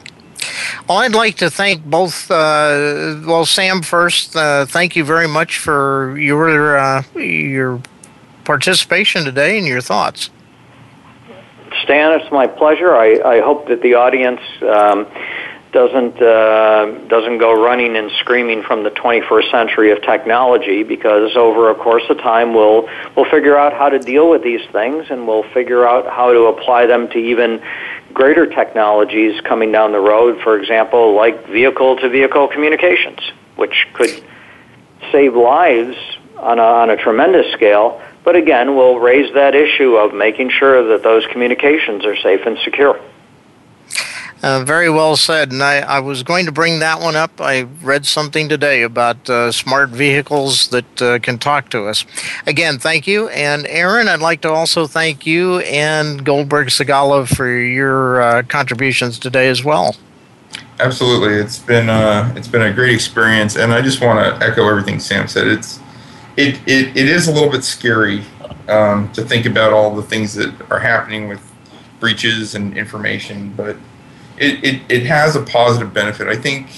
Well, 0.88 0.98
I'd 0.98 1.14
like 1.14 1.36
to 1.38 1.50
thank 1.50 1.84
both. 1.84 2.30
Uh, 2.30 3.20
well, 3.26 3.44
Sam 3.44 3.82
first. 3.82 4.36
Uh, 4.36 4.66
thank 4.66 4.96
you 4.96 5.04
very 5.04 5.26
much 5.26 5.58
for 5.58 6.16
your 6.18 6.78
uh, 6.78 7.02
your 7.14 7.80
participation 8.44 9.24
today 9.24 9.58
and 9.58 9.66
your 9.66 9.80
thoughts. 9.80 10.30
Stan, 11.82 12.18
it's 12.18 12.30
my 12.30 12.46
pleasure. 12.46 12.94
I, 12.94 13.20
I 13.24 13.40
hope 13.40 13.68
that 13.68 13.82
the 13.82 13.94
audience 13.94 14.40
um, 14.62 15.06
doesn't 15.76 16.22
uh, 16.22 16.86
doesn't 17.06 17.36
go 17.36 17.52
running 17.52 17.96
and 17.98 18.10
screaming 18.20 18.62
from 18.62 18.82
the 18.82 18.88
21st 18.88 19.50
century 19.50 19.92
of 19.92 20.00
technology 20.00 20.82
because 20.82 21.36
over 21.36 21.68
a 21.68 21.74
course 21.74 22.04
of 22.08 22.16
time 22.16 22.54
we'll 22.54 22.88
we'll 23.14 23.30
figure 23.30 23.58
out 23.58 23.74
how 23.74 23.90
to 23.90 23.98
deal 23.98 24.30
with 24.30 24.42
these 24.42 24.66
things 24.72 25.04
and 25.10 25.28
we'll 25.28 25.42
figure 25.52 25.86
out 25.86 26.06
how 26.06 26.32
to 26.32 26.44
apply 26.46 26.86
them 26.86 27.08
to 27.10 27.18
even 27.18 27.62
greater 28.14 28.46
technologies 28.46 29.38
coming 29.42 29.70
down 29.70 29.92
the 29.92 30.00
road 30.00 30.40
for 30.42 30.58
example 30.58 31.14
like 31.14 31.46
vehicle 31.46 31.94
to 31.96 32.08
vehicle 32.08 32.48
communications 32.48 33.20
which 33.56 33.86
could 33.92 34.24
save 35.12 35.36
lives 35.36 35.94
on 36.38 36.58
a, 36.58 36.62
on 36.62 36.88
a 36.88 36.96
tremendous 36.96 37.52
scale. 37.52 38.00
But 38.24 38.34
again 38.34 38.76
we'll 38.76 38.98
raise 38.98 39.30
that 39.34 39.54
issue 39.54 39.96
of 39.96 40.14
making 40.14 40.48
sure 40.58 40.88
that 40.88 41.02
those 41.02 41.26
communications 41.26 42.06
are 42.06 42.16
safe 42.16 42.46
and 42.46 42.56
secure 42.64 42.98
uh, 44.42 44.64
very 44.64 44.90
well 44.90 45.16
said. 45.16 45.52
And 45.52 45.62
I, 45.62 45.78
I, 45.78 46.00
was 46.00 46.22
going 46.22 46.46
to 46.46 46.52
bring 46.52 46.78
that 46.80 47.00
one 47.00 47.16
up. 47.16 47.40
I 47.40 47.62
read 47.82 48.06
something 48.06 48.48
today 48.48 48.82
about 48.82 49.28
uh, 49.28 49.50
smart 49.52 49.90
vehicles 49.90 50.68
that 50.68 51.02
uh, 51.02 51.18
can 51.18 51.38
talk 51.38 51.70
to 51.70 51.86
us. 51.86 52.04
Again, 52.46 52.78
thank 52.78 53.06
you. 53.06 53.28
And 53.28 53.66
Aaron, 53.66 54.08
I'd 54.08 54.20
like 54.20 54.42
to 54.42 54.50
also 54.50 54.86
thank 54.86 55.26
you 55.26 55.60
and 55.60 56.24
Goldberg 56.24 56.68
Segalla 56.68 57.26
for 57.26 57.48
your 57.48 58.20
uh, 58.20 58.42
contributions 58.42 59.18
today 59.18 59.48
as 59.48 59.64
well. 59.64 59.96
Absolutely, 60.78 61.34
it's 61.34 61.58
been 61.58 61.88
uh, 61.88 62.32
it's 62.36 62.48
been 62.48 62.60
a 62.60 62.72
great 62.72 62.92
experience, 62.92 63.56
and 63.56 63.72
I 63.72 63.80
just 63.80 64.02
want 64.02 64.18
to 64.18 64.46
echo 64.46 64.68
everything 64.68 65.00
Sam 65.00 65.26
said. 65.26 65.46
It's 65.46 65.80
it 66.36 66.60
it, 66.66 66.94
it 66.94 67.08
is 67.08 67.28
a 67.28 67.32
little 67.32 67.50
bit 67.50 67.64
scary 67.64 68.22
um, 68.68 69.10
to 69.12 69.22
think 69.22 69.46
about 69.46 69.72
all 69.72 69.96
the 69.96 70.02
things 70.02 70.34
that 70.34 70.54
are 70.70 70.78
happening 70.78 71.28
with 71.28 71.40
breaches 71.98 72.54
and 72.54 72.76
information, 72.76 73.54
but 73.56 73.76
it, 74.38 74.64
it, 74.64 74.82
it 74.88 75.06
has 75.06 75.36
a 75.36 75.42
positive 75.42 75.92
benefit. 75.92 76.28
I 76.28 76.36
think 76.36 76.68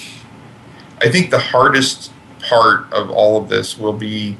I 1.00 1.08
think 1.10 1.30
the 1.30 1.38
hardest 1.38 2.12
part 2.40 2.92
of 2.92 3.10
all 3.10 3.40
of 3.40 3.48
this 3.48 3.78
will 3.78 3.92
be 3.92 4.36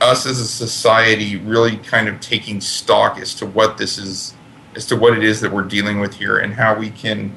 us 0.00 0.26
as 0.26 0.38
a 0.38 0.46
society 0.46 1.36
really 1.36 1.78
kind 1.78 2.08
of 2.08 2.20
taking 2.20 2.60
stock 2.60 3.18
as 3.18 3.34
to 3.34 3.46
what 3.46 3.78
this 3.78 3.98
is 3.98 4.34
as 4.74 4.86
to 4.86 4.96
what 4.96 5.16
it 5.16 5.24
is 5.24 5.40
that 5.40 5.50
we're 5.50 5.62
dealing 5.62 6.00
with 6.00 6.14
here 6.14 6.38
and 6.38 6.52
how 6.52 6.78
we 6.78 6.90
can 6.90 7.34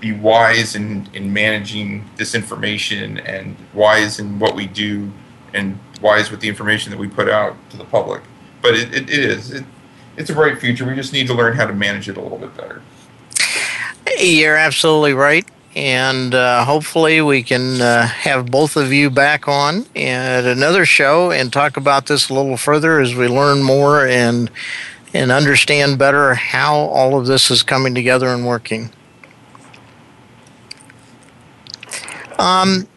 be 0.00 0.12
wise 0.12 0.74
in, 0.74 1.08
in 1.14 1.32
managing 1.32 2.04
this 2.16 2.34
information 2.34 3.18
and 3.20 3.56
wise 3.72 4.18
in 4.18 4.38
what 4.38 4.54
we 4.54 4.66
do 4.66 5.10
and 5.54 5.78
wise 6.02 6.30
with 6.30 6.40
the 6.40 6.48
information 6.48 6.90
that 6.90 6.98
we 6.98 7.08
put 7.08 7.26
out 7.26 7.56
to 7.70 7.78
the 7.78 7.84
public. 7.84 8.20
But 8.60 8.74
it, 8.74 8.92
it, 8.92 9.08
it 9.08 9.18
is. 9.18 9.50
It, 9.52 9.64
it's 10.18 10.28
a 10.28 10.34
bright 10.34 10.58
future. 10.58 10.84
We 10.84 10.94
just 10.94 11.14
need 11.14 11.26
to 11.28 11.34
learn 11.34 11.56
how 11.56 11.66
to 11.66 11.72
manage 11.72 12.08
it 12.08 12.18
a 12.18 12.20
little 12.20 12.36
bit 12.36 12.54
better. 12.54 12.82
You're 14.18 14.56
absolutely 14.56 15.14
right. 15.14 15.46
And 15.76 16.34
uh, 16.34 16.64
hopefully, 16.64 17.20
we 17.20 17.42
can 17.42 17.80
uh, 17.80 18.06
have 18.06 18.46
both 18.46 18.76
of 18.76 18.92
you 18.92 19.10
back 19.10 19.48
on 19.48 19.86
at 19.96 20.44
another 20.44 20.86
show 20.86 21.32
and 21.32 21.52
talk 21.52 21.76
about 21.76 22.06
this 22.06 22.28
a 22.28 22.34
little 22.34 22.56
further 22.56 23.00
as 23.00 23.14
we 23.14 23.26
learn 23.26 23.62
more 23.62 24.06
and 24.06 24.50
and 25.12 25.30
understand 25.30 25.98
better 25.98 26.34
how 26.34 26.74
all 26.76 27.18
of 27.18 27.26
this 27.26 27.50
is 27.50 27.62
coming 27.62 27.94
together 27.94 28.28
and 28.28 28.46
working. 28.46 28.90
Um, 32.38 32.88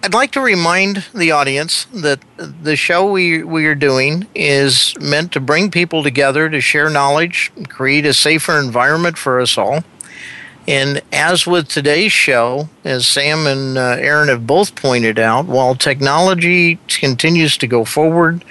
I'd 0.00 0.14
like 0.14 0.30
to 0.32 0.40
remind 0.40 1.06
the 1.12 1.32
audience 1.32 1.86
that 1.92 2.20
the 2.36 2.76
show 2.76 3.10
we, 3.10 3.42
we 3.42 3.66
are 3.66 3.74
doing 3.74 4.28
is 4.32 4.94
meant 5.00 5.32
to 5.32 5.40
bring 5.40 5.72
people 5.72 6.04
together 6.04 6.48
to 6.48 6.60
share 6.60 6.88
knowledge, 6.88 7.50
create 7.68 8.06
a 8.06 8.14
safer 8.14 8.60
environment 8.60 9.18
for 9.18 9.40
us 9.40 9.58
all. 9.58 9.82
And 10.68 11.02
as 11.12 11.48
with 11.48 11.66
today's 11.66 12.12
show, 12.12 12.68
as 12.84 13.08
Sam 13.08 13.46
and 13.48 13.76
uh, 13.76 13.96
Aaron 13.98 14.28
have 14.28 14.46
both 14.46 14.76
pointed 14.76 15.18
out, 15.18 15.46
while 15.46 15.74
technology 15.74 16.78
continues 16.86 17.56
to 17.56 17.66
go 17.66 17.84
forward, 17.84 18.44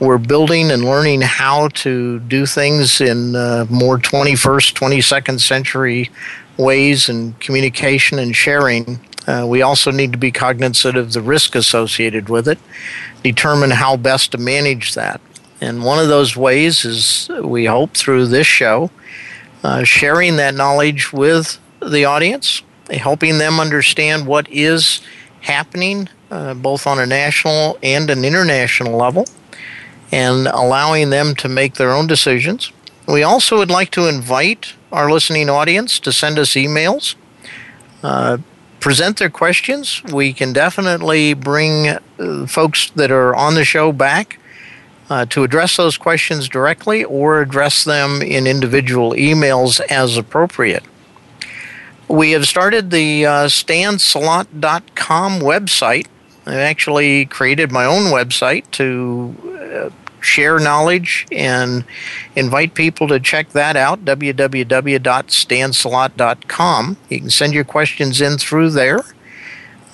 we're 0.00 0.18
building 0.18 0.70
and 0.70 0.84
learning 0.84 1.20
how 1.20 1.68
to 1.68 2.20
do 2.20 2.46
things 2.46 3.02
in 3.02 3.36
uh, 3.36 3.66
more 3.68 3.98
21st, 3.98 4.72
22nd 4.72 5.40
century 5.40 6.10
ways 6.56 7.10
and 7.10 7.38
communication 7.38 8.18
and 8.18 8.34
sharing 8.34 8.98
uh, 9.26 9.46
we 9.48 9.62
also 9.62 9.90
need 9.90 10.12
to 10.12 10.18
be 10.18 10.30
cognizant 10.30 10.96
of 10.96 11.12
the 11.12 11.20
risk 11.20 11.54
associated 11.54 12.28
with 12.28 12.48
it, 12.48 12.58
determine 13.22 13.70
how 13.70 13.96
best 13.96 14.32
to 14.32 14.38
manage 14.38 14.94
that. 14.94 15.20
And 15.60 15.84
one 15.84 15.98
of 15.98 16.08
those 16.08 16.36
ways 16.36 16.84
is, 16.84 17.30
we 17.42 17.64
hope, 17.64 17.94
through 17.94 18.26
this 18.26 18.46
show, 18.46 18.90
uh, 19.64 19.84
sharing 19.84 20.36
that 20.36 20.54
knowledge 20.54 21.12
with 21.12 21.58
the 21.80 22.04
audience, 22.04 22.62
helping 22.90 23.38
them 23.38 23.58
understand 23.58 24.26
what 24.26 24.48
is 24.50 25.00
happening 25.40 26.08
uh, 26.30 26.54
both 26.54 26.86
on 26.86 26.98
a 26.98 27.06
national 27.06 27.78
and 27.82 28.10
an 28.10 28.24
international 28.24 28.96
level, 28.96 29.26
and 30.12 30.46
allowing 30.48 31.10
them 31.10 31.34
to 31.36 31.48
make 31.48 31.74
their 31.74 31.92
own 31.92 32.06
decisions. 32.06 32.72
We 33.06 33.22
also 33.22 33.58
would 33.58 33.70
like 33.70 33.90
to 33.92 34.08
invite 34.08 34.74
our 34.90 35.10
listening 35.10 35.48
audience 35.48 36.00
to 36.00 36.12
send 36.12 36.38
us 36.38 36.50
emails. 36.50 37.14
Uh, 38.02 38.38
present 38.86 39.18
their 39.18 39.28
questions. 39.28 40.00
We 40.12 40.32
can 40.32 40.52
definitely 40.52 41.34
bring 41.34 41.88
uh, 41.88 42.46
folks 42.46 42.90
that 42.90 43.10
are 43.10 43.34
on 43.34 43.56
the 43.56 43.64
show 43.64 43.90
back 43.90 44.38
uh, 45.10 45.26
to 45.26 45.42
address 45.42 45.76
those 45.76 45.98
questions 45.98 46.48
directly 46.48 47.02
or 47.02 47.40
address 47.40 47.82
them 47.82 48.22
in 48.22 48.46
individual 48.46 49.10
emails 49.10 49.80
as 49.90 50.16
appropriate. 50.16 50.84
We 52.06 52.30
have 52.30 52.46
started 52.46 52.92
the 52.92 53.26
uh, 53.26 53.30
stansalot.com 53.46 55.40
website. 55.40 56.06
I 56.46 56.54
actually 56.54 57.26
created 57.26 57.72
my 57.72 57.86
own 57.86 58.12
website 58.12 58.70
to 58.70 59.34
uh, 59.74 59.90
share 60.26 60.58
knowledge 60.58 61.26
and 61.30 61.84
invite 62.34 62.74
people 62.74 63.06
to 63.08 63.20
check 63.20 63.50
that 63.50 63.76
out 63.76 64.04
www.stansalot.com. 64.04 66.96
You 67.08 67.20
can 67.20 67.30
send 67.30 67.54
your 67.54 67.64
questions 67.64 68.20
in 68.20 68.36
through 68.38 68.70
there. 68.70 69.04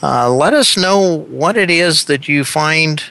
Uh, 0.03 0.33
let 0.33 0.53
us 0.53 0.77
know 0.77 1.19
what 1.29 1.57
it 1.57 1.71
is 1.71 2.07
that 2.07 2.29
you 2.29 2.45
find 2.45 3.05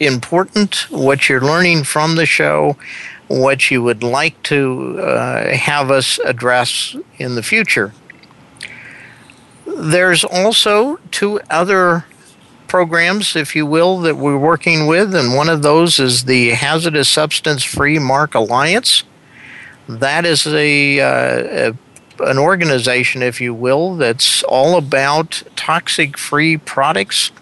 important, 0.00 0.90
what 0.90 1.28
you're 1.28 1.40
learning 1.40 1.84
from 1.84 2.16
the 2.16 2.26
show, 2.26 2.76
what 3.28 3.70
you 3.70 3.82
would 3.82 4.02
like 4.02 4.42
to 4.42 4.98
uh, 5.00 5.54
have 5.54 5.90
us 5.90 6.18
address 6.24 6.96
in 7.18 7.36
the 7.36 7.42
future. 7.42 7.92
There's 9.66 10.24
also 10.24 10.98
two 11.10 11.40
other 11.48 12.04
programs, 12.70 13.34
if 13.34 13.56
you 13.56 13.66
will, 13.66 13.98
that 13.98 14.16
we're 14.16 14.38
working 14.38 14.86
with, 14.86 15.12
and 15.12 15.34
one 15.34 15.48
of 15.48 15.60
those 15.60 15.98
is 15.98 16.26
the 16.26 16.50
Hazardous 16.50 17.08
Substance 17.08 17.64
Free 17.64 17.98
Mark 17.98 18.36
Alliance. 18.36 19.02
That 19.88 20.24
is 20.24 20.46
a, 20.46 21.00
uh, 21.00 21.72
a 22.20 22.28
an 22.30 22.38
organization, 22.38 23.22
if 23.22 23.40
you 23.40 23.52
will, 23.52 23.96
that's 23.96 24.44
all 24.44 24.78
about 24.78 25.42
toxic 25.56 26.16
free 26.16 26.56
products, 26.56 27.32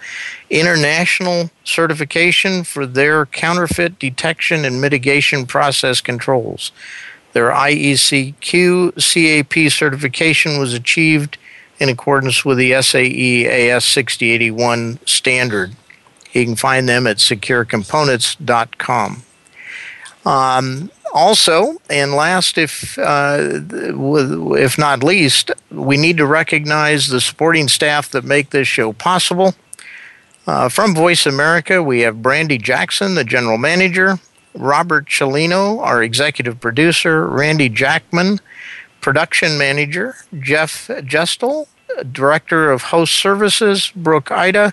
international 0.50 1.52
certification 1.64 2.64
for 2.64 2.86
their 2.86 3.26
counterfeit 3.28 4.00
detection 4.00 4.66
and 4.66 4.82
mitigation 4.82 5.46
process 5.46 6.02
controls. 6.02 6.72
Their 7.34 7.52
IECQ 7.52 8.96
CAP 8.96 9.72
certification 9.72 10.60
was 10.60 10.74
achieved 10.74 11.38
in 11.80 11.90
accordance 11.90 12.44
with 12.44 12.58
the 12.58 12.82
SAE 12.82 13.46
AS 13.46 13.86
6081 13.86 14.98
standard. 15.06 15.76
You 16.34 16.46
can 16.46 16.56
find 16.56 16.90
them 16.90 17.06
at 17.06 17.18
securecomponents.com. 17.18 19.24
Um, 20.26 20.92
also, 21.18 21.82
and 21.90 22.14
last, 22.14 22.60
if 22.60 22.98
uh, 23.00 23.38
if 23.40 24.78
not 24.78 25.04
least, 25.04 25.52
we 25.72 25.98
need 25.98 26.18
to 26.18 26.28
recognize 26.28 27.08
the 27.08 27.20
supporting 27.20 27.68
staff 27.68 28.12
that 28.12 28.24
make 28.24 28.52
this 28.52 28.68
show 28.68 28.94
possible. 28.94 29.56
Uh, 30.46 30.70
from 30.70 30.94
Voice 30.94 31.26
America, 31.26 31.82
we 31.82 32.02
have 32.02 32.22
Brandy 32.22 32.60
Jackson, 32.60 33.16
the 33.16 33.24
general 33.24 33.58
manager, 33.58 34.20
Robert 34.54 35.08
Cellino, 35.08 35.80
our 35.80 36.04
executive 36.04 36.60
producer, 36.62 37.28
Randy 37.28 37.68
Jackman, 37.68 38.40
production 39.02 39.58
manager, 39.58 40.16
Jeff 40.40 40.88
Gestel, 40.88 41.68
director 42.12 42.72
of 42.72 42.84
host 42.84 43.16
services, 43.16 43.92
Brooke 43.96 44.32
Ida, 44.32 44.72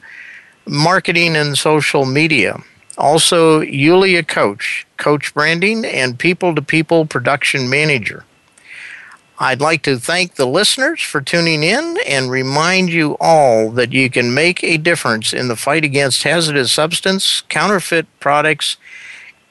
marketing 0.67 1.37
and 1.37 1.57
social 1.57 2.05
media. 2.05 2.63
Also, 2.97 3.61
Yulia 3.61 4.23
Coach, 4.23 4.87
Coach 4.97 5.35
Branding, 5.35 5.85
and 5.85 6.19
People 6.19 6.55
to 6.55 6.63
People 6.63 7.07
Production 7.07 7.69
Manager. 7.69 8.25
I'd 9.39 9.61
like 9.61 9.83
to 9.83 9.99
thank 9.99 10.37
the 10.37 10.47
listeners 10.47 11.03
for 11.03 11.21
tuning 11.21 11.65
in 11.65 11.99
and 12.07 12.31
remind 12.31 12.91
you 12.91 13.17
all 13.21 13.71
that 13.73 13.93
you 13.93 14.09
can 14.09 14.33
make 14.33 14.63
a 14.63 14.77
difference 14.77 15.33
in 15.33 15.49
the 15.49 15.57
fight 15.57 15.85
against 15.85 16.23
hazardous 16.23 16.71
substance, 16.71 17.43
counterfeit 17.49 18.07
products, 18.21 18.77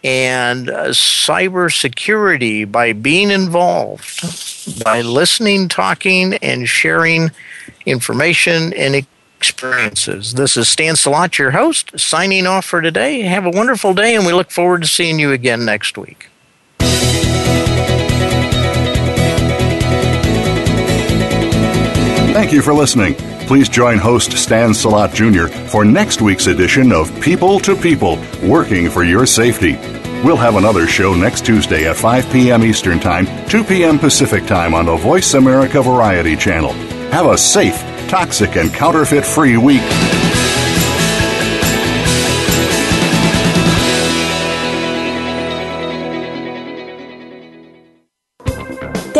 and 0.03 0.69
uh, 0.69 0.87
cybersecurity 0.89 2.69
by 2.69 2.93
being 2.93 3.29
involved, 3.29 4.83
by 4.83 5.01
listening, 5.01 5.67
talking, 5.67 6.35
and 6.35 6.67
sharing 6.67 7.31
information 7.85 8.73
and 8.73 9.05
experiences. 9.43 10.35
This 10.35 10.55
is 10.55 10.69
Stan 10.69 10.95
Salot, 10.95 11.37
your 11.37 11.51
host, 11.51 11.99
signing 11.99 12.47
off 12.47 12.63
for 12.63 12.81
today. 12.81 13.23
Have 13.23 13.45
a 13.45 13.49
wonderful 13.49 13.93
day, 13.93 14.15
and 14.15 14.25
we 14.25 14.31
look 14.31 14.49
forward 14.49 14.83
to 14.83 14.87
seeing 14.87 15.19
you 15.19 15.33
again 15.33 15.65
next 15.65 15.97
week. 15.97 16.29
Thank 22.31 22.53
you 22.53 22.61
for 22.61 22.73
listening. 22.73 23.15
Please 23.47 23.67
join 23.67 23.97
host 23.97 24.31
Stan 24.31 24.69
Salot 24.69 25.13
Jr. 25.13 25.47
for 25.67 25.83
next 25.83 26.21
week's 26.21 26.47
edition 26.47 26.93
of 26.93 27.11
People 27.19 27.59
to 27.59 27.75
People, 27.75 28.23
working 28.41 28.89
for 28.89 29.03
your 29.03 29.25
safety. 29.25 29.73
We'll 30.23 30.37
have 30.37 30.55
another 30.55 30.87
show 30.87 31.13
next 31.13 31.45
Tuesday 31.45 31.85
at 31.85 31.97
5 31.97 32.31
p.m. 32.31 32.63
Eastern 32.63 32.97
Time, 33.01 33.27
2 33.49 33.65
p.m. 33.65 33.99
Pacific 33.99 34.45
Time 34.45 34.73
on 34.73 34.85
the 34.85 34.95
Voice 34.95 35.33
America 35.33 35.81
Variety 35.81 36.37
Channel. 36.37 36.71
Have 37.11 37.25
a 37.25 37.37
safe, 37.37 37.83
toxic, 38.14 38.57
and 38.57 38.72
counterfeit 38.72 39.26
free 39.26 39.57
week. 39.57 39.82